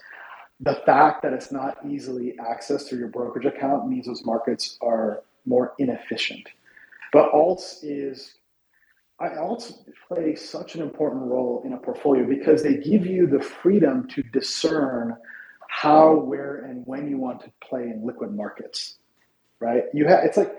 the 0.60 0.82
fact 0.86 1.22
that 1.22 1.34
it's 1.34 1.52
not 1.52 1.78
easily 1.88 2.36
accessed 2.40 2.90
through 2.90 3.00
your 3.00 3.10
brokerage 3.10 3.46
account 3.46 3.88
means 3.88 4.08
those 4.08 4.26
markets 4.26 4.78
are 4.82 5.22
more 5.46 5.74
inefficient. 5.78 6.50
But 7.14 7.32
alts 7.32 7.78
is 7.84 8.34
I 9.20 9.30
alts 9.30 9.74
play 10.08 10.36
such 10.36 10.76
an 10.76 10.82
important 10.82 11.24
role 11.24 11.62
in 11.66 11.74
a 11.74 11.78
portfolio 11.78 12.26
because 12.28 12.62
they 12.62 12.78
give 12.78 13.06
you 13.06 13.28
the 13.28 13.42
freedom 13.42 14.08
to 14.10 14.22
discern 14.24 15.18
how, 15.70 16.16
where, 16.16 16.66
and 16.66 16.86
when 16.86 17.10
you 17.10 17.18
want 17.18 17.42
to 17.42 17.52
play 17.62 17.84
in 17.84 18.06
liquid 18.06 18.32
markets 18.36 18.98
right? 19.60 19.84
You 19.94 20.08
have 20.08 20.24
it's 20.24 20.38
like 20.38 20.54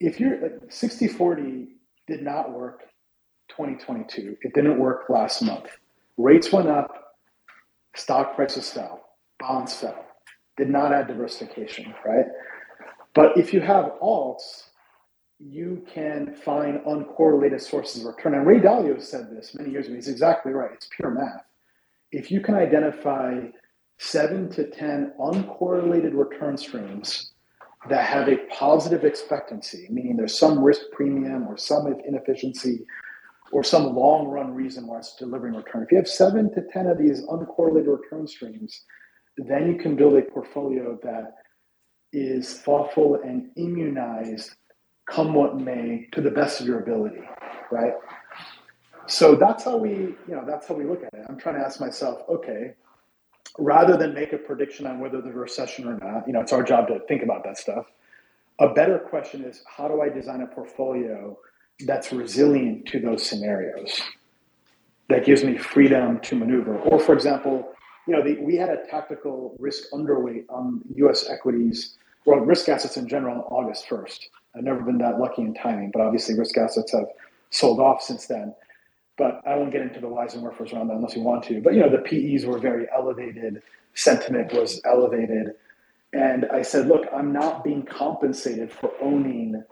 if 0.00 0.20
you're 0.20 0.40
like 0.40 0.72
60 0.72 1.08
40 1.08 1.68
did 2.06 2.22
not 2.22 2.52
work 2.52 2.82
2022. 3.56 4.38
It 4.42 4.54
didn't 4.54 4.78
work 4.78 5.08
last 5.08 5.42
month. 5.42 5.66
Rates 6.16 6.52
went 6.52 6.68
up, 6.68 7.14
stock 7.94 8.34
prices 8.34 8.70
fell, 8.70 9.02
bonds 9.38 9.74
fell. 9.74 10.06
Did 10.56 10.70
not 10.70 10.92
add 10.92 11.06
diversification, 11.08 11.94
right? 12.04 12.26
But 13.14 13.36
if 13.36 13.52
you 13.52 13.60
have 13.60 13.92
alts, 14.02 14.64
you 15.38 15.84
can 15.92 16.34
find 16.34 16.80
uncorrelated 16.80 17.60
sources 17.60 18.02
of 18.04 18.14
return. 18.14 18.34
And 18.34 18.46
Ray 18.46 18.60
Dalio 18.60 19.02
said 19.02 19.30
this 19.30 19.54
many 19.54 19.70
years 19.70 19.86
ago. 19.86 19.96
He's 19.96 20.08
exactly 20.08 20.52
right. 20.52 20.70
It's 20.72 20.88
pure 20.94 21.10
math. 21.10 21.44
If 22.10 22.30
you 22.30 22.40
can 22.40 22.54
identify 22.54 23.40
seven 23.98 24.48
to 24.50 24.70
10 24.70 25.14
uncorrelated 25.18 26.12
return 26.14 26.56
streams 26.56 27.31
that 27.88 28.04
have 28.04 28.28
a 28.28 28.36
positive 28.48 29.04
expectancy, 29.04 29.88
meaning 29.90 30.16
there's 30.16 30.38
some 30.38 30.62
risk 30.62 30.82
premium 30.92 31.48
or 31.48 31.56
some 31.56 31.92
inefficiency 32.06 32.84
or 33.52 33.64
some 33.64 33.94
long 33.94 34.28
run 34.28 34.54
reason 34.54 34.86
why 34.86 34.98
it's 34.98 35.16
delivering 35.16 35.54
return. 35.54 35.82
If 35.82 35.90
you 35.90 35.98
have 35.98 36.08
seven 36.08 36.52
to 36.54 36.62
10 36.72 36.86
of 36.86 36.98
these 36.98 37.22
uncorrelated 37.26 38.00
return 38.00 38.26
streams, 38.26 38.84
then 39.36 39.68
you 39.70 39.78
can 39.78 39.96
build 39.96 40.14
a 40.14 40.22
portfolio 40.22 40.98
that 41.02 41.34
is 42.12 42.58
thoughtful 42.60 43.20
and 43.24 43.50
immunized, 43.56 44.54
come 45.06 45.34
what 45.34 45.58
may, 45.58 46.08
to 46.12 46.20
the 46.20 46.30
best 46.30 46.60
of 46.60 46.66
your 46.66 46.80
ability, 46.80 47.22
right? 47.70 47.94
So 49.06 49.34
that's 49.34 49.64
how 49.64 49.76
we, 49.76 49.90
you 49.90 50.16
know, 50.28 50.44
that's 50.46 50.68
how 50.68 50.74
we 50.74 50.84
look 50.84 51.02
at 51.02 51.12
it. 51.12 51.26
I'm 51.28 51.38
trying 51.38 51.56
to 51.56 51.62
ask 51.62 51.80
myself, 51.80 52.22
okay, 52.28 52.74
rather 53.58 53.96
than 53.96 54.14
make 54.14 54.32
a 54.32 54.38
prediction 54.38 54.86
on 54.86 54.98
whether 54.98 55.20
there's 55.20 55.34
a 55.34 55.38
recession 55.38 55.86
or 55.86 55.98
not, 55.98 56.26
you 56.26 56.32
know, 56.32 56.40
it's 56.40 56.52
our 56.52 56.62
job 56.62 56.88
to 56.88 57.00
think 57.08 57.22
about 57.22 57.44
that 57.44 57.58
stuff. 57.58 57.86
A 58.58 58.68
better 58.68 58.98
question 58.98 59.44
is 59.44 59.62
how 59.66 59.88
do 59.88 60.00
I 60.00 60.08
design 60.08 60.42
a 60.42 60.46
portfolio 60.46 61.38
that's 61.86 62.12
resilient 62.12 62.86
to 62.86 63.00
those 63.00 63.26
scenarios 63.26 64.00
that 65.08 65.24
gives 65.24 65.42
me 65.44 65.58
freedom 65.58 66.20
to 66.20 66.36
maneuver? 66.36 66.78
Or, 66.78 66.98
for 66.98 67.12
example, 67.14 67.72
you 68.06 68.14
know, 68.14 68.22
the, 68.22 68.38
we 68.40 68.56
had 68.56 68.68
a 68.68 68.84
tactical 68.88 69.54
risk 69.58 69.90
underweight 69.92 70.44
on 70.48 70.82
US 70.96 71.28
equities, 71.28 71.96
well, 72.24 72.38
risk 72.40 72.68
assets 72.68 72.96
in 72.96 73.08
general 73.08 73.36
on 73.36 73.42
August 73.42 73.86
1st. 73.88 74.18
I've 74.56 74.64
never 74.64 74.80
been 74.80 74.98
that 74.98 75.18
lucky 75.18 75.42
in 75.42 75.54
timing, 75.54 75.90
but 75.92 76.02
obviously 76.02 76.38
risk 76.38 76.56
assets 76.58 76.92
have 76.92 77.06
sold 77.50 77.80
off 77.80 78.02
since 78.02 78.26
then. 78.26 78.54
But 79.22 79.40
I 79.46 79.54
won't 79.54 79.70
get 79.70 79.82
into 79.82 80.00
the 80.00 80.08
whys 80.08 80.34
and 80.34 80.42
wherefores 80.42 80.72
around 80.72 80.88
that 80.88 80.96
unless 80.96 81.14
you 81.14 81.22
want 81.22 81.44
to. 81.44 81.60
But 81.60 81.74
you 81.74 81.80
know, 81.80 81.88
the 81.88 81.98
PEs 81.98 82.44
were 82.44 82.58
very 82.58 82.88
elevated, 82.92 83.62
sentiment 83.94 84.52
was 84.52 84.80
elevated. 84.84 85.54
And 86.12 86.46
I 86.52 86.62
said, 86.62 86.88
look, 86.88 87.06
I'm 87.14 87.32
not 87.32 87.62
being 87.62 87.84
compensated 87.84 88.72
for 88.72 88.90
owning 89.00 89.62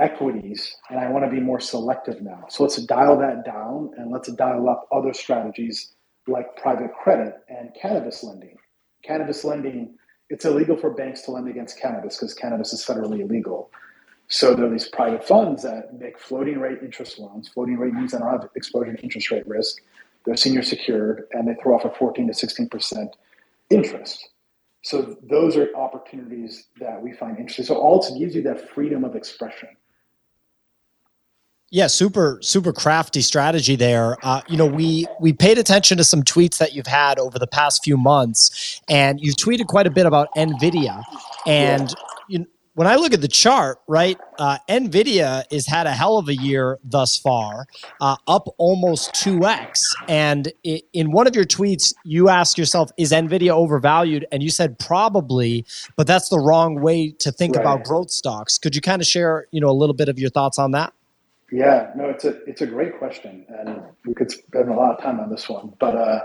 equities 0.00 0.76
and 0.90 0.98
I 0.98 1.08
want 1.08 1.24
to 1.24 1.30
be 1.30 1.38
more 1.38 1.60
selective 1.60 2.20
now. 2.20 2.46
So 2.48 2.64
let's 2.64 2.76
dial 2.76 3.16
that 3.20 3.44
down 3.44 3.92
and 3.98 4.10
let's 4.10 4.32
dial 4.32 4.68
up 4.68 4.88
other 4.90 5.14
strategies 5.14 5.94
like 6.26 6.56
private 6.56 6.90
credit 6.92 7.34
and 7.48 7.70
cannabis 7.80 8.24
lending. 8.24 8.56
Cannabis 9.04 9.44
lending, 9.44 9.94
it's 10.28 10.44
illegal 10.44 10.76
for 10.76 10.90
banks 10.90 11.20
to 11.22 11.30
lend 11.30 11.48
against 11.48 11.80
cannabis 11.80 12.18
because 12.18 12.34
cannabis 12.34 12.72
is 12.72 12.84
federally 12.84 13.20
illegal. 13.20 13.70
So 14.28 14.54
there 14.54 14.66
are 14.66 14.70
these 14.70 14.88
private 14.88 15.26
funds 15.26 15.62
that 15.62 15.98
make 15.98 16.18
floating 16.18 16.58
rate 16.58 16.78
interest 16.82 17.18
loans. 17.18 17.48
Floating 17.48 17.78
rate 17.78 17.94
means 17.94 18.12
they 18.12 18.18
don't 18.18 18.30
have 18.30 18.48
exposure 18.56 18.92
to 18.92 19.02
interest 19.02 19.30
rate 19.30 19.46
risk. 19.46 19.82
They're 20.24 20.36
senior 20.36 20.62
secured 20.62 21.28
and 21.32 21.46
they 21.46 21.54
throw 21.62 21.76
off 21.76 21.84
a 21.84 21.90
14 21.90 22.26
to 22.26 22.32
16% 22.32 23.08
interest. 23.70 24.28
So 24.82 25.16
those 25.28 25.56
are 25.56 25.74
opportunities 25.74 26.66
that 26.80 27.00
we 27.00 27.12
find 27.12 27.38
interesting. 27.38 27.64
So 27.64 27.76
alts 27.76 28.16
gives 28.18 28.34
you 28.34 28.42
that 28.42 28.68
freedom 28.70 29.04
of 29.04 29.14
expression. 29.16 29.68
Yeah, 31.70 31.88
super, 31.88 32.38
super 32.42 32.72
crafty 32.72 33.20
strategy 33.20 33.74
there. 33.74 34.16
Uh, 34.22 34.42
you 34.48 34.56
know, 34.56 34.66
we 34.66 35.06
we 35.20 35.32
paid 35.32 35.58
attention 35.58 35.98
to 35.98 36.04
some 36.04 36.22
tweets 36.22 36.58
that 36.58 36.74
you've 36.74 36.86
had 36.86 37.18
over 37.18 37.40
the 37.40 37.48
past 37.48 37.82
few 37.82 37.96
months, 37.96 38.80
and 38.88 39.20
you've 39.20 39.34
tweeted 39.34 39.66
quite 39.66 39.88
a 39.88 39.90
bit 39.90 40.06
about 40.06 40.28
Nvidia. 40.36 41.02
And 41.44 41.90
yeah. 41.90 42.15
When 42.76 42.86
I 42.86 42.96
look 42.96 43.14
at 43.14 43.22
the 43.22 43.28
chart, 43.28 43.78
right, 43.88 44.18
uh, 44.38 44.58
Nvidia 44.68 45.50
has 45.50 45.66
had 45.66 45.86
a 45.86 45.92
hell 45.92 46.18
of 46.18 46.28
a 46.28 46.34
year 46.34 46.78
thus 46.84 47.16
far, 47.16 47.66
uh, 48.02 48.16
up 48.28 48.48
almost 48.58 49.14
2x. 49.14 49.80
And 50.08 50.52
in 50.62 51.10
one 51.10 51.26
of 51.26 51.34
your 51.34 51.46
tweets, 51.46 51.94
you 52.04 52.28
ask 52.28 52.58
yourself, 52.58 52.90
is 52.98 53.12
Nvidia 53.12 53.48
overvalued? 53.48 54.26
And 54.30 54.42
you 54.42 54.50
said 54.50 54.78
probably, 54.78 55.64
but 55.96 56.06
that's 56.06 56.28
the 56.28 56.38
wrong 56.38 56.82
way 56.82 57.12
to 57.12 57.32
think 57.32 57.56
right. 57.56 57.62
about 57.62 57.84
growth 57.84 58.10
stocks. 58.10 58.58
Could 58.58 58.74
you 58.74 58.82
kind 58.82 59.00
of 59.00 59.08
share, 59.08 59.46
you 59.52 59.60
know, 59.62 59.70
a 59.70 59.72
little 59.72 59.94
bit 59.94 60.10
of 60.10 60.18
your 60.18 60.28
thoughts 60.28 60.58
on 60.58 60.72
that? 60.72 60.92
Yeah, 61.50 61.92
no, 61.96 62.10
it's 62.10 62.24
a 62.24 62.42
it's 62.42 62.60
a 62.60 62.66
great 62.66 62.98
question, 62.98 63.46
and 63.48 63.80
we 64.04 64.14
could 64.14 64.32
spend 64.32 64.68
a 64.68 64.74
lot 64.74 64.96
of 64.96 65.00
time 65.00 65.20
on 65.20 65.30
this 65.30 65.48
one. 65.48 65.72
But 65.78 65.94
uh, 65.94 66.20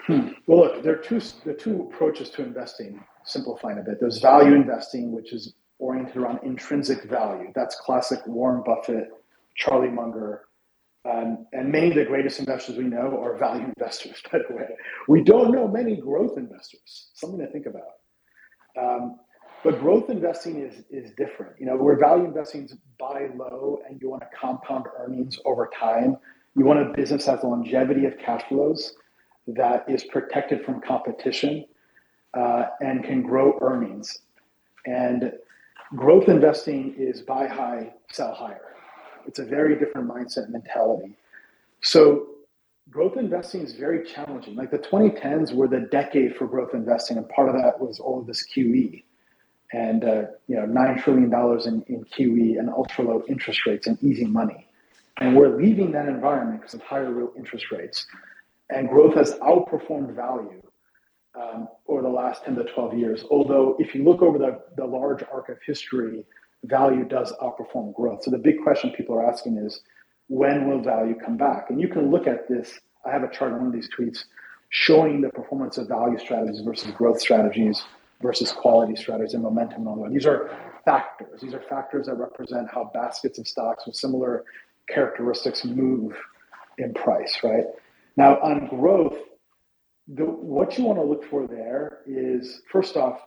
hmm, 0.00 0.28
well, 0.46 0.58
look, 0.58 0.82
there 0.82 0.92
are 0.92 1.02
two 1.02 1.18
there 1.46 1.54
are 1.54 1.56
two 1.56 1.88
approaches 1.90 2.28
to 2.30 2.42
investing 2.42 3.02
simplifying 3.24 3.78
a 3.78 3.82
bit. 3.82 3.98
There's 4.00 4.20
value 4.20 4.54
investing, 4.54 5.12
which 5.12 5.32
is 5.32 5.54
oriented 5.78 6.16
around 6.16 6.40
intrinsic 6.42 7.04
value. 7.04 7.52
That's 7.54 7.76
classic 7.76 8.20
Warren 8.26 8.62
Buffett, 8.64 9.08
Charlie 9.56 9.90
Munger, 9.90 10.42
um, 11.04 11.46
and 11.52 11.72
many 11.72 11.88
of 11.88 11.94
the 11.96 12.04
greatest 12.04 12.38
investors 12.38 12.76
we 12.76 12.84
know 12.84 13.20
are 13.22 13.36
value 13.36 13.64
investors, 13.76 14.22
by 14.30 14.38
the 14.48 14.54
way. 14.54 14.68
We 15.08 15.22
don't 15.22 15.52
know 15.52 15.66
many 15.66 15.96
growth 15.96 16.38
investors, 16.38 17.10
something 17.14 17.40
to 17.40 17.50
think 17.50 17.66
about. 17.66 17.82
Um, 18.80 19.18
but 19.64 19.80
growth 19.80 20.10
investing 20.10 20.60
is, 20.60 20.84
is 20.90 21.12
different. 21.16 21.52
You 21.58 21.66
know, 21.66 21.76
where 21.76 21.98
value 21.98 22.24
investing 22.24 22.64
is 22.64 22.74
buy 22.98 23.28
low 23.36 23.80
and 23.88 24.00
you 24.00 24.10
want 24.10 24.22
to 24.22 24.28
compound 24.38 24.86
earnings 24.98 25.38
over 25.44 25.70
time. 25.78 26.16
You 26.56 26.64
want 26.64 26.80
a 26.80 26.92
business 26.96 27.26
that 27.26 27.36
has 27.36 27.44
longevity 27.44 28.06
of 28.06 28.18
cash 28.18 28.42
flows 28.48 28.94
that 29.46 29.84
is 29.88 30.04
protected 30.04 30.64
from 30.64 30.80
competition 30.80 31.64
uh, 32.34 32.66
and 32.80 33.04
can 33.04 33.22
grow 33.22 33.58
earnings. 33.60 34.18
And 34.86 35.32
growth 35.94 36.28
investing 36.28 36.94
is 36.96 37.22
buy 37.22 37.46
high, 37.46 37.92
sell 38.10 38.34
higher. 38.34 38.74
It's 39.26 39.38
a 39.38 39.44
very 39.44 39.78
different 39.78 40.08
mindset 40.08 40.48
mentality. 40.48 41.16
So 41.82 42.28
growth 42.90 43.16
investing 43.16 43.62
is 43.62 43.74
very 43.74 44.04
challenging. 44.04 44.56
Like 44.56 44.70
the 44.70 44.78
2010s 44.78 45.52
were 45.52 45.68
the 45.68 45.80
decade 45.80 46.36
for 46.36 46.46
growth 46.46 46.74
investing, 46.74 47.18
and 47.18 47.28
part 47.28 47.48
of 47.48 47.54
that 47.54 47.80
was 47.80 48.00
all 48.00 48.20
of 48.20 48.26
this 48.26 48.46
QE 48.46 49.02
and 49.72 50.04
uh, 50.04 50.22
you 50.48 50.56
know 50.56 50.66
nine 50.66 50.98
trillion 50.98 51.30
dollars 51.30 51.66
in, 51.66 51.82
in 51.88 52.04
QE 52.04 52.58
and 52.58 52.68
ultra 52.68 53.04
low 53.04 53.22
interest 53.28 53.66
rates 53.66 53.86
and 53.86 54.02
easy 54.02 54.26
money. 54.26 54.68
And 55.18 55.36
we're 55.36 55.56
leaving 55.56 55.92
that 55.92 56.08
environment 56.08 56.60
because 56.60 56.74
of 56.74 56.82
higher 56.82 57.10
real 57.10 57.32
interest 57.36 57.70
rates. 57.70 58.06
And 58.70 58.88
growth 58.88 59.14
has 59.14 59.34
outperformed 59.34 60.14
value 60.14 60.61
um, 61.34 61.68
over 61.88 62.02
the 62.02 62.08
last 62.08 62.44
10 62.44 62.56
to 62.56 62.64
12 62.64 62.98
years. 62.98 63.24
Although, 63.30 63.76
if 63.78 63.94
you 63.94 64.04
look 64.04 64.22
over 64.22 64.38
the, 64.38 64.60
the 64.76 64.84
large 64.84 65.22
arc 65.32 65.48
of 65.48 65.58
history, 65.66 66.24
value 66.64 67.04
does 67.04 67.32
outperform 67.42 67.94
growth. 67.94 68.24
So, 68.24 68.30
the 68.30 68.38
big 68.38 68.62
question 68.62 68.90
people 68.90 69.14
are 69.14 69.26
asking 69.26 69.56
is 69.58 69.80
when 70.28 70.68
will 70.68 70.82
value 70.82 71.14
come 71.14 71.36
back? 71.36 71.70
And 71.70 71.80
you 71.80 71.88
can 71.88 72.10
look 72.10 72.26
at 72.26 72.48
this. 72.48 72.78
I 73.04 73.10
have 73.10 73.22
a 73.22 73.30
chart 73.30 73.52
on 73.52 73.58
one 73.58 73.66
of 73.68 73.72
these 73.72 73.88
tweets 73.96 74.24
showing 74.70 75.20
the 75.20 75.28
performance 75.28 75.76
of 75.76 75.88
value 75.88 76.18
strategies 76.18 76.60
versus 76.60 76.90
growth 76.92 77.20
strategies 77.20 77.82
versus 78.22 78.52
quality 78.52 78.96
strategies 78.96 79.34
and 79.34 79.42
momentum 79.42 79.86
on 79.88 79.98
one. 79.98 80.12
These 80.14 80.26
are 80.26 80.50
factors. 80.84 81.40
These 81.40 81.54
are 81.54 81.60
factors 81.68 82.06
that 82.06 82.14
represent 82.14 82.68
how 82.72 82.90
baskets 82.94 83.38
of 83.38 83.46
stocks 83.46 83.86
with 83.86 83.96
similar 83.96 84.44
characteristics 84.88 85.64
move 85.64 86.16
in 86.78 86.94
price, 86.94 87.38
right? 87.42 87.64
Now, 88.16 88.38
on 88.40 88.68
growth, 88.68 89.16
the, 90.14 90.24
what 90.24 90.76
you 90.78 90.84
want 90.84 90.98
to 90.98 91.04
look 91.04 91.24
for 91.24 91.46
there 91.46 92.00
is 92.06 92.62
first 92.70 92.96
off, 92.96 93.20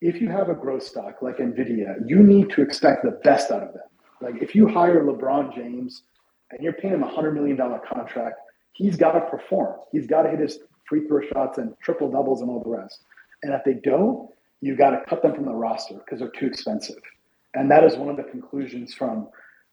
if 0.00 0.20
you 0.20 0.28
have 0.28 0.48
a 0.48 0.54
growth 0.54 0.82
stock 0.82 1.22
like 1.22 1.38
Nvidia, 1.38 1.96
you 2.06 2.22
need 2.22 2.50
to 2.50 2.62
expect 2.62 3.04
the 3.04 3.12
best 3.24 3.50
out 3.50 3.62
of 3.62 3.72
them. 3.72 3.82
Like 4.20 4.42
if 4.42 4.54
you 4.54 4.68
hire 4.68 5.04
LeBron 5.04 5.54
James 5.54 6.02
and 6.50 6.62
you're 6.62 6.72
paying 6.72 6.94
him 6.94 7.02
a 7.02 7.08
hundred 7.08 7.32
million 7.32 7.56
dollar 7.56 7.80
contract, 7.80 8.40
he's 8.72 8.96
got 8.96 9.12
to 9.12 9.20
perform. 9.20 9.76
He's 9.92 10.06
got 10.06 10.22
to 10.22 10.30
hit 10.30 10.40
his 10.40 10.58
free 10.88 11.06
throw 11.06 11.20
shots 11.32 11.58
and 11.58 11.74
triple 11.82 12.10
doubles 12.10 12.40
and 12.40 12.50
all 12.50 12.62
the 12.62 12.70
rest. 12.70 13.00
And 13.42 13.52
if 13.54 13.62
they 13.64 13.74
don't, 13.74 14.28
you've 14.60 14.78
got 14.78 14.90
to 14.90 15.02
cut 15.08 15.22
them 15.22 15.34
from 15.34 15.44
the 15.44 15.52
roster 15.52 15.94
because 15.94 16.20
they're 16.20 16.28
too 16.30 16.46
expensive. 16.46 17.00
And 17.54 17.70
that 17.70 17.84
is 17.84 17.96
one 17.96 18.08
of 18.08 18.16
the 18.16 18.24
conclusions 18.24 18.94
from 18.94 19.28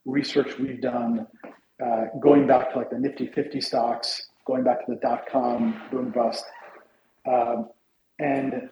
research 0.05 0.57
we've 0.57 0.81
done 0.81 1.27
uh, 1.83 2.05
going 2.21 2.47
back 2.47 2.71
to 2.71 2.77
like 2.77 2.89
the 2.89 2.99
Nifty 2.99 3.27
50 3.27 3.59
stocks, 3.61 4.27
going 4.45 4.63
back 4.63 4.85
to 4.85 4.91
the 4.93 4.99
dot 4.99 5.25
com 5.31 5.81
boom 5.91 6.11
bust. 6.11 6.45
Um, 7.25 7.69
and 8.19 8.69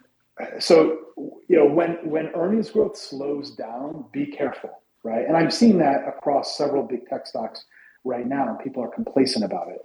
so, 0.59 0.99
you 1.47 1.55
know, 1.57 1.65
when, 1.65 1.97
when 2.09 2.27
earnings 2.35 2.69
growth 2.69 2.97
slows 2.97 3.51
down, 3.51 4.05
be 4.11 4.25
careful, 4.25 4.81
right? 5.03 5.25
And 5.27 5.37
I'm 5.37 5.51
seeing 5.51 5.77
that 5.79 6.07
across 6.07 6.57
several 6.57 6.83
big 6.83 7.07
tech 7.07 7.27
stocks 7.27 7.65
right 8.03 8.25
now, 8.25 8.49
and 8.49 8.59
people 8.59 8.83
are 8.83 8.89
complacent 8.89 9.45
about 9.45 9.69
it. 9.69 9.81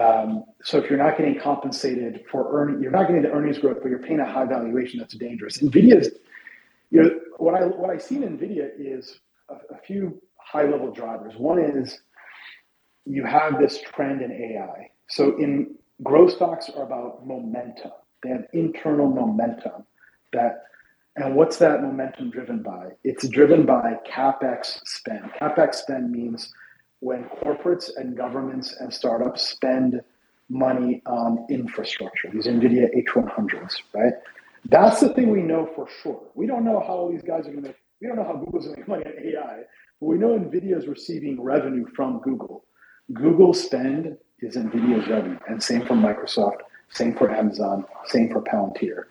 Um, 0.00 0.44
so 0.62 0.78
if 0.78 0.88
you're 0.88 0.98
not 0.98 1.16
getting 1.18 1.38
compensated 1.38 2.24
for 2.30 2.48
earning, 2.56 2.82
you're 2.82 2.92
not 2.92 3.06
getting 3.06 3.22
the 3.22 3.30
earnings 3.30 3.58
growth, 3.58 3.78
but 3.82 3.88
you're 3.90 3.98
paying 3.98 4.20
a 4.20 4.30
high 4.30 4.44
valuation. 4.44 4.98
That's 5.00 5.14
dangerous. 5.14 5.58
Nvidia's, 5.58 6.10
you 6.90 7.02
know, 7.02 7.10
what 7.38 7.54
I 7.54 7.66
what 7.66 7.90
I 7.90 7.98
see 7.98 8.16
in 8.16 8.38
Nvidia 8.38 8.70
is 8.78 9.20
a, 9.48 9.54
a 9.74 9.78
few 9.78 10.20
high 10.36 10.64
level 10.64 10.90
drivers. 10.92 11.34
One 11.36 11.58
is 11.58 12.00
you 13.10 13.24
have 13.24 13.58
this 13.58 13.80
trend 13.80 14.22
in 14.22 14.32
AI. 14.32 14.90
So 15.08 15.36
in 15.38 15.74
growth 16.02 16.32
stocks 16.32 16.70
are 16.70 16.84
about 16.84 17.26
momentum. 17.26 17.92
They 18.22 18.30
have 18.30 18.46
internal 18.52 19.08
momentum 19.08 19.84
that 20.32 20.64
and 21.16 21.34
what's 21.34 21.56
that 21.58 21.82
momentum 21.82 22.30
driven 22.30 22.62
by? 22.62 22.90
It's 23.02 23.26
driven 23.28 23.66
by 23.66 23.94
capex 24.08 24.80
spend. 24.84 25.24
Capex 25.40 25.74
spend 25.74 26.12
means 26.12 26.52
when 27.00 27.24
corporates 27.42 27.90
and 27.96 28.16
governments 28.16 28.76
and 28.78 28.94
startups 28.94 29.42
spend 29.42 30.00
money 30.48 31.02
on 31.06 31.46
infrastructure, 31.50 32.30
these 32.32 32.46
NVIDIA 32.46 32.88
H100s, 33.06 33.74
right? 33.92 34.12
That's 34.66 35.00
the 35.00 35.08
thing 35.14 35.30
we 35.30 35.42
know 35.42 35.68
for 35.74 35.88
sure. 36.02 36.22
We 36.34 36.46
don't 36.46 36.64
know 36.64 36.80
how 36.80 37.10
these 37.10 37.22
guys 37.22 37.46
are 37.48 37.52
going 37.52 37.64
to, 37.64 37.74
we 38.00 38.06
don't 38.06 38.16
know 38.16 38.24
how 38.24 38.36
Google's 38.36 38.66
going 38.66 38.76
to 38.76 38.80
make 38.80 38.88
money 38.88 39.04
on 39.06 39.12
AI, 39.12 39.62
but 40.00 40.06
we 40.06 40.16
know 40.16 40.38
NVIDIA 40.38 40.78
is 40.78 40.86
receiving 40.86 41.40
revenue 41.42 41.86
from 41.94 42.20
Google. 42.20 42.64
Google 43.12 43.52
spend 43.52 44.16
is 44.40 44.56
NVIDIA's 44.56 45.08
revenue, 45.08 45.38
and 45.48 45.62
same 45.62 45.84
for 45.84 45.94
Microsoft, 45.94 46.58
same 46.90 47.14
for 47.14 47.30
Amazon, 47.30 47.84
same 48.06 48.30
for 48.30 48.40
Palantir. 48.40 49.04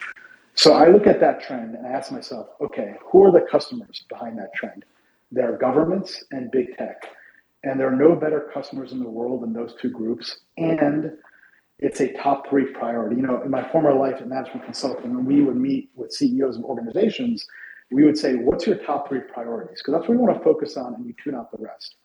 So 0.56 0.74
I 0.74 0.88
look 0.90 1.08
at 1.08 1.20
that 1.20 1.42
trend 1.42 1.76
and 1.76 1.86
I 1.86 1.92
ask 1.92 2.12
myself, 2.12 2.48
okay, 2.62 2.96
who 3.04 3.24
are 3.26 3.32
the 3.32 3.46
customers 3.50 4.06
behind 4.10 4.38
that 4.40 4.54
trend? 4.54 4.86
They're 5.32 5.58
governments 5.58 6.24
and 6.32 6.52
big 6.52 6.78
tech. 6.78 7.08
And 7.64 7.80
there 7.80 7.88
are 7.88 7.96
no 7.96 8.16
better 8.16 8.50
customers 8.54 8.92
in 8.92 9.00
the 9.00 9.10
world 9.10 9.44
than 9.44 9.54
those 9.54 9.76
two 9.82 9.90
groups. 9.90 10.40
And 10.58 11.12
it's 11.78 12.02
a 12.02 12.12
top 12.14 12.50
three 12.50 12.66
priority. 12.66 13.18
You 13.18 13.22
know, 13.22 13.42
in 13.42 13.52
my 13.52 13.70
former 13.70 13.94
life 13.94 14.22
in 14.22 14.30
management 14.30 14.66
consulting, 14.66 15.14
when 15.14 15.26
we 15.26 15.42
would 15.42 15.58
meet 15.58 15.90
with 15.96 16.12
CEOs 16.12 16.58
of 16.58 16.64
organizations, 16.64 17.46
we 17.92 18.04
would 18.04 18.18
say, 18.18 18.36
What's 18.36 18.68
your 18.68 18.78
top 18.78 19.10
three 19.10 19.22
priorities? 19.22 19.80
Because 19.80 19.94
that's 19.94 20.08
what 20.08 20.18
we 20.18 20.18
want 20.18 20.38
to 20.38 20.44
focus 20.44 20.78
on, 20.78 20.94
and 20.96 21.06
you 21.06 21.14
tune 21.22 21.36
out 21.36 21.52
the 21.52 21.64
rest. 21.64 21.96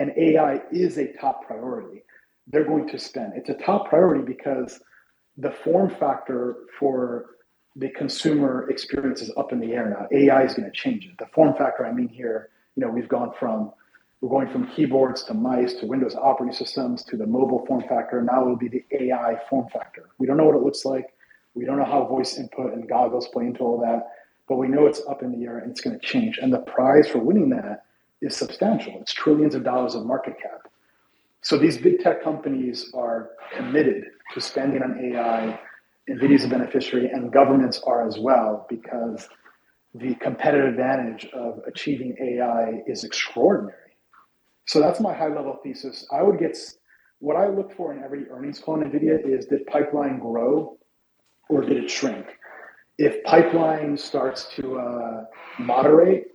And 0.00 0.12
AI 0.16 0.62
is 0.72 0.96
a 0.96 1.12
top 1.12 1.46
priority. 1.46 2.02
They're 2.46 2.64
going 2.64 2.88
to 2.88 2.98
spend. 2.98 3.34
It's 3.36 3.50
a 3.50 3.54
top 3.54 3.90
priority 3.90 4.24
because 4.24 4.80
the 5.36 5.50
form 5.50 5.90
factor 5.90 6.56
for 6.78 7.26
the 7.76 7.90
consumer 7.90 8.68
experience 8.70 9.20
is 9.20 9.30
up 9.36 9.52
in 9.52 9.60
the 9.60 9.74
air 9.74 9.90
now. 9.90 10.08
AI 10.10 10.44
is 10.44 10.54
going 10.54 10.64
to 10.64 10.74
change 10.74 11.04
it. 11.04 11.18
The 11.18 11.26
form 11.34 11.54
factor, 11.54 11.84
I 11.84 11.92
mean, 11.92 12.08
here, 12.08 12.48
you 12.76 12.84
know, 12.84 12.90
we've 12.90 13.10
gone 13.10 13.32
from 13.38 13.72
we're 14.22 14.30
going 14.30 14.48
from 14.48 14.68
keyboards 14.68 15.22
to 15.24 15.34
mice 15.34 15.74
to 15.74 15.86
Windows 15.86 16.14
operating 16.14 16.54
systems 16.54 17.04
to 17.04 17.18
the 17.18 17.26
mobile 17.26 17.64
form 17.66 17.82
factor. 17.86 18.22
Now 18.22 18.44
it 18.44 18.48
will 18.48 18.56
be 18.56 18.68
the 18.68 18.84
AI 18.92 19.38
form 19.50 19.68
factor. 19.70 20.08
We 20.18 20.26
don't 20.26 20.38
know 20.38 20.44
what 20.44 20.56
it 20.56 20.62
looks 20.62 20.86
like. 20.86 21.12
We 21.54 21.66
don't 21.66 21.78
know 21.78 21.84
how 21.84 22.06
voice 22.06 22.38
input 22.38 22.72
and 22.72 22.88
goggles 22.88 23.28
play 23.28 23.44
into 23.46 23.60
all 23.60 23.78
that, 23.80 24.08
but 24.48 24.56
we 24.56 24.68
know 24.68 24.86
it's 24.86 25.02
up 25.08 25.22
in 25.22 25.38
the 25.38 25.46
air 25.46 25.58
and 25.58 25.70
it's 25.70 25.82
going 25.82 25.98
to 25.98 26.06
change. 26.06 26.38
And 26.38 26.52
the 26.52 26.60
prize 26.60 27.08
for 27.08 27.18
winning 27.18 27.50
that 27.50 27.84
is 28.22 28.36
substantial. 28.36 28.94
It's 29.00 29.12
trillions 29.12 29.54
of 29.54 29.64
dollars 29.64 29.94
of 29.94 30.04
market 30.04 30.34
cap. 30.40 30.68
So 31.42 31.56
these 31.56 31.78
big 31.78 32.00
tech 32.00 32.22
companies 32.22 32.90
are 32.94 33.30
committed 33.56 34.04
to 34.34 34.40
spending 34.40 34.82
on 34.82 34.98
AI. 35.02 35.58
NVIDIA 36.08 36.34
is 36.34 36.44
a 36.44 36.48
beneficiary, 36.48 37.08
and 37.10 37.32
governments 37.32 37.80
are 37.86 38.06
as 38.06 38.18
well, 38.18 38.66
because 38.68 39.28
the 39.94 40.14
competitive 40.16 40.68
advantage 40.68 41.26
of 41.32 41.60
achieving 41.66 42.16
AI 42.20 42.82
is 42.86 43.04
extraordinary. 43.04 43.76
So 44.66 44.80
that's 44.80 45.00
my 45.00 45.12
high 45.14 45.28
level 45.28 45.58
thesis. 45.62 46.06
I 46.12 46.22
would 46.22 46.38
get 46.38 46.56
what 47.18 47.36
I 47.36 47.48
look 47.48 47.74
for 47.74 47.92
in 47.92 48.02
every 48.02 48.28
earnings 48.30 48.58
call 48.58 48.80
in 48.80 48.90
NVIDIA 48.90 49.26
is 49.26 49.46
did 49.46 49.66
pipeline 49.66 50.18
grow 50.18 50.78
or 51.48 51.62
did 51.62 51.76
it 51.76 51.90
shrink? 51.90 52.26
If 52.98 53.22
pipeline 53.24 53.96
starts 53.96 54.46
to 54.56 54.78
uh, 54.78 55.24
moderate, 55.58 56.32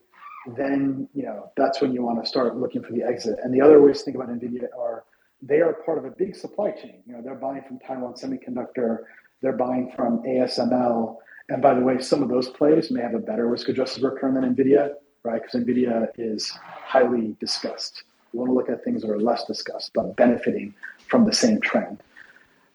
then 0.56 1.08
you 1.14 1.24
know 1.24 1.52
that's 1.58 1.82
when 1.82 1.94
you 1.94 2.04
want 2.04 2.24
to 2.24 2.30
start 2.30 2.58
looking 2.58 2.84
for 2.84 2.94
the 2.94 3.04
exit. 3.04 3.40
And 3.44 3.54
the 3.54 3.62
other 3.62 3.82
ways 3.82 4.00
to 4.00 4.06
think 4.06 4.16
about 4.16 4.30
NVIDIA 4.30 4.68
are 4.78 5.04
they 5.42 5.62
are 5.62 5.74
part 5.74 5.98
of 5.98 6.06
a 6.06 6.12
big 6.12 6.36
supply 6.36 6.72
chain. 6.72 7.02
You 7.06 7.14
know, 7.14 7.22
they're 7.22 7.36
buying 7.36 7.64
from 7.68 7.80
Taiwan 7.80 8.14
Semiconductor, 8.14 9.00
they're 9.42 9.54
buying 9.54 9.92
from 9.96 10.24
ASML. 10.24 11.18
And 11.50 11.62
by 11.62 11.76
the 11.76 11.82
way, 11.82 12.00
some 12.00 12.24
of 12.24 12.30
those 12.30 12.50
plays 12.50 12.90
may 12.90 13.02
have 13.02 13.14
a 13.14 13.20
better 13.20 13.48
risk 13.48 13.70
adjusted 13.70 14.04
return 14.04 14.34
than 14.34 14.56
NVIDIA, 14.56 14.94
right? 15.24 15.42
Because 15.42 15.62
NVIDIA 15.62 16.08
is 16.18 16.50
highly 16.50 17.36
discussed. 17.40 18.04
We 18.34 18.40
want 18.40 18.50
to 18.50 18.56
look 18.56 18.70
at 18.70 18.84
things 18.84 19.04
that 19.04 19.12
are 19.12 19.20
less 19.20 19.46
discussed, 19.46 19.92
but 19.94 20.16
benefiting 20.16 20.74
from 21.08 21.26
the 21.26 21.34
same 21.34 21.62
trend. 21.62 22.02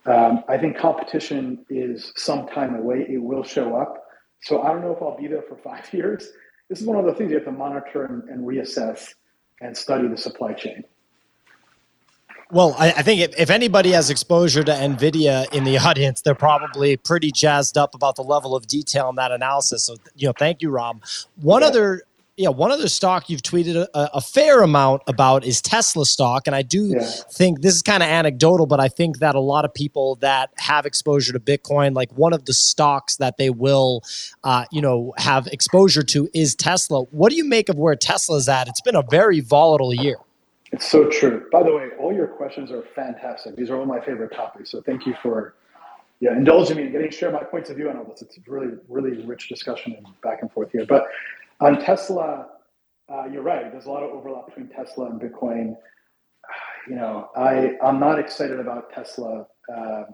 Um, 0.07 0.45
I 0.49 0.57
think 0.57 0.79
competition 0.79 1.65
is 1.69 2.13
some 2.17 2.47
time 2.47 2.75
away. 2.75 3.07
It 3.09 3.19
will 3.19 3.43
show 3.43 3.77
up. 3.77 4.07
So 4.43 4.63
I 4.63 4.69
don't 4.69 4.81
know 4.81 4.93
if 4.93 5.03
I'll 5.03 5.17
be 5.17 5.27
there 5.27 5.43
for 5.43 5.57
five 5.57 5.87
years. 5.93 6.31
This 6.71 6.81
is 6.81 6.87
one 6.87 6.97
of 6.97 7.05
the 7.05 7.13
things 7.13 7.31
you 7.31 7.37
have 7.37 7.45
to 7.47 7.53
monitor 7.53 8.05
and, 8.05 8.23
and 8.29 8.47
reassess 8.47 9.15
and 9.61 9.77
study 9.77 10.07
the 10.07 10.17
supply 10.17 10.53
chain. 10.53 10.85
Well, 12.53 12.77
I, 12.79 12.93
I 12.93 13.03
think 13.03 13.21
if, 13.21 13.39
if, 13.39 13.51
anybody 13.51 13.91
has 13.91 14.09
exposure 14.09 14.63
to 14.63 14.73
NVIDIA 14.73 15.53
in 15.53 15.65
the 15.65 15.79
audience, 15.87 16.21
they're 16.21 16.35
probably 16.35 16.97
pretty 16.97 17.33
jazzed 17.33 17.77
up 17.77 17.95
about 17.95 18.15
the 18.15 18.23
level 18.23 18.55
of 18.55 18.69
detail 18.69 19.09
in 19.09 19.17
that 19.17 19.33
analysis. 19.33 19.85
So, 19.85 19.97
you 20.15 20.29
know, 20.29 20.33
thank 20.37 20.63
you, 20.63 20.71
Ram. 20.71 21.01
One 21.41 21.63
yeah. 21.63 21.69
other 21.69 22.03
yeah, 22.41 22.49
one 22.49 22.71
other 22.71 22.89
stock 22.89 23.29
you've 23.29 23.43
tweeted 23.43 23.77
a, 23.77 23.89
a, 24.15 24.21
fair 24.23 24.63
amount 24.63 25.03
about 25.07 25.45
is 25.45 25.61
Tesla 25.61 26.07
stock, 26.07 26.47
and 26.47 26.57
I 26.57 26.63
do 26.63 26.87
yeah. 26.87 27.05
think 27.31 27.61
this 27.61 27.75
is 27.75 27.83
kind 27.83 28.03
of 28.03 28.09
anecdotal, 28.09 28.65
but 28.65 28.81
I 28.81 28.89
think 28.89 29.19
that 29.19 29.35
a 29.35 29.41
lot 29.41 29.67
of 29.67 29.75
people 29.75 30.15
that 30.17 30.49
have 30.57 30.87
exposure 30.87 31.35
to 31.35 31.39
Bitcoin, 31.39 31.95
like 31.95 32.11
one 32.13 32.33
of 32.33 32.47
the 32.47 32.55
stocks 32.55 33.17
that 33.19 33.37
they 33.37 33.51
will, 33.51 34.03
uh, 34.43 34.65
you 34.73 34.81
know, 34.81 35.13
have 35.19 35.49
exposure 35.49 36.03
to 36.03 36.31
is 36.33 36.55
Tesla. 36.55 37.03
What 37.11 37.29
do 37.29 37.37
you 37.37 37.45
make 37.45 37.69
of 37.69 37.77
where 37.77 37.95
Tesla's 37.95 38.49
at? 38.49 38.69
It's 38.69 38.81
been 38.81 38.97
a 38.97 39.05
very 39.11 39.41
volatile 39.41 39.93
year. 39.93 40.17
It's 40.73 40.89
so 40.89 41.11
true. 41.11 41.47
By 41.53 41.63
the 41.63 41.77
way, 41.77 41.91
all 41.99 42.15
your 42.15 42.27
questions 42.27 42.71
are 42.71 42.85
fantastic. 42.95 43.55
These 43.55 43.69
are 43.69 43.77
all 43.77 43.85
my 43.85 44.01
favorite 44.01 44.33
topics. 44.33 44.71
So 44.71 44.81
thank 44.81 45.05
you 45.05 45.15
for 45.23 45.55
yeah, 46.21 46.33
indulge 46.33 46.71
me 46.75 46.83
in 46.83 46.93
getting 46.93 47.11
to 47.11 47.17
share 47.17 47.33
my 47.33 47.43
points 47.43 47.71
of 47.71 47.77
view 47.77 47.89
on 47.89 47.97
all 47.97 48.05
this. 48.05 48.21
It's 48.21 48.37
a 48.37 48.41
really, 48.47 48.77
really 48.89 49.23
rich 49.25 49.49
discussion 49.49 49.95
and 49.97 50.07
back 50.21 50.43
and 50.43 50.53
forth 50.53 50.71
here. 50.71 50.85
But 50.85 51.07
on 51.61 51.81
Tesla, 51.81 52.47
uh, 53.13 53.25
you're 53.33 53.43
right. 53.43 53.71
There's 53.71 53.87
a 53.87 53.91
lot 53.91 54.03
of 54.03 54.11
overlap 54.11 54.47
between 54.47 54.69
Tesla 54.69 55.07
and 55.07 55.21
Bitcoin. 55.21 55.77
You 56.89 56.97
know, 56.97 57.29
I 57.37 57.77
I'm 57.85 58.01
not 58.01 58.19
excited 58.19 58.59
about 58.59 58.91
Tesla. 58.91 59.47
Uh, 59.73 60.05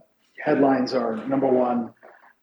headlines 0.44 0.94
are 0.94 1.16
number 1.28 1.46
one. 1.46 1.94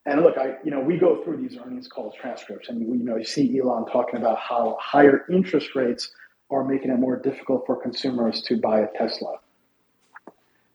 And 0.06 0.22
look, 0.22 0.38
I 0.38 0.56
you 0.64 0.72
know 0.72 0.80
we 0.80 0.97
go 0.97 1.22
through 1.24 1.38
these 1.45 1.58
earnings 1.58 1.89
calls 1.89 2.16
transcripts, 2.20 2.70
and 2.70 2.82
you 2.82 3.04
know 3.04 3.18
you 3.18 3.26
see 3.26 3.60
Elon 3.60 3.86
talking 3.86 4.16
about 4.16 4.39
how 4.39 4.78
higher 4.80 5.26
interest 5.30 5.76
rates 5.76 6.10
are 6.49 6.64
making 6.64 6.89
it 6.89 6.99
more 6.99 7.18
difficult 7.18 7.66
for 7.66 7.76
consumers 7.76 8.41
to 8.43 8.60
buy 8.60 8.80
a 8.80 8.88
Tesla. 8.97 9.36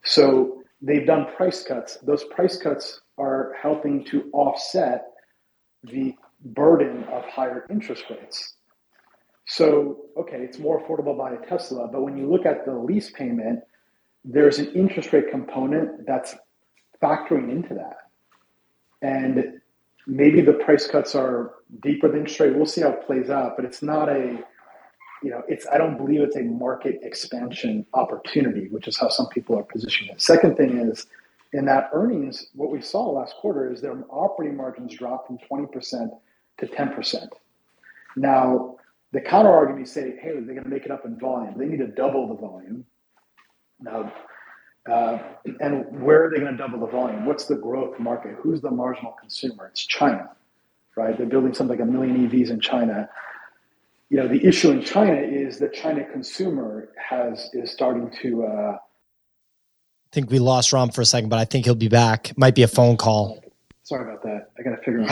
So 0.05 0.63
they've 0.83 1.07
done 1.07 1.27
price 1.35 1.65
cuts. 1.65 1.97
Those 2.03 2.25
price 2.25 2.59
cuts 2.59 3.01
are 3.17 3.55
helping 3.61 4.05
to 4.07 4.29
offset 4.33 5.07
the 5.85 6.15
burden 6.45 7.05
of 7.05 7.25
higher 7.25 7.67
interest 7.71 8.05
rates. 8.11 8.55
So, 9.47 10.07
okay, 10.17 10.39
it's 10.43 10.59
more 10.59 10.83
affordable 10.83 11.17
buy 11.17 11.33
a 11.33 11.47
Tesla, 11.47 11.89
but 11.89 12.03
when 12.03 12.17
you 12.17 12.31
look 12.31 12.45
at 12.45 12.67
the 12.67 12.75
lease 12.75 13.11
payment, 13.11 13.61
there's 14.25 14.59
an 14.59 14.73
interest 14.75 15.13
rate 15.13 15.31
component 15.31 16.07
that's 16.07 16.37
factoring 17.03 17.51
into 17.51 17.75
that. 17.75 17.97
And 19.01 19.61
maybe 20.07 20.43
the 20.43 20.53
price 20.53 20.87
cuts 20.87 21.15
are 21.15 21.55
deeper 21.83 22.09
than 22.09 22.21
interest 22.21 22.41
rate. 22.41 22.57
We'll 22.57 22.67
see 22.67 22.83
how 22.83 22.91
it 22.91 23.07
plays 23.07 23.31
out, 23.31 23.57
but 23.57 23.65
it's 23.65 23.83
not 23.83 24.09
a 24.09 24.45
you 25.23 25.31
know, 25.31 25.43
it's 25.49 25.67
I 25.67 25.79
don't 25.79 25.97
believe 25.97 26.21
it's 26.21 26.37
a 26.37 26.43
market 26.43 27.01
expansion 27.03 27.85
opportunity, 27.95 28.69
which 28.69 28.87
is 28.87 28.97
how 28.97 29.09
some 29.09 29.27
people 29.29 29.59
are 29.59 29.65
positioning 29.65 30.13
it. 30.13 30.21
Second 30.21 30.57
thing 30.57 30.79
is 30.79 31.07
in 31.53 31.65
that 31.65 31.91
earnings, 31.93 32.49
what 32.55 32.71
we 32.71 32.81
saw 32.81 33.11
last 33.11 33.35
quarter 33.37 33.73
is 33.73 33.81
their 33.81 33.97
operating 34.11 34.57
margins 34.57 34.95
dropped 34.95 35.27
from 35.27 35.39
20% 35.51 36.11
to 36.59 36.67
10%. 36.67 37.29
Now, 38.17 38.77
the 39.13 39.21
counter 39.21 39.51
argument 39.51 39.89
say, 39.89 40.19
hey, 40.21 40.33
they're 40.33 40.43
going 40.43 40.65
to 40.65 40.69
make 40.69 40.85
it 40.85 40.91
up 40.91 41.05
in 41.05 41.19
volume. 41.19 41.55
They 41.57 41.67
need 41.67 41.79
to 41.79 41.87
double 41.87 42.29
the 42.29 42.35
volume. 42.35 42.85
Now, 43.81 44.13
uh, 44.91 45.19
and 45.61 46.03
where 46.03 46.27
are 46.27 46.31
they 46.31 46.39
going 46.39 46.53
to 46.53 46.59
double 46.59 46.81
the 46.81 46.87
volume? 46.87 47.27
What's 47.27 47.47
the 47.47 47.57
growth 47.57 47.99
market? 47.99 48.37
Who's 48.41 48.61
the 48.61 48.71
marginal 48.71 49.13
consumer? 49.13 49.69
It's 49.69 49.85
China, 49.85 50.31
right? 50.97 51.17
They're 51.17 51.27
building 51.27 51.55
something 51.55 51.79
like 51.79 51.87
a 51.87 51.91
million 51.91 52.29
EVs 52.29 52.51
in 52.51 52.61
China 52.61 53.09
you 54.11 54.17
know, 54.17 54.27
the 54.27 54.45
issue 54.45 54.71
in 54.71 54.83
China 54.83 55.17
is 55.17 55.59
the 55.59 55.69
China 55.69 56.05
consumer 56.05 56.89
has 56.97 57.51
is 57.53 57.71
starting 57.71 58.11
to. 58.23 58.45
Uh, 58.45 58.77
I 58.77 60.11
think 60.13 60.31
we 60.31 60.39
lost 60.39 60.73
Ram 60.73 60.89
for 60.91 61.03
a 61.03 61.05
second, 61.05 61.29
but 61.29 61.39
I 61.39 61.45
think 61.45 61.67
he'll 61.67 61.75
be 61.75 61.89
back. 61.89 62.33
Might 62.39 62.55
be 62.55 62.63
a 62.63 62.69
phone 62.69 62.97
call. 62.97 63.45
Sorry 63.83 64.11
about 64.11 64.23
that. 64.23 64.51
I 64.59 64.63
got 64.63 64.71
to 64.71 64.77
figure 64.79 65.03
out 65.03 65.09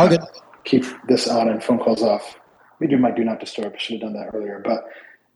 keep 0.67 0.85
this 1.09 1.29
on 1.29 1.49
and 1.49 1.65
phone 1.65 1.79
calls 1.81 2.03
off. 2.03 2.39
We 2.81 2.89
do 2.89 2.99
my 2.99 3.13
do 3.13 3.25
not 3.25 3.41
disturb. 3.41 3.75
I 3.75 3.79
should 3.79 3.95
have 3.95 4.03
done 4.03 4.15
that 4.15 4.35
earlier, 4.35 4.63
but 4.65 4.85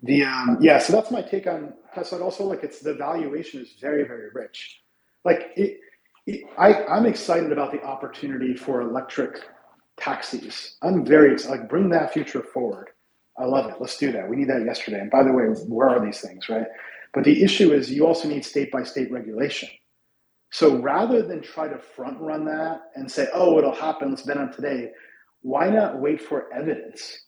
the 0.03 0.24
um, 0.24 0.59
yeah. 0.61 0.78
So 0.78 0.93
that's 0.93 1.11
my 1.12 1.22
take 1.22 1.47
on 1.47 1.74
Tesla. 1.95 2.20
Also, 2.22 2.45
like 2.45 2.64
it's 2.64 2.81
the 2.81 2.95
valuation 2.95 3.62
is 3.62 3.74
very 3.81 4.05
very 4.05 4.31
rich. 4.35 4.83
Like 5.24 5.53
it, 5.57 5.81
it 6.26 6.43
I 6.59 6.85
I'm 6.85 7.07
excited 7.07 7.53
about 7.53 7.72
the 7.72 7.83
opportunity 7.85 8.55
for 8.55 8.83
electric 8.83 9.49
taxis. 9.99 10.76
I'm 10.83 11.07
very 11.07 11.35
excited. 11.35 11.61
Like 11.61 11.70
bring 11.70 11.91
that 11.91 12.12
future 12.12 12.43
forward 12.43 12.91
I 13.39 13.47
love 13.47 13.70
it. 13.70 13.76
Let's 13.81 13.97
do 13.97 14.12
that. 14.12 14.28
We 14.28 14.37
need 14.37 14.51
that 14.51 14.64
yesterday. 14.64 15.01
And 15.01 15.11
by 15.11 15.22
the 15.24 15.33
way, 15.33 15.45
where 15.45 15.91
are 15.91 16.05
these 16.05 16.20
things, 16.20 16.49
right? 16.49 16.66
But 17.14 17.24
the 17.24 17.43
issue 17.43 17.72
is 17.72 17.91
you 17.91 18.07
also 18.07 18.28
need 18.28 18.45
state 18.45 18.70
by 18.70 18.85
state 18.85 19.11
regulation. 19.11 19.70
So 20.53 20.76
rather 20.76 21.22
than 21.22 21.43
try 21.43 21.68
to 21.68 21.78
front 21.78 22.20
run 22.20 22.45
that 22.47 22.83
and 22.97 23.11
say, 23.11 23.28
oh, 23.33 23.59
it'll 23.59 23.74
happen, 23.74 24.11
let's 24.11 24.22
bet 24.22 24.37
on 24.39 24.53
today, 24.53 24.91
why 25.43 25.70
not 25.70 26.01
wait 26.01 26.20
for 26.20 26.53
evidence? 26.53 27.24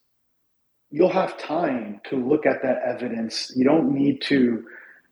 You'll 0.90 1.08
have 1.12 1.38
time 1.38 2.00
to 2.10 2.16
look 2.16 2.46
at 2.46 2.62
that 2.62 2.78
evidence. 2.86 3.52
You 3.56 3.64
don't 3.64 3.94
need 3.94 4.20
to 4.22 4.64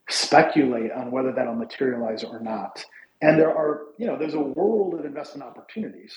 speculate 0.09 0.91
on 0.91 1.11
whether 1.11 1.31
that'll 1.31 1.55
materialize 1.55 2.23
or 2.23 2.39
not. 2.39 2.83
And 3.21 3.39
there 3.39 3.55
are, 3.55 3.81
you 3.97 4.07
know, 4.07 4.17
there's 4.17 4.33
a 4.33 4.41
world 4.41 4.93
of 4.93 5.05
investment 5.05 5.47
opportunities 5.47 6.13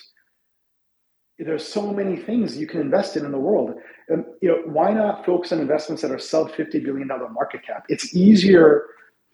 there's 1.39 1.67
so 1.67 1.93
many 1.93 2.17
things 2.17 2.57
you 2.57 2.67
can 2.67 2.81
invest 2.81 3.17
in 3.17 3.25
in 3.25 3.33
the 3.33 3.39
world. 3.39 3.75
And, 4.09 4.25
you 4.41 4.49
know, 4.49 4.63
why 4.67 4.93
not 4.93 5.27
focus 5.27 5.53
on 5.53 5.61
investments 5.61 6.03
that 6.03 6.11
are 6.11 6.19
sub 6.19 6.53
$50 6.53 6.85
billion 6.85 7.09
market 7.09 7.67
cap? 7.67 7.85
It's 7.89 8.15
easier 8.15 8.85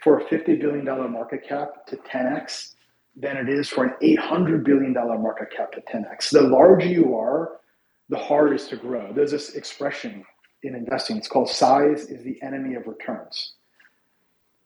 for 0.02 0.18
a 0.18 0.24
$50 0.24 0.60
billion 0.60 0.84
market 1.12 1.46
cap 1.46 1.86
to 1.88 1.96
10x 1.96 2.74
than 3.16 3.36
it 3.36 3.48
is 3.48 3.68
for 3.68 3.84
an 3.84 3.94
$800 4.02 4.64
billion 4.64 4.92
market 4.92 5.48
cap 5.54 5.72
to 5.72 5.80
10x. 5.80 6.30
The 6.30 6.42
larger 6.42 6.86
you 6.86 7.16
are, 7.16 7.60
the 8.08 8.18
harder 8.18 8.54
it 8.54 8.60
is 8.60 8.68
to 8.68 8.76
grow. 8.76 9.12
There's 9.12 9.30
this 9.30 9.54
expression 9.54 10.24
in 10.62 10.74
investing. 10.74 11.16
It's 11.16 11.28
called 11.28 11.48
size 11.48 12.04
is 12.08 12.24
the 12.24 12.40
enemy 12.42 12.74
of 12.74 12.86
returns. 12.86 13.54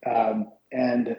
Um, 0.07 0.51
and 0.73 1.17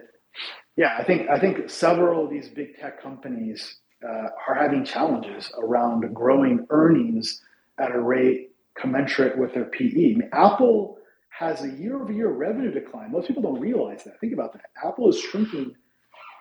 yeah, 0.76 0.96
I 0.98 1.04
think 1.04 1.28
I 1.28 1.38
think 1.38 1.70
several 1.70 2.24
of 2.24 2.30
these 2.30 2.48
big 2.48 2.76
tech 2.78 3.02
companies 3.02 3.78
uh, 4.06 4.28
are 4.46 4.54
having 4.54 4.84
challenges 4.84 5.50
around 5.58 6.12
growing 6.14 6.66
earnings 6.70 7.42
at 7.78 7.90
a 7.90 8.00
rate 8.00 8.52
commensurate 8.78 9.38
with 9.38 9.54
their 9.54 9.64
PE. 9.64 9.86
I 9.86 9.90
mean, 9.90 10.28
Apple 10.32 10.98
has 11.30 11.62
a 11.62 11.68
year-over-year 11.68 12.30
revenue 12.30 12.70
decline. 12.70 13.10
Most 13.10 13.28
people 13.28 13.42
don't 13.42 13.60
realize 13.60 14.04
that. 14.04 14.18
Think 14.20 14.32
about 14.32 14.52
that. 14.54 14.66
Apple 14.84 15.08
is 15.08 15.18
shrinking 15.18 15.74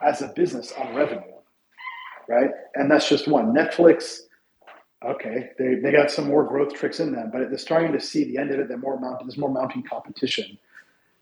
as 0.05 0.21
a 0.21 0.27
business 0.29 0.71
on 0.77 0.95
revenue, 0.95 1.33
right? 2.27 2.51
And 2.75 2.89
that's 2.89 3.09
just 3.09 3.27
one. 3.27 3.53
Netflix, 3.53 4.19
okay, 5.03 5.51
they, 5.57 5.75
they 5.75 5.91
got 5.91 6.11
some 6.11 6.27
more 6.27 6.43
growth 6.43 6.73
tricks 6.73 6.99
in 6.99 7.11
them, 7.11 7.29
but 7.33 7.49
they're 7.49 7.57
starting 7.57 7.91
to 7.91 7.99
see 7.99 8.23
the 8.23 8.37
end 8.37 8.51
of 8.51 8.59
it. 8.59 8.79
More 8.79 8.99
there's 9.19 9.37
more 9.37 9.49
mounting 9.49 9.83
competition. 9.83 10.57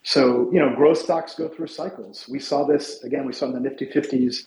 So, 0.04 0.50
you 0.52 0.60
know, 0.60 0.76
growth 0.76 0.98
stocks 0.98 1.34
go 1.36 1.48
through 1.48 1.68
cycles. 1.68 2.28
We 2.30 2.40
saw 2.40 2.66
this, 2.66 3.04
again, 3.04 3.26
we 3.26 3.32
saw 3.32 3.46
in 3.46 3.54
the 3.54 3.60
Nifty 3.62 3.86
50s 3.86 4.44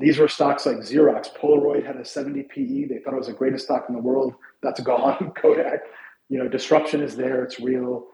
these 0.00 0.18
were 0.18 0.28
stocks 0.28 0.64
like 0.64 0.78
Xerox. 0.78 1.28
Polaroid 1.36 1.84
had 1.84 1.96
a 1.96 2.04
70 2.04 2.44
PE. 2.44 2.84
They 2.86 2.98
thought 2.98 3.12
it 3.12 3.18
was 3.18 3.26
the 3.26 3.34
greatest 3.34 3.66
stock 3.66 3.84
in 3.88 3.94
the 3.94 4.00
world. 4.00 4.34
That's 4.62 4.80
gone. 4.80 5.32
Kodak, 5.36 5.82
you 6.30 6.38
know, 6.38 6.48
disruption 6.48 7.02
is 7.02 7.16
there. 7.16 7.44
It's 7.44 7.60
real. 7.60 8.06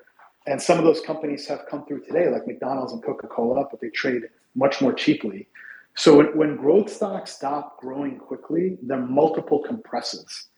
And 0.48 0.60
some 0.60 0.78
of 0.78 0.84
those 0.84 1.00
companies 1.00 1.46
have 1.46 1.60
come 1.70 1.86
through 1.86 2.04
today, 2.04 2.28
like 2.28 2.46
McDonald's 2.46 2.92
and 2.92 3.02
Coca 3.04 3.28
Cola, 3.28 3.66
but 3.70 3.80
they 3.80 3.90
trade 3.90 4.22
much 4.56 4.80
more 4.80 4.92
cheaply. 4.92 5.48
So 5.94 6.16
when, 6.16 6.36
when 6.36 6.56
growth 6.56 6.92
stocks 6.92 7.30
stop 7.32 7.78
growing 7.78 8.18
quickly, 8.18 8.78
their 8.82 9.00
multiple 9.00 9.60
compresses. 9.60 10.48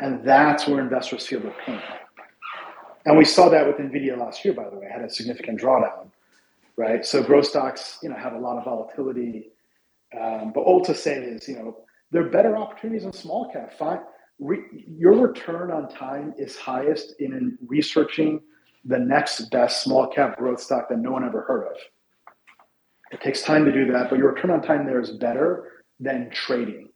And 0.00 0.22
that's 0.24 0.66
where 0.66 0.80
investors 0.80 1.26
feel 1.26 1.40
the 1.40 1.52
pain. 1.64 1.80
And 3.06 3.16
we 3.16 3.24
saw 3.24 3.48
that 3.48 3.66
with 3.66 3.76
NVIDIA 3.76 4.18
last 4.18 4.44
year, 4.44 4.54
by 4.54 4.68
the 4.68 4.76
way, 4.76 4.88
had 4.92 5.02
a 5.02 5.10
significant 5.10 5.60
drawdown, 5.60 6.08
right? 6.76 7.04
So 7.06 7.22
growth 7.22 7.46
stocks, 7.46 7.98
you 8.02 8.08
know, 8.08 8.16
have 8.16 8.34
a 8.34 8.38
lot 8.38 8.58
of 8.58 8.64
volatility 8.64 9.52
um, 10.20 10.52
but 10.54 10.60
all 10.60 10.84
to 10.84 10.94
say 10.94 11.16
is, 11.16 11.48
you 11.48 11.56
know, 11.56 11.78
there 12.10 12.24
are 12.24 12.28
better 12.28 12.56
opportunities 12.56 13.04
in 13.04 13.12
small 13.12 13.50
cap. 13.50 13.72
Fine. 13.76 14.00
Re- 14.38 14.84
your 14.86 15.12
return 15.12 15.70
on 15.70 15.88
time 15.88 16.34
is 16.38 16.56
highest 16.56 17.14
in 17.20 17.58
researching 17.66 18.40
the 18.84 18.98
next 18.98 19.50
best 19.50 19.82
small 19.82 20.06
cap 20.06 20.38
growth 20.38 20.60
stock 20.60 20.88
that 20.88 20.98
no 20.98 21.12
one 21.12 21.24
ever 21.24 21.42
heard 21.42 21.66
of. 21.66 21.76
It 23.10 23.20
takes 23.20 23.42
time 23.42 23.64
to 23.64 23.72
do 23.72 23.92
that, 23.92 24.10
but 24.10 24.18
your 24.18 24.32
return 24.32 24.50
on 24.50 24.62
time 24.62 24.86
there 24.86 25.00
is 25.00 25.10
better 25.10 25.72
than 26.00 26.30
trading. 26.30 26.88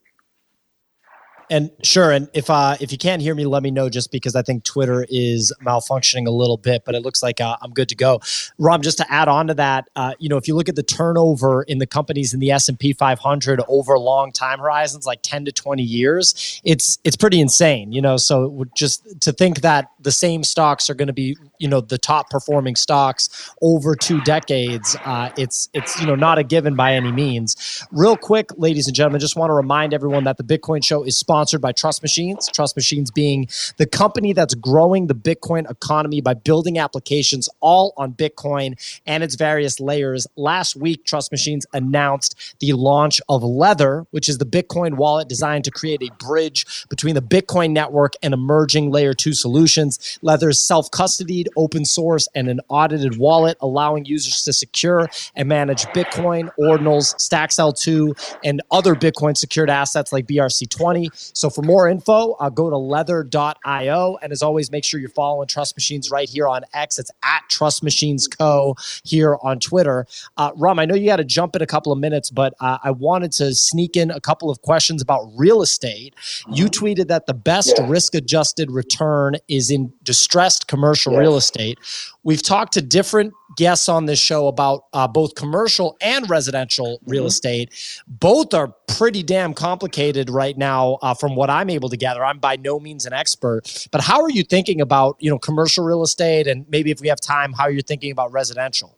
And 1.51 1.71
sure, 1.83 2.13
and 2.13 2.29
if 2.35 2.51
uh, 2.51 2.77
if 2.81 2.93
you 2.93 2.99
can't 2.99 3.23
hear 3.23 3.35
me, 3.35 3.47
let 3.47 3.63
me 3.63 3.71
know. 3.71 3.89
Just 3.89 4.13
because 4.13 4.37
I 4.37 4.43
think 4.43 4.65
Twitter 4.65 5.07
is 5.09 5.53
malfunctioning 5.65 6.27
a 6.27 6.31
little 6.31 6.59
bit, 6.59 6.83
but 6.85 6.95
it 6.95 7.03
looks 7.03 7.23
like 7.23 7.41
uh, 7.41 7.57
I'm 7.63 7.71
good 7.71 7.89
to 7.89 7.95
go. 7.95 8.21
Rob, 8.59 8.83
just 8.83 8.99
to 8.99 9.11
add 9.11 9.29
on 9.29 9.47
to 9.47 9.55
that, 9.55 9.89
uh, 9.97 10.13
you 10.19 10.29
know, 10.29 10.37
if 10.37 10.47
you 10.47 10.55
look 10.55 10.69
at 10.69 10.77
the 10.77 10.83
turnover 10.83 11.63
in 11.63 11.79
the 11.79 11.87
companies 11.87 12.35
in 12.35 12.41
the 12.41 12.51
S 12.51 12.69
and 12.69 12.79
P 12.79 12.93
500 12.93 13.63
over 13.67 13.99
long 13.99 14.31
time 14.31 14.59
horizons, 14.59 15.07
like 15.07 15.21
10 15.23 15.47
to 15.47 15.53
20 15.53 15.83
years, 15.83 16.61
it's 16.65 16.99
it's 17.03 17.17
pretty 17.17 17.41
insane. 17.41 17.93
You 17.93 18.03
know, 18.03 18.19
so 18.19 18.67
just 18.77 19.21
to 19.23 19.33
think 19.33 19.63
that 19.63 19.91
the 20.09 20.13
same 20.13 20.43
stocks 20.43 20.89
are 20.89 20.95
going 20.95 21.09
to 21.09 21.13
be, 21.13 21.37
you 21.59 21.69
know, 21.69 21.83
the 21.83 21.99
top 21.99 22.31
performing 22.31 22.77
stocks 22.77 23.53
over 23.61 23.95
two 23.95 24.23
decades, 24.23 24.97
uh, 25.05 25.29
it's 25.37 25.69
it's 25.75 26.01
you 26.01 26.07
know 26.07 26.15
not 26.15 26.39
a 26.39 26.43
given 26.43 26.75
by 26.75 26.95
any 26.95 27.13
means. 27.13 27.87
Real 27.93 28.17
quick, 28.17 28.49
ladies 28.57 28.87
and 28.87 28.97
gentlemen, 28.97 29.21
just 29.21 29.37
want 29.37 29.51
to 29.51 29.55
remind 29.55 29.93
everyone 29.93 30.25
that 30.25 30.39
the 30.39 30.43
Bitcoin 30.43 30.83
Show 30.83 31.03
is 31.03 31.19
sponsored 31.19 31.61
by 31.61 31.73
Trust 31.73 32.01
Machines. 32.01 32.49
Trust 32.49 32.75
Machines 32.75 33.11
being 33.11 33.49
the 33.77 33.85
company 33.85 34.33
that's 34.33 34.55
growing 34.55 35.09
the 35.09 35.15
Bitcoin 35.15 35.71
economy 35.71 36.23
by 36.23 36.33
building 36.33 36.79
applications 36.79 37.51
all 37.61 37.93
on 37.99 38.15
Bitcoin 38.15 38.81
and 39.07 39.23
its 39.23 39.35
various 39.35 39.79
layers. 39.79 40.27
Last 40.37 40.75
week, 40.75 41.05
Trust 41.05 41.31
Machines 41.33 41.67
announced 41.75 42.57
the 42.61 42.73
launch 42.73 43.21
of 43.29 43.43
Leather, 43.43 44.07
which 44.11 44.27
is 44.27 44.39
the 44.39 44.47
Bitcoin 44.47 44.97
wallet 44.97 45.29
designed 45.29 45.65
to 45.65 45.71
create 45.71 46.03
a 46.03 46.11
bridge 46.25 46.87
between 46.89 47.15
the 47.15 47.21
Bitcoin 47.21 47.73
network 47.73 48.15
and 48.23 48.33
emerging 48.33 48.91
layer 48.91 49.13
two 49.13 49.35
solutions. 49.35 49.98
Leather's 50.23 50.63
self 50.63 50.91
custodied, 50.91 51.47
open 51.57 51.85
source, 51.85 52.29
and 52.35 52.49
an 52.49 52.61
audited 52.69 53.19
wallet, 53.19 53.57
allowing 53.61 54.05
users 54.05 54.43
to 54.43 54.53
secure 54.53 55.09
and 55.35 55.49
manage 55.49 55.85
Bitcoin, 55.87 56.51
ordinals, 56.59 57.19
Stacks 57.21 57.57
L2, 57.57 58.39
and 58.45 58.63
other 58.71 58.95
Bitcoin 58.95 59.37
secured 59.37 59.71
assets 59.71 60.13
like 60.13 60.27
BRC20. 60.27 61.09
So 61.37 61.51
for 61.51 61.63
more 61.63 61.89
info, 61.89 62.33
uh, 62.35 62.51
go 62.51 62.71
to 62.71 62.77
leather.io. 62.77 64.19
And 64.23 64.33
as 64.33 64.43
always, 64.43 64.71
make 64.71 64.85
sure 64.85 65.01
you're 65.01 65.09
following 65.11 65.49
Trust 65.49 65.77
Machines 65.77 66.11
right 66.11 66.29
here 66.29 66.49
on 66.49 66.63
X. 66.75 66.99
It's 66.99 67.11
at 67.25 67.43
Trust 67.49 67.83
Machines 67.83 68.27
Co. 68.27 68.77
here 69.05 69.39
on 69.43 69.59
Twitter. 69.59 70.07
Uh, 70.37 70.51
Ram, 70.57 70.79
I 70.79 70.85
know 70.85 70.95
you 70.95 71.07
got 71.07 71.17
to 71.17 71.25
jump 71.25 71.57
in 71.57 71.63
a 71.63 71.67
couple 71.67 71.93
of 71.93 71.99
minutes, 71.99 72.31
but 72.31 72.55
uh, 72.61 72.79
I 72.83 72.91
wanted 72.91 73.33
to 73.33 73.55
sneak 73.55 73.97
in 73.97 74.11
a 74.11 74.21
couple 74.21 74.51
of 74.51 74.63
questions 74.63 75.03
about 75.03 75.31
real 75.37 75.63
estate. 75.63 76.15
You 76.53 76.67
mm-hmm. 76.67 76.85
tweeted 76.85 77.09
that 77.09 77.27
the 77.27 77.35
best 77.35 77.75
yeah. 77.79 77.87
risk 77.89 78.15
adjusted 78.15 78.71
return 78.71 79.37
is 79.49 79.71
in 79.71 79.78
distressed 80.03 80.69
commercial 80.69 81.13
yes. 81.13 81.21
real 81.21 81.37
estate. 81.37 81.79
We've 82.23 82.43
talked 82.43 82.73
to 82.75 82.83
different 82.83 83.33
guests 83.57 83.89
on 83.89 84.07
this 84.07 84.19
show 84.19 84.47
about 84.47 84.85
uh, 84.93 85.09
both 85.09 85.35
commercial 85.35 85.97
and 86.01 86.29
residential 86.31 87.01
real 87.07 87.23
mm-hmm. 87.23 87.29
estate. 87.29 88.03
Both 88.07 88.55
are 88.55 88.75
pretty 88.87 89.23
damn 89.23 89.55
complicated 89.55 90.31
right 90.31 90.57
now, 90.57 90.99
uh, 91.03 91.15
from 91.15 91.35
what 91.37 91.51
I'm 91.51 91.71
able 91.71 91.89
to 91.89 91.97
gather. 91.97 92.25
I'm 92.25 92.39
by 92.39 92.57
no 92.57 92.79
means 92.79 93.07
an 93.07 93.13
expert, 93.13 93.89
but 93.91 94.01
how 94.01 94.23
are 94.23 94.31
you 94.31 94.43
thinking 94.43 94.81
about 94.81 95.17
you 95.19 95.31
know 95.31 95.39
commercial 95.39 95.85
real 95.85 96.03
estate, 96.03 96.47
and 96.47 96.67
maybe 96.69 96.91
if 96.91 97.01
we 97.01 97.09
have 97.09 97.21
time, 97.21 97.53
how 97.53 97.69
you're 97.69 97.83
thinking 97.83 98.13
about 98.13 98.33
residential? 98.33 98.95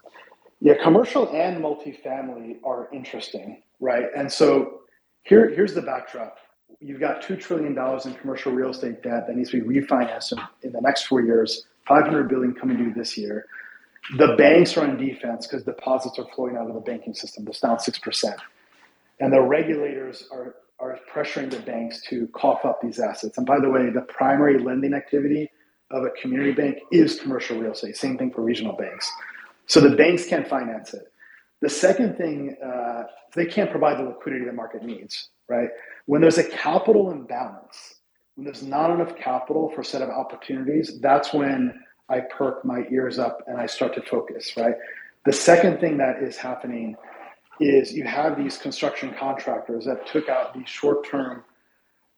Yeah, 0.60 0.74
commercial 0.82 1.28
and 1.34 1.62
multifamily 1.62 2.56
are 2.64 2.88
interesting, 2.92 3.62
right? 3.80 4.06
And 4.14 4.30
so 4.30 4.80
here, 5.22 5.50
here's 5.50 5.74
the 5.74 5.82
backdrop. 5.82 6.36
You've 6.80 7.00
got 7.00 7.22
$2 7.22 7.38
trillion 7.38 7.76
in 7.76 8.14
commercial 8.14 8.52
real 8.52 8.70
estate 8.70 9.02
debt 9.02 9.26
that 9.26 9.36
needs 9.36 9.50
to 9.50 9.62
be 9.62 9.80
refinanced 9.80 10.32
in, 10.62 10.72
the 10.72 10.80
next 10.80 11.04
four 11.04 11.20
years, 11.20 11.66
500 11.86 12.28
billion 12.28 12.54
coming 12.54 12.78
due 12.78 12.94
this 12.94 13.18
year. 13.18 13.46
The 14.16 14.34
banks 14.36 14.76
are 14.78 14.88
on 14.88 14.96
defense 14.96 15.46
because 15.46 15.62
deposits 15.64 16.18
are 16.18 16.26
flowing 16.34 16.56
out 16.56 16.68
of 16.68 16.74
the 16.74 16.80
banking 16.80 17.12
system. 17.12 17.44
That's 17.44 17.60
down 17.60 17.76
6%. 17.76 18.36
And 19.20 19.32
the 19.32 19.42
regulators 19.42 20.26
are, 20.32 20.54
are 20.78 20.98
pressuring 21.12 21.50
the 21.50 21.60
banks 21.60 22.00
to 22.08 22.26
cough 22.28 22.64
up 22.64 22.80
these 22.80 22.98
assets. 22.98 23.36
And 23.36 23.46
by 23.46 23.60
the 23.60 23.68
way, 23.68 23.90
the 23.90 24.00
primary 24.02 24.58
lending 24.58 24.94
activity 24.94 25.50
of 25.90 26.04
a 26.04 26.10
community 26.10 26.52
bank 26.52 26.78
is 26.90 27.20
commercial 27.20 27.58
real 27.58 27.72
estate. 27.72 27.96
Same 27.96 28.16
thing 28.16 28.30
for 28.30 28.40
regional 28.40 28.74
banks. 28.74 29.10
So 29.66 29.80
the 29.80 29.94
banks 29.94 30.24
can't 30.24 30.48
finance 30.48 30.94
it. 30.94 31.12
The 31.60 31.68
second 31.68 32.16
thing, 32.16 32.56
uh, 32.64 33.02
they 33.34 33.44
can't 33.44 33.70
provide 33.70 33.98
the 33.98 34.04
liquidity 34.04 34.46
the 34.46 34.52
market 34.52 34.82
needs, 34.82 35.28
right? 35.46 35.68
When 36.10 36.20
there's 36.20 36.38
a 36.38 36.50
capital 36.50 37.12
imbalance, 37.12 38.00
when 38.34 38.44
there's 38.44 38.64
not 38.64 38.90
enough 38.90 39.14
capital 39.14 39.70
for 39.72 39.82
a 39.82 39.84
set 39.84 40.02
of 40.02 40.08
opportunities, 40.08 40.98
that's 41.00 41.32
when 41.32 41.72
I 42.08 42.18
perk 42.36 42.64
my 42.64 42.82
ears 42.90 43.20
up 43.20 43.44
and 43.46 43.60
I 43.60 43.66
start 43.66 43.94
to 43.94 44.02
focus, 44.02 44.56
right? 44.56 44.74
The 45.24 45.32
second 45.32 45.78
thing 45.78 45.98
that 45.98 46.20
is 46.20 46.36
happening 46.36 46.96
is 47.60 47.92
you 47.92 48.02
have 48.02 48.36
these 48.36 48.58
construction 48.58 49.14
contractors 49.20 49.84
that 49.84 50.04
took 50.08 50.28
out 50.28 50.52
these 50.52 50.68
short 50.68 51.08
term 51.08 51.44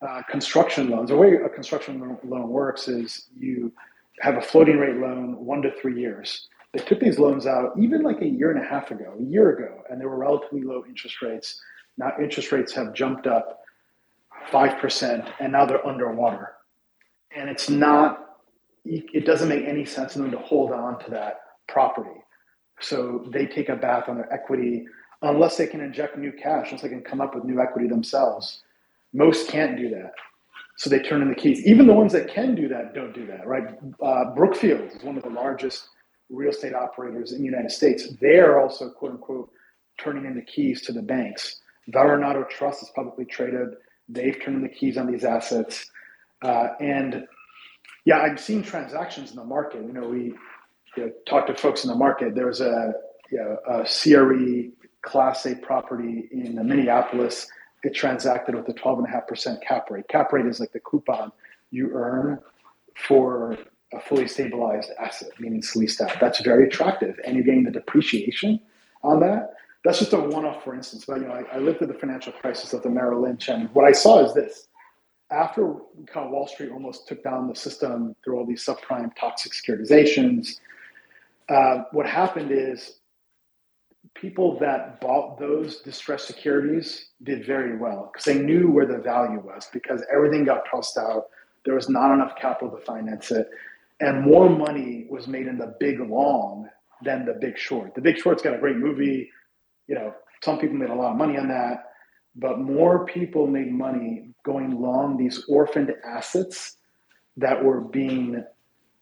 uh, 0.01 0.23
construction 0.23 0.89
loans. 0.89 1.11
The 1.11 1.17
way 1.19 1.35
a 1.35 1.51
construction 1.51 2.19
loan 2.25 2.49
works 2.49 2.89
is 2.89 3.27
you 3.37 3.75
have 4.21 4.39
a 4.39 4.41
floating 4.41 4.79
rate 4.79 4.97
loan 4.97 5.37
one 5.37 5.61
to 5.61 5.71
three 5.71 6.01
years. 6.01 6.49
They 6.73 6.83
took 6.83 6.99
these 6.99 7.19
loans 7.19 7.47
out 7.47 7.75
even 7.79 8.03
like 8.03 8.23
a 8.23 8.27
year 8.27 8.53
and 8.53 8.65
a 8.65 8.67
half 8.67 8.91
ago, 8.91 9.13
a 9.21 9.23
year 9.23 9.51
ago, 9.51 9.83
and 9.91 10.01
they 10.01 10.07
were 10.07 10.17
relatively 10.17 10.63
low 10.63 10.83
interest 10.89 11.21
rates. 11.21 11.61
Now 11.99 12.13
interest 12.19 12.53
rates 12.53 12.73
have 12.73 12.95
jumped 12.95 13.27
up 13.27 13.59
5%, 14.51 15.33
and 15.41 15.53
now 15.53 15.65
they're 15.65 15.87
underwater. 15.87 16.53
And 17.37 17.49
it's 17.49 17.71
not, 17.71 18.39
it 18.85 19.25
doesn't 19.25 19.49
make 19.49 19.65
any 19.65 19.85
sense 19.85 20.15
for 20.15 20.21
them 20.21 20.31
to 20.31 20.39
hold 20.39 20.73
on 20.73 20.99
to 21.05 21.11
that 21.11 21.41
property. 21.69 22.21
So 22.81 23.25
they 23.33 23.47
take 23.47 23.69
a 23.69 23.77
bath 23.77 24.09
on 24.09 24.17
their 24.17 24.33
equity 24.33 24.85
unless 25.23 25.57
they 25.57 25.67
can 25.67 25.81
inject 25.81 26.19
new 26.19 26.33
cash, 26.33 26.67
unless 26.67 26.83
they 26.83 26.89
can 26.89 27.03
come 27.03 27.21
up 27.21 27.35
with 27.35 27.45
new 27.45 27.61
equity 27.61 27.89
themselves. 27.89 28.63
Most 29.13 29.49
can't 29.49 29.77
do 29.77 29.89
that. 29.91 30.13
So 30.77 30.91
they 30.91 30.99
turn 30.99 31.23
in 31.23 31.29
the 31.29 31.35
keys. 31.35 31.65
Even 31.65 31.87
the 31.87 31.93
ones 31.93 32.13
that 32.13 32.29
can 32.33 32.55
do 32.55 32.67
that 32.69 32.95
don't 32.95 33.15
do 33.15 33.27
that, 33.27 33.47
right? 33.47 33.65
Uh, 34.03 34.35
Brookfield 34.35 34.91
is 34.93 35.03
one 35.05 35.17
of 35.17 35.23
the 35.23 35.31
largest 35.31 35.89
real 36.33 36.51
estate 36.51 36.75
operators 36.75 37.33
in 37.33 37.39
the 37.39 37.45
United 37.45 37.71
States, 37.71 38.09
they're 38.21 38.61
also 38.61 38.91
quote 38.91 39.13
unquote 39.13 39.51
turning 39.99 40.25
in 40.25 40.35
the 40.35 40.43
keys 40.43 40.83
to 40.83 40.93
the 40.93 41.03
banks. 41.03 41.61
Vornado 41.93 42.49
Trust 42.49 42.83
is 42.83 42.91
publicly 42.97 43.25
traded. 43.25 43.69
They've 44.13 44.39
turned 44.43 44.65
the 44.65 44.69
keys 44.69 44.97
on 44.97 45.11
these 45.11 45.25
assets. 45.25 45.91
Uh, 46.43 46.69
and 46.81 47.27
yeah, 48.05 48.21
I've 48.21 48.41
seen 48.41 48.63
transactions 48.63 49.31
in 49.31 49.37
the 49.37 49.45
market. 49.45 49.83
You 49.83 49.93
know, 49.93 50.09
we 50.09 50.35
you 50.97 51.07
know, 51.07 51.13
talked 51.27 51.49
to 51.49 51.55
folks 51.55 51.85
in 51.85 51.91
the 51.91 51.97
market. 51.97 52.35
There 52.35 52.47
was 52.47 52.61
a, 52.61 52.95
you 53.31 53.39
know, 53.39 53.59
a 53.67 53.85
CRE 53.85 54.71
Class 55.03 55.47
A 55.47 55.55
property 55.57 56.29
in 56.31 56.55
Minneapolis. 56.67 57.47
It 57.83 57.95
transacted 57.95 58.55
with 58.55 58.69
a 58.69 58.75
12.5% 58.75 59.63
cap 59.63 59.91
rate. 59.91 60.09
Cap 60.09 60.33
rate 60.33 60.47
is 60.47 60.61
like 60.61 60.73
the 60.73 60.81
coupon 60.81 61.33
you 61.71 61.91
earn 61.93 62.39
for 62.95 63.57
a 63.93 64.01
fully 64.01 64.29
stabilized 64.29 64.91
asset, 64.99 65.31
meaning 65.41 65.59
it's 65.59 65.75
leased 65.75 66.01
out. 66.01 66.13
That's 66.21 66.41
very 66.41 66.67
attractive, 66.67 67.19
and 67.25 67.35
you're 67.35 67.45
getting 67.45 67.65
the 67.65 67.71
depreciation 67.71 68.61
on 69.03 69.21
that. 69.21 69.55
That's 69.85 69.99
just 69.99 70.13
a 70.13 70.19
one-off, 70.19 70.63
for 70.63 70.75
instance. 70.75 71.05
But 71.07 71.21
you 71.21 71.27
know, 71.27 71.33
I, 71.33 71.57
I 71.57 71.59
lived 71.59 71.79
through 71.79 71.89
the 71.89 71.95
financial 71.95 72.33
crisis 72.33 72.73
of 72.73 72.83
the 72.83 72.91
Merrill 72.91 73.23
Lynch, 73.23 73.49
and 73.49 73.69
what 73.75 73.85
I 73.85 73.93
saw 73.93 74.25
is 74.25 74.35
this: 74.35 74.69
after 75.31 75.75
kind 76.07 76.27
of 76.27 76.31
Wall 76.31 76.47
Street 76.47 76.71
almost 76.71 77.09
took 77.09 77.23
down 77.25 77.49
the 77.49 77.55
system 77.55 78.15
through 78.23 78.39
all 78.39 78.47
these 78.47 78.65
subprime 78.65 79.11
toxic 79.19 79.53
securitizations, 79.53 80.61
uh, 81.49 81.85
what 81.93 82.07
happened 82.07 82.51
is 82.53 83.01
people 84.15 84.59
that 84.59 85.01
bought 85.01 85.39
those 85.39 85.81
distressed 85.81 86.27
securities 86.27 87.07
did 87.23 87.47
very 87.47 87.77
well 87.79 88.11
because 88.13 88.25
they 88.25 88.39
knew 88.39 88.71
where 88.71 88.87
the 88.87 88.99
value 88.99 89.41
was 89.41 89.69
because 89.73 90.05
everything 90.13 90.45
got 90.45 90.65
tossed 90.71 90.99
out. 90.99 91.25
There 91.65 91.75
was 91.75 91.89
not 91.89 92.13
enough 92.13 92.37
capital 92.37 92.77
to 92.77 92.85
finance 92.85 93.31
it 93.31 93.49
and 94.03 94.23
more 94.23 94.51
money 94.51 95.07
was 95.09 95.29
made 95.29 95.47
in 95.47 95.57
the 95.57 95.75
big 95.79 96.01
long 96.01 96.69
than 97.05 97.25
the 97.25 97.35
big 97.35 97.57
short. 97.57 97.95
The 97.95 98.01
big 98.01 98.19
short's 98.19 98.43
got 98.43 98.55
a 98.55 98.59
great 98.59 98.77
movie. 98.77 99.31
You 99.89 99.97
know, 99.97 100.15
some 100.43 100.59
people 100.59 100.77
made 100.77 100.91
a 100.91 100.95
lot 100.95 101.13
of 101.13 101.17
money 101.17 101.37
on 101.39 101.49
that, 101.49 101.93
but 102.37 102.59
more 102.59 103.07
people 103.07 103.47
made 103.47 103.71
money 103.73 104.31
going 104.45 104.81
long 104.81 105.17
these 105.17 105.45
orphaned 105.49 105.93
assets 106.05 106.77
that 107.37 107.63
were 107.63 107.81
being 107.81 108.45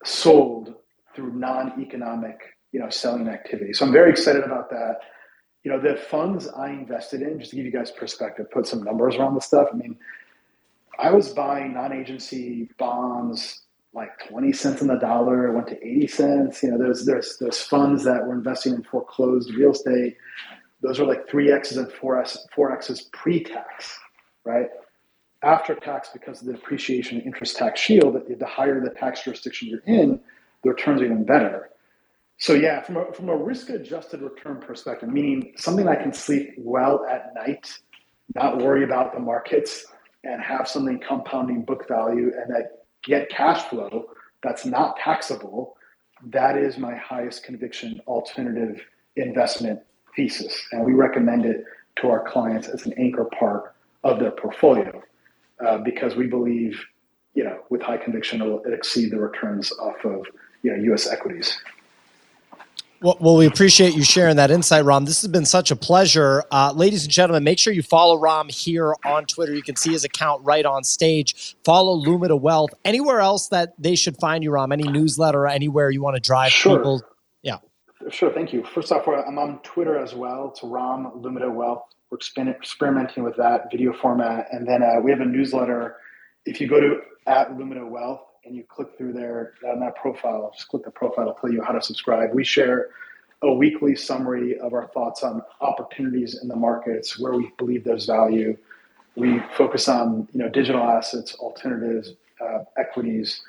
sold 0.04 0.74
through 1.14 1.32
non-economic, 1.32 2.38
you 2.72 2.80
know, 2.80 2.88
selling 2.88 3.28
activity. 3.28 3.72
So 3.72 3.86
I'm 3.86 3.92
very 3.92 4.10
excited 4.10 4.44
about 4.44 4.70
that. 4.70 5.00
You 5.64 5.70
know, 5.70 5.80
the 5.80 5.96
funds 5.96 6.48
I 6.48 6.70
invested 6.70 7.22
in, 7.22 7.38
just 7.38 7.50
to 7.50 7.56
give 7.56 7.66
you 7.66 7.72
guys 7.72 7.90
perspective, 7.90 8.50
put 8.50 8.66
some 8.66 8.82
numbers 8.82 9.16
around 9.16 9.34
the 9.34 9.40
stuff. 9.40 9.68
I 9.72 9.76
mean, 9.76 9.96
I 10.98 11.10
was 11.10 11.30
buying 11.30 11.74
non-agency 11.74 12.70
bonds 12.78 13.62
like 13.92 14.10
20 14.28 14.52
cents 14.52 14.82
on 14.82 14.88
the 14.88 14.96
dollar, 14.96 15.52
went 15.52 15.66
to 15.68 15.86
80 15.86 16.06
cents. 16.06 16.62
You 16.62 16.70
know, 16.70 16.78
there's 16.78 17.04
there's 17.04 17.36
there's 17.38 17.60
funds 17.60 18.04
that 18.04 18.24
were 18.26 18.34
investing 18.34 18.74
in 18.74 18.82
foreclosed 18.84 19.52
real 19.54 19.72
estate. 19.72 20.16
Those 20.82 20.98
are 21.00 21.04
like 21.04 21.28
three 21.28 21.52
X's 21.52 21.76
and 21.76 21.92
four 21.92 22.20
S 22.20 22.46
four 22.54 22.72
X's 22.72 23.02
pre-tax, 23.12 23.98
right? 24.44 24.68
After 25.42 25.74
tax, 25.74 26.10
because 26.12 26.40
of 26.40 26.46
the 26.46 26.54
depreciation 26.54 27.20
interest 27.22 27.56
tax 27.56 27.80
shield, 27.80 28.20
the 28.38 28.46
higher 28.46 28.80
the 28.80 28.90
tax 28.90 29.22
jurisdiction 29.24 29.68
you're 29.68 29.80
in, 29.86 30.20
the 30.62 30.70
returns 30.70 31.00
are 31.00 31.06
even 31.06 31.24
better. 31.24 31.70
So 32.36 32.54
yeah, 32.54 32.82
from 32.82 32.96
a, 32.96 33.12
from 33.12 33.28
a 33.28 33.36
risk-adjusted 33.36 34.22
return 34.22 34.60
perspective, 34.60 35.08
meaning 35.10 35.52
something 35.56 35.88
I 35.88 35.96
can 35.96 36.12
sleep 36.12 36.54
well 36.58 37.06
at 37.08 37.34
night, 37.34 37.70
not 38.34 38.58
worry 38.58 38.84
about 38.84 39.12
the 39.12 39.20
markets, 39.20 39.86
and 40.24 40.42
have 40.42 40.68
something 40.68 41.00
compounding 41.06 41.62
book 41.64 41.88
value, 41.88 42.32
and 42.38 42.54
that 42.54 42.84
get 43.02 43.28
cash 43.30 43.62
flow 43.64 44.10
that's 44.42 44.64
not 44.64 44.96
taxable, 44.96 45.76
that 46.26 46.56
is 46.56 46.78
my 46.78 46.94
highest 46.94 47.44
conviction 47.44 48.00
alternative 48.06 48.80
investment 49.16 49.80
thesis. 50.16 50.54
And 50.72 50.84
we 50.84 50.92
recommend 50.92 51.44
it 51.44 51.64
to 51.96 52.08
our 52.08 52.26
clients 52.28 52.68
as 52.68 52.86
an 52.86 52.92
anchor 52.98 53.24
part 53.24 53.74
of 54.04 54.18
their 54.18 54.30
portfolio 54.30 55.02
uh, 55.64 55.78
because 55.78 56.16
we 56.16 56.26
believe, 56.26 56.82
you 57.34 57.44
know, 57.44 57.60
with 57.68 57.82
high 57.82 57.98
conviction, 57.98 58.40
it'll 58.40 58.62
exceed 58.64 59.10
the 59.10 59.18
returns 59.18 59.72
off 59.72 60.04
of, 60.04 60.26
you 60.62 60.74
know, 60.74 60.82
U.S. 60.84 61.06
equities. 61.06 61.58
Well, 63.02 63.16
well, 63.18 63.36
we 63.36 63.46
appreciate 63.46 63.94
you 63.94 64.04
sharing 64.04 64.36
that 64.36 64.50
insight, 64.50 64.84
Ram. 64.84 65.06
This 65.06 65.22
has 65.22 65.30
been 65.30 65.46
such 65.46 65.70
a 65.70 65.76
pleasure. 65.76 66.44
Uh, 66.50 66.70
ladies 66.76 67.04
and 67.04 67.10
gentlemen, 67.10 67.44
make 67.44 67.58
sure 67.58 67.72
you 67.72 67.82
follow 67.82 68.18
Ram 68.18 68.50
here 68.50 68.94
on 69.06 69.24
Twitter. 69.24 69.54
You 69.54 69.62
can 69.62 69.74
see 69.76 69.92
his 69.92 70.04
account 70.04 70.44
right 70.44 70.66
on 70.66 70.84
stage. 70.84 71.56
Follow 71.64 71.96
Lumida 71.96 72.38
Wealth. 72.38 72.74
Anywhere 72.84 73.20
else 73.20 73.48
that 73.48 73.72
they 73.78 73.94
should 73.94 74.18
find 74.18 74.44
you, 74.44 74.50
Ram? 74.50 74.70
Any 74.70 74.82
newsletter 74.82 75.46
anywhere 75.46 75.90
you 75.90 76.02
want 76.02 76.16
to 76.16 76.20
drive 76.20 76.52
sure. 76.52 76.76
people? 76.76 77.02
Sure. 78.10 78.32
Thank 78.32 78.52
you. 78.52 78.64
First 78.64 78.90
off, 78.90 79.06
I'm 79.06 79.38
on 79.38 79.60
Twitter 79.62 79.96
as 79.96 80.14
well. 80.14 80.50
It's 80.50 80.62
Ram 80.64 81.12
Lumida 81.16 81.52
Wealth. 81.52 81.84
We're 82.10 82.18
experimenting 82.18 83.22
with 83.22 83.36
that 83.36 83.70
video 83.70 83.92
format. 83.92 84.48
And 84.50 84.66
then 84.66 84.82
uh, 84.82 85.00
we 85.00 85.12
have 85.12 85.20
a 85.20 85.24
newsletter. 85.24 85.96
If 86.44 86.60
you 86.60 86.66
go 86.66 86.80
to 86.80 87.00
at 87.26 87.50
Lumida 87.50 87.88
Wealth, 87.88 88.22
and 88.44 88.56
you 88.56 88.64
click 88.64 88.88
through 88.96 89.12
there 89.12 89.52
on 89.66 89.80
that 89.80 89.94
profile, 89.96 90.50
just 90.54 90.68
click 90.68 90.84
the 90.84 90.90
profile 90.90 91.28
It'll 91.28 91.34
tell 91.34 91.52
you 91.52 91.62
how 91.62 91.72
to 91.72 91.82
subscribe. 91.82 92.30
We 92.34 92.42
share 92.42 92.88
a 93.42 93.52
weekly 93.52 93.94
summary 93.94 94.58
of 94.58 94.72
our 94.72 94.88
thoughts 94.88 95.22
on 95.22 95.42
opportunities 95.60 96.40
in 96.40 96.48
the 96.48 96.56
markets 96.56 97.18
where 97.18 97.34
we 97.34 97.52
believe 97.58 97.84
there's 97.84 98.06
value. 98.06 98.56
We 99.14 99.40
focus 99.56 99.88
on 99.88 100.26
you 100.32 100.40
know 100.40 100.48
digital 100.48 100.82
assets, 100.82 101.34
alternatives, 101.34 102.14
uh, 102.40 102.64
equities, 102.76 103.42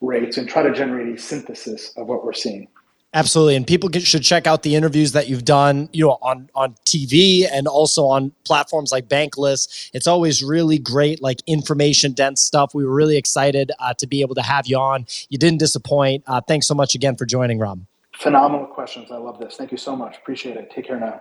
rates, 0.00 0.36
and 0.36 0.48
try 0.48 0.62
to 0.62 0.72
generate 0.72 1.14
a 1.14 1.20
synthesis 1.20 1.94
of 1.96 2.06
what 2.06 2.24
we're 2.24 2.32
seeing. 2.32 2.68
Absolutely, 3.14 3.54
and 3.54 3.64
people 3.64 3.88
should 4.00 4.24
check 4.24 4.48
out 4.48 4.64
the 4.64 4.74
interviews 4.74 5.12
that 5.12 5.28
you've 5.28 5.44
done, 5.44 5.88
you 5.92 6.04
know, 6.04 6.18
on 6.20 6.50
on 6.56 6.74
TV 6.84 7.46
and 7.48 7.68
also 7.68 8.06
on 8.06 8.32
platforms 8.42 8.90
like 8.90 9.08
Bankless. 9.08 9.88
It's 9.94 10.08
always 10.08 10.42
really 10.42 10.78
great, 10.78 11.22
like 11.22 11.38
information 11.46 12.10
dense 12.10 12.40
stuff. 12.40 12.74
We 12.74 12.84
were 12.84 12.92
really 12.92 13.16
excited 13.16 13.70
uh, 13.78 13.94
to 13.94 14.08
be 14.08 14.20
able 14.20 14.34
to 14.34 14.42
have 14.42 14.66
you 14.66 14.78
on. 14.78 15.06
You 15.28 15.38
didn't 15.38 15.60
disappoint. 15.60 16.24
Uh, 16.26 16.40
thanks 16.40 16.66
so 16.66 16.74
much 16.74 16.96
again 16.96 17.14
for 17.14 17.24
joining, 17.24 17.60
Ram. 17.60 17.86
Phenomenal 18.18 18.66
questions. 18.66 19.12
I 19.12 19.18
love 19.18 19.38
this. 19.38 19.54
Thank 19.54 19.70
you 19.70 19.78
so 19.78 19.94
much. 19.94 20.16
Appreciate 20.16 20.56
it. 20.56 20.72
Take 20.72 20.86
care 20.88 20.98
now. 20.98 21.20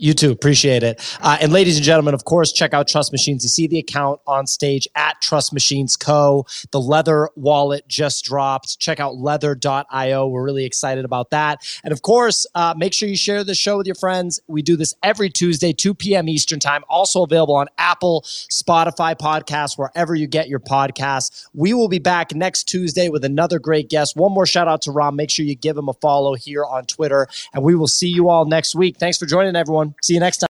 You 0.00 0.14
too. 0.14 0.30
Appreciate 0.30 0.82
it. 0.82 1.18
Uh, 1.20 1.36
and 1.42 1.52
ladies 1.52 1.76
and 1.76 1.84
gentlemen, 1.84 2.14
of 2.14 2.24
course, 2.24 2.52
check 2.52 2.72
out 2.72 2.88
Trust 2.88 3.12
Machines. 3.12 3.44
You 3.44 3.50
see 3.50 3.66
the 3.66 3.78
account 3.78 4.18
on 4.26 4.46
stage 4.46 4.88
at 4.94 5.20
Trust 5.20 5.52
Machines 5.52 5.94
Co. 5.94 6.46
The 6.70 6.80
leather 6.80 7.28
wallet 7.36 7.86
just 7.86 8.24
dropped. 8.24 8.78
Check 8.78 8.98
out 8.98 9.16
leather.io. 9.16 10.26
We're 10.26 10.42
really 10.42 10.64
excited 10.64 11.04
about 11.04 11.28
that. 11.30 11.62
And 11.84 11.92
of 11.92 12.00
course, 12.00 12.46
uh, 12.54 12.72
make 12.78 12.94
sure 12.94 13.10
you 13.10 13.16
share 13.16 13.44
the 13.44 13.54
show 13.54 13.76
with 13.76 13.86
your 13.86 13.94
friends. 13.94 14.40
We 14.48 14.62
do 14.62 14.74
this 14.74 14.94
every 15.02 15.28
Tuesday, 15.28 15.74
2 15.74 15.92
p.m. 15.92 16.30
Eastern 16.30 16.60
Time. 16.60 16.82
Also 16.88 17.22
available 17.22 17.56
on 17.56 17.66
Apple, 17.76 18.22
Spotify 18.22 19.14
podcasts, 19.14 19.76
wherever 19.76 20.14
you 20.14 20.26
get 20.26 20.48
your 20.48 20.60
podcasts. 20.60 21.46
We 21.52 21.74
will 21.74 21.88
be 21.88 21.98
back 21.98 22.34
next 22.34 22.64
Tuesday 22.64 23.10
with 23.10 23.22
another 23.22 23.58
great 23.58 23.90
guest. 23.90 24.16
One 24.16 24.32
more 24.32 24.46
shout 24.46 24.66
out 24.66 24.80
to 24.82 24.92
Ram. 24.92 25.16
Make 25.16 25.30
sure 25.30 25.44
you 25.44 25.56
give 25.56 25.76
him 25.76 25.90
a 25.90 25.94
follow 25.94 26.36
here 26.36 26.64
on 26.64 26.86
Twitter. 26.86 27.28
And 27.52 27.62
we 27.62 27.74
will 27.74 27.86
see 27.86 28.08
you 28.08 28.30
all 28.30 28.46
next 28.46 28.74
week. 28.74 28.96
Thanks 28.96 29.18
for 29.18 29.26
joining, 29.26 29.56
See 30.02 30.14
you 30.14 30.20
next 30.20 30.38
time. 30.38 30.38